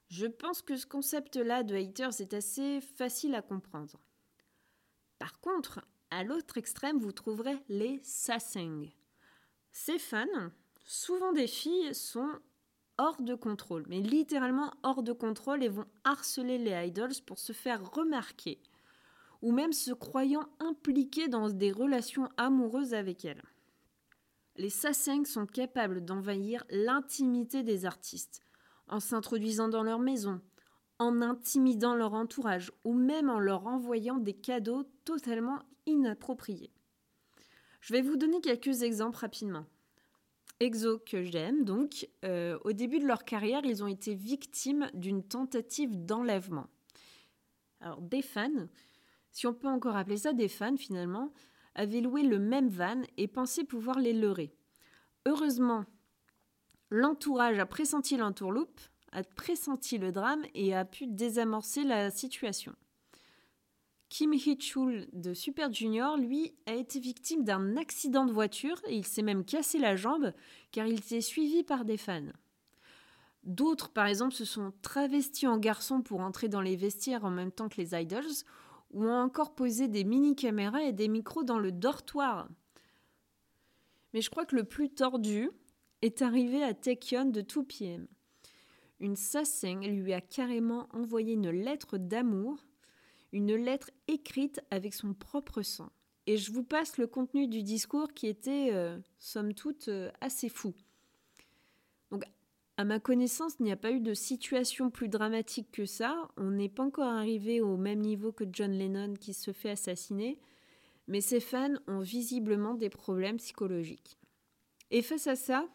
Je 0.09 0.26
pense 0.26 0.62
que 0.62 0.76
ce 0.76 0.87
concept-là 0.87 1.62
de 1.62 1.74
haters 1.74 2.20
est 2.20 2.34
assez 2.34 2.80
facile 2.80 3.34
à 3.34 3.43
comprendre. 3.43 3.99
Par 5.18 5.41
contre, 5.41 5.80
à 6.11 6.22
l'autre 6.22 6.59
extrême, 6.59 6.99
vous 6.99 7.12
trouverez 7.12 7.57
les 7.68 7.99
sasseng. 8.03 8.91
Ces 9.72 9.99
fans 9.99 10.51
souvent 10.84 11.32
des 11.32 11.49
filles 11.49 11.95
sont 11.95 12.30
hors 12.99 13.20
de 13.20 13.34
contrôle, 13.34 13.84
mais 13.89 14.01
littéralement 14.01 14.72
hors 14.82 15.03
de 15.03 15.12
contrôle 15.12 15.62
et 15.62 15.68
vont 15.68 15.87
harceler 16.05 16.59
les 16.59 16.89
idols 16.89 17.20
pour 17.26 17.39
se 17.39 17.53
faire 17.53 17.91
remarquer, 17.93 18.61
ou 19.43 19.53
même 19.53 19.72
se 19.72 19.93
croyant 19.93 20.49
impliquées 20.61 21.28
dans 21.28 21.51
des 21.51 21.72
relations 21.72 22.28
amoureuses 22.37 22.95
avec 22.95 23.24
elles. 23.24 23.43
Les 24.59 24.71
sasseng 24.71 25.25
sont 25.25 25.47
capables 25.47 26.05
d'envahir 26.05 26.65
l'intimité 26.71 27.63
des 27.63 27.85
artistes, 27.85 28.41
en 28.89 29.01
s'introduisant 29.01 29.69
dans 29.69 29.83
leur 29.83 29.99
maison, 29.99 30.41
en 30.99 31.21
intimidant 31.21 31.95
leur 31.95 32.15
entourage, 32.15 32.73
ou 32.85 32.95
même 32.95 33.29
en 33.29 33.39
leur 33.39 33.67
envoyant 33.67 34.17
des 34.17 34.33
cadeaux 34.33 34.85
totalement 35.05 35.59
inappropriés. 35.85 36.73
Je 37.81 37.93
vais 37.93 38.03
vous 38.03 38.17
donner 38.17 38.41
quelques 38.41 38.83
exemples 38.83 39.19
rapidement. 39.19 39.67
EXO 40.61 40.99
que 41.01 41.23
j'aime, 41.23 41.65
donc, 41.65 42.09
euh, 42.25 42.59
au 42.65 42.73
début 42.73 42.99
de 42.99 43.07
leur 43.07 43.25
carrière, 43.25 43.65
ils 43.65 43.85
ont 43.85 43.89
été 43.89 44.15
victimes 44.15 44.91
d'une 44.95 45.23
tentative 45.23 46.07
d'enlèvement. 46.07 46.69
Alors, 47.81 48.01
des 48.01 48.23
fans, 48.23 48.69
si 49.33 49.47
on 49.47 49.53
peut 49.53 49.69
encore 49.69 49.97
appeler 49.97 50.17
ça 50.17 50.33
des 50.33 50.49
fans 50.49 50.79
finalement, 50.79 51.31
avaient 51.77 52.01
loué 52.01 52.22
le 52.22 52.41
même 52.41 52.68
van 52.68 53.03
et 53.16 53.29
pensaient 53.29 53.64
pouvoir 53.64 54.01
les 54.01 54.12
leurrer. 54.12 54.53
Heureusement, 55.27 55.85
l'entourage 56.91 57.59
a 57.59 57.66
pressenti 57.66 58.16
l'entourloupe, 58.16 58.81
a 59.12 59.22
pressenti 59.22 59.99
le 59.99 60.11
drame 60.11 60.45
et 60.55 60.74
a 60.74 60.85
pu 60.85 61.07
désamorcer 61.07 61.85
la 61.85 62.11
situation. 62.11 62.74
Kim 64.09 64.33
Hee-chul 64.33 65.09
de 65.12 65.35
Super 65.35 65.72
Junior, 65.72 66.16
lui, 66.16 66.55
a 66.66 66.74
été 66.74 67.01
victime 67.01 67.45
d'un 67.45 67.77
accident 67.77 68.24
de 68.24 68.33
voiture 68.33 68.81
et 68.87 68.97
il 68.97 69.07
s'est 69.07 69.22
même 69.22 69.45
cassé 69.45 69.79
la 69.79 69.97
jambe 69.97 70.33
car 70.70 70.87
il 70.87 70.99
était 70.99 71.20
suivi 71.20 71.64
par 71.64 71.85
des 71.85 71.97
fans. 71.97 72.33
D'autres, 73.43 73.91
par 73.91 74.07
exemple, 74.07 74.35
se 74.35 74.45
sont 74.45 74.72
travestis 74.83 75.47
en 75.47 75.59
garçons 75.59 76.03
pour 76.03 76.20
entrer 76.20 76.49
dans 76.49 76.61
les 76.61 76.77
vestiaires 76.77 77.24
en 77.24 77.31
même 77.31 77.53
temps 77.53 77.68
que 77.68 77.81
les 77.81 77.95
idols 77.95 78.24
ou 78.97 79.05
ont 79.05 79.20
encore 79.20 79.55
posé 79.55 79.86
des 79.86 80.03
mini-caméras 80.03 80.82
et 80.82 80.92
des 80.92 81.07
micros 81.07 81.44
dans 81.44 81.61
le 81.61 81.70
dortoir. 81.70 82.49
Mais 84.12 84.22
je 84.22 84.30
crois 84.30 84.47
que 84.47 84.57
le 84.57 84.64
plus 84.64 84.88
tordu 84.88 85.51
est 86.03 86.22
arrivé 86.22 86.64
à 86.64 86.74
Taekyon 86.74 87.26
de 87.26 87.42
2PM. 87.42 88.07
Une 88.99 89.14
Sasseng 89.14 89.82
lui 89.82 90.14
a 90.14 90.20
carrément 90.20 90.88
envoyé 90.92 91.34
une 91.34 91.51
lettre 91.51 91.99
d'amour 91.99 92.66
une 93.32 93.55
lettre 93.55 93.90
écrite 94.09 94.62
avec 94.70 94.94
son 94.94 95.12
propre 95.12 95.61
sang. 95.61 95.90
Et 96.26 96.38
je 96.38 96.51
vous 96.53 96.64
passe 96.64 96.97
le 96.97 97.07
contenu 97.07 97.47
du 97.47 97.62
discours 97.62 98.12
qui 98.14 98.26
était, 98.26 98.70
euh, 98.72 98.99
somme 99.18 99.53
toute, 99.53 99.88
euh, 99.88 100.11
assez 100.20 100.49
fou. 100.49 100.74
À 102.77 102.85
ma 102.85 103.01
connaissance, 103.01 103.57
il 103.59 103.64
n'y 103.64 103.72
a 103.72 103.77
pas 103.77 103.91
eu 103.91 104.01
de 104.01 104.12
situation 104.12 104.91
plus 104.91 105.09
dramatique 105.09 105.72
que 105.72 105.87
ça. 105.87 106.29
On 106.37 106.51
n'est 106.51 106.68
pas 106.68 106.83
encore 106.83 107.09
arrivé 107.09 107.61
au 107.61 107.77
même 107.77 108.01
niveau 108.01 108.33
que 108.33 108.45
John 108.51 108.72
Lennon 108.72 109.14
qui 109.14 109.33
se 109.33 109.53
fait 109.53 109.70
assassiner, 109.70 110.39
mais 111.09 111.22
ses 111.22 111.41
fans 111.41 111.74
ont 111.87 112.01
visiblement 112.01 112.74
des 112.74 112.91
problèmes 112.91 113.39
psychologiques. 113.39 114.18
Et 114.91 115.01
face 115.01 115.27
à 115.27 115.37
ça, 115.37 115.66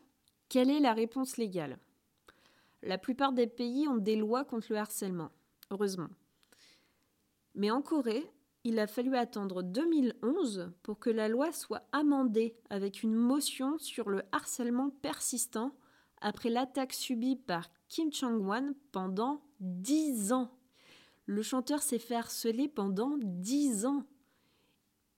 quelle 0.48 0.70
est 0.70 0.80
la 0.80 0.94
réponse 0.94 1.38
légale? 1.38 1.80
La 2.84 2.98
plupart 2.98 3.34
des 3.34 3.48
pays 3.48 3.88
ont 3.88 3.98
des 3.98 4.16
lois 4.16 4.46
contre 4.46 4.68
le 4.70 4.78
harcèlement, 4.78 5.32
heureusement. 5.72 6.10
Mais 7.56 7.72
en 7.72 7.82
Corée, 7.82 8.32
il 8.64 8.78
a 8.78 8.86
fallu 8.86 9.16
attendre 9.16 9.64
2011 9.64 10.72
pour 10.84 11.00
que 11.00 11.10
la 11.10 11.28
loi 11.28 11.52
soit 11.52 11.84
amendée 11.92 12.56
avec 12.70 13.02
une 13.02 13.16
motion 13.16 13.80
sur 13.80 14.10
le 14.10 14.22
harcèlement 14.32 14.92
persistant 15.02 15.76
après 16.22 16.50
l'attaque 16.50 16.94
subie 16.94 17.36
par 17.36 17.70
Kim 17.88 18.12
Chang-won 18.12 18.74
pendant 18.92 19.42
10 19.60 20.32
ans. 20.32 20.52
Le 21.26 21.42
chanteur 21.42 21.82
s'est 21.82 22.00
fait 22.00 22.16
harceler 22.16 22.68
pendant 22.68 23.18
10 23.18 23.86
ans. 23.86 24.06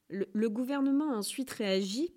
Le, 0.09 0.49
gouvernement 0.49 1.11
a 1.11 1.17
ensuite 1.17 1.51
réagi 1.51 2.13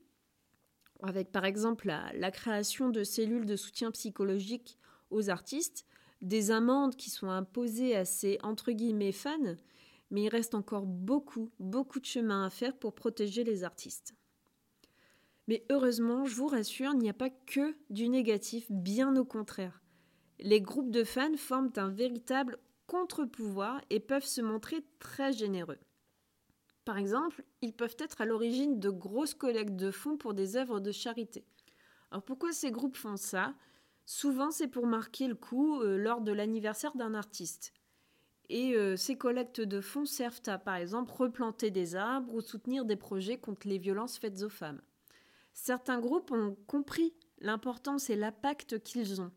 avec 1.03 1.31
par 1.33 1.45
exemple 1.45 1.87
la, 1.87 2.13
la 2.15 2.31
création 2.31 2.91
de 2.91 3.05
cellules 3.05 3.47
de 3.47 3.57
soutien 3.57 3.91
psychologique 3.91 4.79
aux 5.11 5.31
artistes, 5.31 5.87
des 6.21 6.51
amendes 6.51 6.97
qui 6.97 7.11
sont 7.11 7.29
imposées 7.29 7.97
à 7.97 8.05
ces 8.05 8.39
entre 8.43 8.73
guillemets 8.73 9.13
fans 9.13 9.57
mais 10.11 10.25
il 10.25 10.29
reste 10.29 10.55
encore 10.55 10.87
beaucoup, 10.87 11.51
beaucoup 11.59 12.01
de 12.01 12.05
chemin 12.05 12.45
à 12.45 12.51
faire 12.51 12.77
pour 12.77 12.95
protéger 12.95 13.45
les 13.45 13.65
artistes. 13.65 14.15
Mais 15.49 15.65
heureusement, 15.71 16.25
je 16.25 16.35
vous 16.35 16.49
rassure, 16.49 16.93
il 16.93 16.99
n'y 16.99 17.11
a 17.11 17.15
pas 17.15 17.31
que 17.31 17.77
du 17.91 18.09
négatif, 18.09 18.67
bien 18.71 19.15
au 19.17 19.25
contraire. 19.25 19.83
Les 20.39 20.61
groupes 20.61 20.91
de 20.91 21.05
fans 21.05 21.37
forment 21.37 21.73
un 21.77 21.89
véritable 21.89 22.59
contre-pouvoir 22.87 23.81
et 23.91 24.01
peuvent 24.01 24.25
se 24.25 24.41
montrer 24.41 24.85
très 24.99 25.33
généreux. 25.33 25.79
Par 26.85 26.99
exemple, 26.99 27.45
ils 27.63 27.73
peuvent 27.73 27.97
être 27.99 28.21
à 28.21 28.27
l'origine 28.27 28.79
de 28.79 28.91
grosses 28.91 29.35
collectes 29.35 29.77
de 29.77 29.91
fonds 29.91 30.17
pour 30.17 30.35
des 30.35 30.57
œuvres 30.57 30.81
de 30.81 30.93
charité. 30.93 31.45
Alors 32.11 32.23
pourquoi 32.23 32.53
ces 32.53 32.71
groupes 32.71 32.97
font 32.97 33.17
ça? 33.17 33.55
Souvent 34.05 34.53
c'est 34.53 34.69
pour 34.69 34.87
marquer 34.87 35.27
le 35.27 35.35
coup 35.35 35.81
euh, 35.81 35.97
lors 35.97 36.21
de 36.21 36.31
l'anniversaire 36.31 36.95
d'un 36.95 37.15
artiste. 37.15 37.73
Et 38.49 38.77
euh, 38.77 38.97
ces 38.97 39.17
collectes 39.19 39.61
de 39.61 39.81
fonds 39.81 40.05
servent 40.05 40.43
à, 40.47 40.59
par 40.59 40.77
exemple, 40.77 41.13
replanter 41.13 41.73
des 41.73 41.97
arbres 41.97 42.33
ou 42.33 42.41
soutenir 42.41 42.85
des 42.85 42.95
projets 42.95 43.39
contre 43.39 43.67
les 43.67 43.79
violences 43.79 44.19
faites 44.19 44.43
aux 44.43 44.49
femmes. 44.49 44.81
Certains 45.57 46.01
groupes 46.01 46.31
ont 46.33 46.55
compris 46.67 47.15
l'importance 47.39 48.11
et 48.11 48.15
l'impact 48.15 48.79
qu'ils 48.85 49.23
ont. 49.23 49.33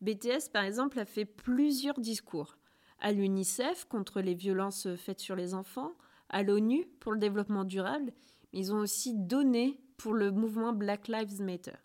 BTS, 0.00 0.50
par 0.52 0.64
exemple, 0.64 0.98
a 0.98 1.04
fait 1.04 1.24
plusieurs 1.24 2.00
discours. 2.00 2.58
À 2.98 3.12
l'UNICEF 3.12 3.84
contre 3.84 4.20
les 4.20 4.34
violences 4.34 4.88
faites 4.96 5.20
sur 5.20 5.36
les 5.36 5.54
enfants, 5.54 5.92
à 6.28 6.42
l'ONU 6.42 6.86
pour 6.98 7.12
le 7.12 7.18
développement 7.18 7.64
durable, 7.64 8.12
mais 8.52 8.58
ils 8.58 8.74
ont 8.74 8.80
aussi 8.80 9.14
donné 9.14 9.80
pour 9.96 10.12
le 10.12 10.32
mouvement 10.32 10.72
Black 10.72 11.06
Lives 11.06 11.40
Matter. 11.40 11.76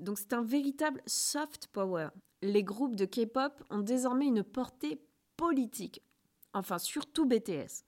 Donc 0.00 0.18
c'est 0.18 0.34
un 0.34 0.42
véritable 0.42 1.02
soft 1.06 1.68
power. 1.68 2.08
Les 2.42 2.62
groupes 2.62 2.94
de 2.94 3.06
K-pop 3.06 3.64
ont 3.70 3.80
désormais 3.80 4.26
une 4.26 4.44
portée 4.44 5.00
politique, 5.38 6.02
enfin 6.52 6.78
surtout 6.78 7.24
BTS. 7.24 7.84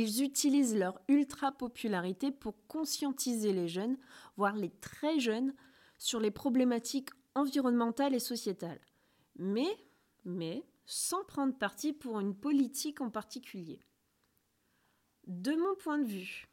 Ils 0.00 0.22
utilisent 0.22 0.76
leur 0.76 1.00
ultra 1.08 1.50
popularité 1.50 2.30
pour 2.30 2.54
conscientiser 2.68 3.52
les 3.52 3.66
jeunes, 3.66 3.98
voire 4.36 4.54
les 4.54 4.70
très 4.70 5.18
jeunes, 5.18 5.52
sur 5.98 6.20
les 6.20 6.30
problématiques 6.30 7.10
environnementales 7.34 8.14
et 8.14 8.20
sociétales. 8.20 8.80
Mais, 9.40 9.76
mais, 10.24 10.64
sans 10.86 11.24
prendre 11.24 11.58
parti 11.58 11.92
pour 11.92 12.20
une 12.20 12.36
politique 12.36 13.00
en 13.00 13.10
particulier. 13.10 13.80
De 15.26 15.56
mon 15.56 15.74
point 15.74 15.98
de 15.98 16.06
vue, 16.06 16.46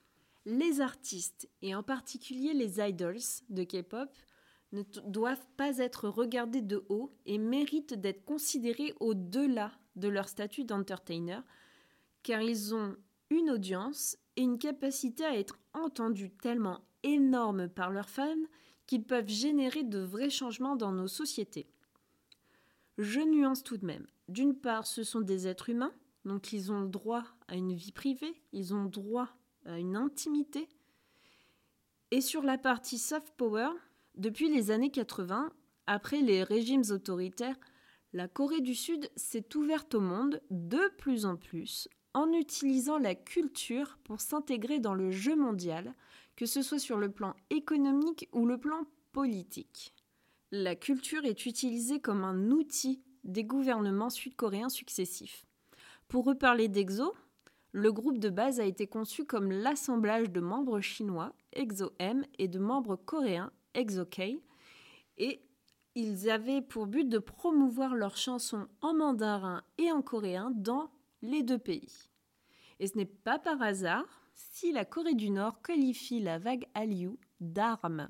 les 0.48 0.82
artistes, 0.82 1.48
et 1.62 1.76
en 1.76 1.84
particulier 1.84 2.56
les 2.56 2.80
idols 2.80 3.22
de 3.50 3.64
K-pop, 3.64 4.10
ne 4.72 4.82
doivent 5.06 5.48
pas 5.56 5.78
être 5.78 6.10
regardés 6.10 6.64
de 6.64 6.84
haut 6.90 7.16
et 7.28 7.38
méritent 7.38 7.94
d'être 7.94 8.26
considérés 8.26 8.96
au-delà 9.00 9.72
de 9.96 10.08
leur 10.08 10.30
statut 10.30 10.64
d'entertainer, 10.64 11.42
car 12.24 12.42
ils 12.42 12.74
ont 12.74 12.98
une 13.36 13.52
audience 13.52 14.18
et 14.38 14.42
une 14.42 14.58
capacité 14.58 15.26
à 15.26 15.38
être 15.38 15.60
entendus 15.74 16.32
tellement 16.32 16.82
énormes 17.04 17.68
par 17.68 17.92
leurs 17.92 18.10
fans 18.10 18.36
qu'ils 18.88 19.04
peuvent 19.04 19.28
générer 19.28 19.84
de 19.84 20.00
vrais 20.00 20.30
changements 20.30 20.76
dans 20.76 20.92
nos 20.92 21.08
sociétés. 21.08 21.68
Je 22.98 23.20
nuance 23.20 23.64
tout 23.64 23.78
de 23.78 23.86
même. 23.86 24.08
D'une 24.30 24.56
part, 24.56 24.88
ce 24.88 25.04
sont 25.04 25.22
des 25.22 25.48
êtres 25.48 25.70
humains, 25.70 25.94
donc 26.24 26.54
ils 26.54 26.72
ont 26.72 26.86
droit 26.86 27.24
à 27.48 27.56
une 27.56 27.74
vie 27.74 27.92
privée, 27.92 28.42
ils 28.54 28.74
ont 28.74 28.86
droit 28.86 29.30
à 29.66 29.78
une 29.78 29.96
intimité. 29.96 30.68
Et 32.12 32.22
sur 32.22 32.42
la 32.42 32.58
partie 32.58 32.98
soft 32.98 33.34
power, 33.38 33.70
depuis 34.16 34.50
les 34.50 34.72
années 34.72 34.92
80, 34.92 35.52
après 35.88 36.22
les 36.22 36.44
régimes 36.44 36.84
autoritaires, 36.90 37.60
la 38.14 38.28
Corée 38.28 38.62
du 38.62 38.76
Sud 38.76 39.10
s'est 39.16 39.56
ouverte 39.58 39.94
au 39.94 40.00
monde 40.00 40.42
de 40.50 40.90
plus 40.98 41.26
en 41.26 41.36
plus 41.36 41.90
en 42.16 42.32
utilisant 42.32 42.98
la 42.98 43.14
culture 43.14 44.00
pour 44.06 44.22
s'intégrer 44.22 44.80
dans 44.80 44.96
le 44.96 45.12
jeu 45.12 45.36
mondial, 45.36 45.94
que 46.38 46.46
ce 46.46 46.62
soit 46.62 46.80
sur 46.80 46.98
le 46.98 47.12
plan 47.12 47.36
économique 47.50 48.30
ou 48.32 48.46
le 48.46 48.58
plan 48.58 48.86
politique. 49.12 49.94
La 50.52 50.76
culture 50.76 51.26
est 51.26 51.46
utilisée 51.46 52.00
comme 52.00 52.24
un 52.24 52.52
outil 52.52 53.04
des 53.26 53.44
gouvernements 53.44 54.10
sud-coréens 54.10 54.70
successifs. 54.70 55.46
Pour 56.08 56.24
reparler 56.24 56.70
d'EXO, 56.70 57.14
le 57.74 57.92
groupe 57.92 58.20
de 58.20 58.30
base 58.30 58.62
a 58.62 58.66
été 58.66 58.88
conçu 58.88 59.26
comme 59.26 59.52
l'assemblage 59.52 60.30
de 60.30 60.40
membres 60.40 60.80
chinois, 60.80 61.34
EXO-M, 61.52 62.26
et 62.40 62.48
de 62.48 62.60
membres 62.60 62.96
coréens, 62.96 63.52
EXO-K, 63.74 64.40
et 65.18 65.42
ils 65.96 66.30
avaient 66.30 66.62
pour 66.62 66.88
but 66.88 67.10
de 67.10 67.20
promouvoir 67.20 67.94
leurs 67.94 68.16
chansons 68.16 68.68
en 68.80 68.94
mandarin 68.94 69.64
et 69.78 69.92
en 69.92 70.02
coréen 70.02 70.52
dans 70.56 70.90
les 71.26 71.44
deux 71.44 71.58
pays. 71.58 72.10
Et 72.80 72.88
ce 72.88 72.98
n'est 72.98 73.06
pas 73.06 73.40
par 73.40 73.62
hasard 73.62 74.06
si 74.34 74.72
la 74.72 74.86
Corée 74.86 75.16
du 75.16 75.30
Nord 75.30 75.62
qualifie 75.62 76.20
la 76.20 76.38
vague 76.38 76.66
Hallyu 76.74 77.18
d'arme. 77.40 78.10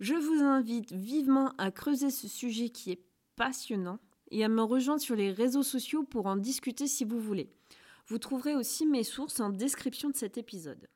Je 0.00 0.14
vous 0.14 0.42
invite 0.42 0.92
vivement 0.92 1.52
à 1.58 1.70
creuser 1.70 2.10
ce 2.10 2.28
sujet 2.28 2.70
qui 2.70 2.92
est 2.92 3.04
passionnant 3.36 3.98
et 4.30 4.44
à 4.44 4.48
me 4.48 4.62
rejoindre 4.62 5.02
sur 5.02 5.16
les 5.16 5.32
réseaux 5.32 5.62
sociaux 5.62 6.04
pour 6.04 6.26
en 6.26 6.36
discuter 6.36 6.86
si 6.86 7.04
vous 7.04 7.20
voulez. 7.20 7.50
Vous 8.06 8.18
trouverez 8.18 8.54
aussi 8.54 8.86
mes 8.86 9.04
sources 9.04 9.40
en 9.40 9.50
description 9.50 10.10
de 10.10 10.16
cet 10.16 10.38
épisode. 10.38 10.88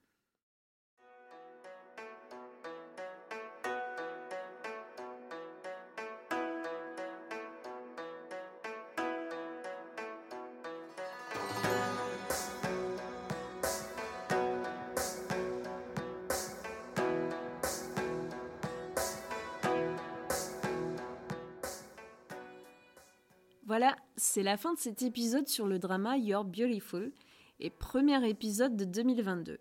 C'est 24.34 24.42
la 24.42 24.56
fin 24.56 24.74
de 24.74 24.80
cet 24.80 25.02
épisode 25.02 25.46
sur 25.46 25.68
le 25.68 25.78
drama 25.78 26.16
You're 26.16 26.42
Beautiful 26.42 27.12
et 27.60 27.70
premier 27.70 28.28
épisode 28.28 28.74
de 28.74 28.84
2022. 28.84 29.60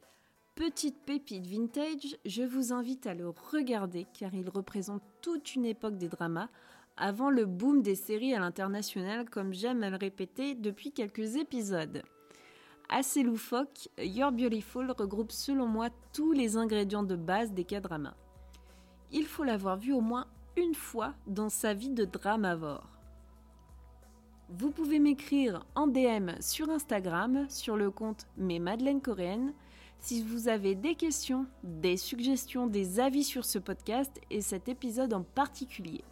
Petite 0.55 0.97
pépite 1.05 1.45
vintage, 1.45 2.17
je 2.26 2.41
vous 2.41 2.74
invite 2.74 3.05
à 3.05 3.13
le 3.13 3.30
regarder 3.30 4.07
car 4.17 4.34
il 4.34 4.49
représente 4.49 5.03
toute 5.21 5.53
une 5.53 5.65
époque 5.65 5.99
des 5.99 6.07
dramas 6.07 6.49
avant 6.97 7.30
le 7.30 7.45
boom 7.45 7.84
des 7.84 7.93
séries 7.93 8.34
à 8.34 8.39
l'international 8.39 9.30
comme 9.30 9.53
j'aime 9.53 9.84
à 9.84 9.91
le 9.91 9.95
répéter 9.95 10.55
depuis 10.55 10.91
quelques 10.91 11.36
épisodes. 11.36 12.01
Assez 12.89 13.21
loufoque, 13.21 13.89
You're 13.99 14.32
Beautiful 14.32 14.89
regroupe 14.89 15.32
selon 15.32 15.67
moi 15.67 15.89
tous 16.13 16.32
les 16.32 16.57
ingrédients 16.57 17.03
de 17.03 17.15
base 17.15 17.51
des 17.51 17.63
K-dramas. 17.63 18.15
Il 19.11 19.28
faut 19.28 19.43
l'avoir 19.43 19.78
vu 19.78 19.93
au 19.93 20.01
moins 20.01 20.26
une 20.57 20.74
fois 20.74 21.13
dans 21.28 21.49
sa 21.49 21.76
vie 21.76 21.91
de 21.91 22.05
dramavore. 22.05 22.92
Vous 24.49 24.71
pouvez 24.71 24.99
m'écrire 24.99 25.65
en 25.73 25.87
DM 25.87 26.31
sur 26.39 26.69
Instagram 26.69 27.45
sur 27.49 27.77
le 27.77 27.89
compte 27.89 28.27
Mes 28.37 28.59
Madeleines 28.59 29.01
Coréennes 29.01 29.53
si 29.99 30.21
vous 30.21 30.49
avez 30.49 30.75
des 30.75 30.95
questions, 30.95 31.45
des 31.63 31.95
suggestions, 31.95 32.67
des 32.67 32.99
avis 32.99 33.23
sur 33.23 33.45
ce 33.45 33.57
podcast 33.57 34.19
et 34.29 34.41
cet 34.41 34.67
épisode 34.67 35.13
en 35.13 35.23
particulier. 35.23 36.03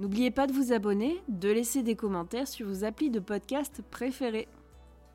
N'oubliez 0.00 0.32
pas 0.32 0.48
de 0.48 0.52
vous 0.52 0.72
abonner, 0.72 1.22
de 1.28 1.48
laisser 1.48 1.84
des 1.84 1.94
commentaires 1.94 2.48
sur 2.48 2.66
vos 2.66 2.84
applis 2.84 3.10
de 3.10 3.20
podcast 3.20 3.80
préférés. 3.90 4.48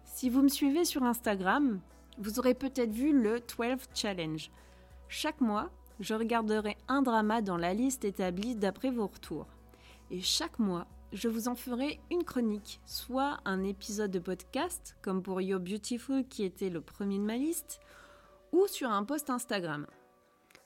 Si 0.06 0.30
vous 0.30 0.42
me 0.42 0.48
suivez 0.48 0.86
sur 0.86 1.04
Instagram, 1.04 1.82
vous 2.18 2.40
aurez 2.40 2.54
peut-être 2.54 2.94
vu 2.94 3.12
le 3.12 3.42
12 3.42 3.90
Challenge. 3.94 4.50
Chaque 5.10 5.42
mois, 5.42 5.70
je 6.00 6.14
regarderai 6.14 6.78
un 6.88 7.02
drama 7.02 7.42
dans 7.42 7.58
la 7.58 7.74
liste 7.74 8.06
établie 8.06 8.56
d'après 8.56 8.90
vos 8.90 9.08
retours. 9.08 9.48
Et 10.10 10.22
chaque 10.22 10.60
mois, 10.60 10.88
je 11.14 11.28
vous 11.28 11.48
en 11.48 11.56
ferai 11.56 12.00
une 12.10 12.24
chronique, 12.24 12.80
soit 12.86 13.40
un 13.46 13.64
épisode 13.64 14.12
de 14.12 14.20
podcast, 14.20 14.96
comme 15.02 15.22
pour 15.22 15.42
You're 15.42 15.60
Beautiful 15.60 16.26
qui 16.26 16.44
était 16.44 16.70
le 16.70 16.82
premier 16.82 17.18
de 17.18 17.24
ma 17.24 17.38
liste, 17.38 17.80
ou 18.52 18.68
sur 18.68 18.90
un 18.90 19.04
post 19.04 19.30
Instagram. 19.30 19.88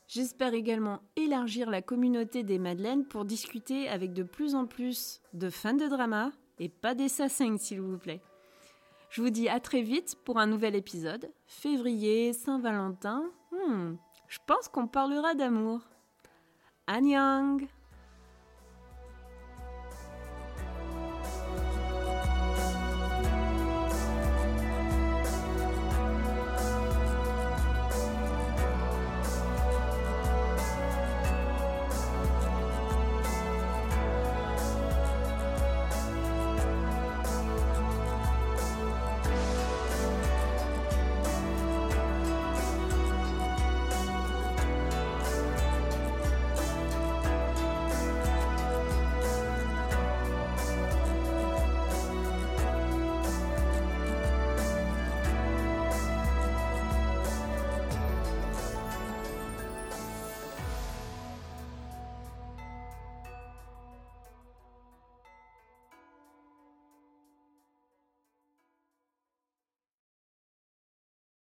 J'espère 0.08 0.54
également 0.54 1.02
élargir 1.16 1.70
la 1.70 1.82
communauté 1.82 2.44
des 2.44 2.60
Madeleines 2.60 3.06
pour 3.06 3.26
discuter 3.26 3.90
avec 3.90 4.14
de 4.14 4.22
plus 4.22 4.54
en 4.54 4.68
plus 4.68 5.22
de 5.34 5.50
fans 5.50 5.74
de 5.74 5.88
drama 5.88 6.32
et 6.60 6.70
pas 6.70 6.94
des 6.94 7.10
sassings 7.10 7.58
s'il 7.58 7.82
vous 7.82 7.98
plaît. 7.98 8.22
Je 9.10 9.22
vous 9.22 9.32
dis 9.32 9.50
à 9.50 9.60
très 9.60 9.82
vite 9.82 10.16
pour 10.26 10.38
un 10.38 10.46
nouvel 10.46 10.76
épisode. 10.76 11.32
Février, 11.48 12.34
Saint-Valentin, 12.34 13.24
hmm, 13.52 13.96
je 14.28 14.40
pense 14.46 14.68
qu'on 14.68 14.88
parlera 14.88 15.34
d'amour. 15.34 15.82
Annyeong 16.86 17.68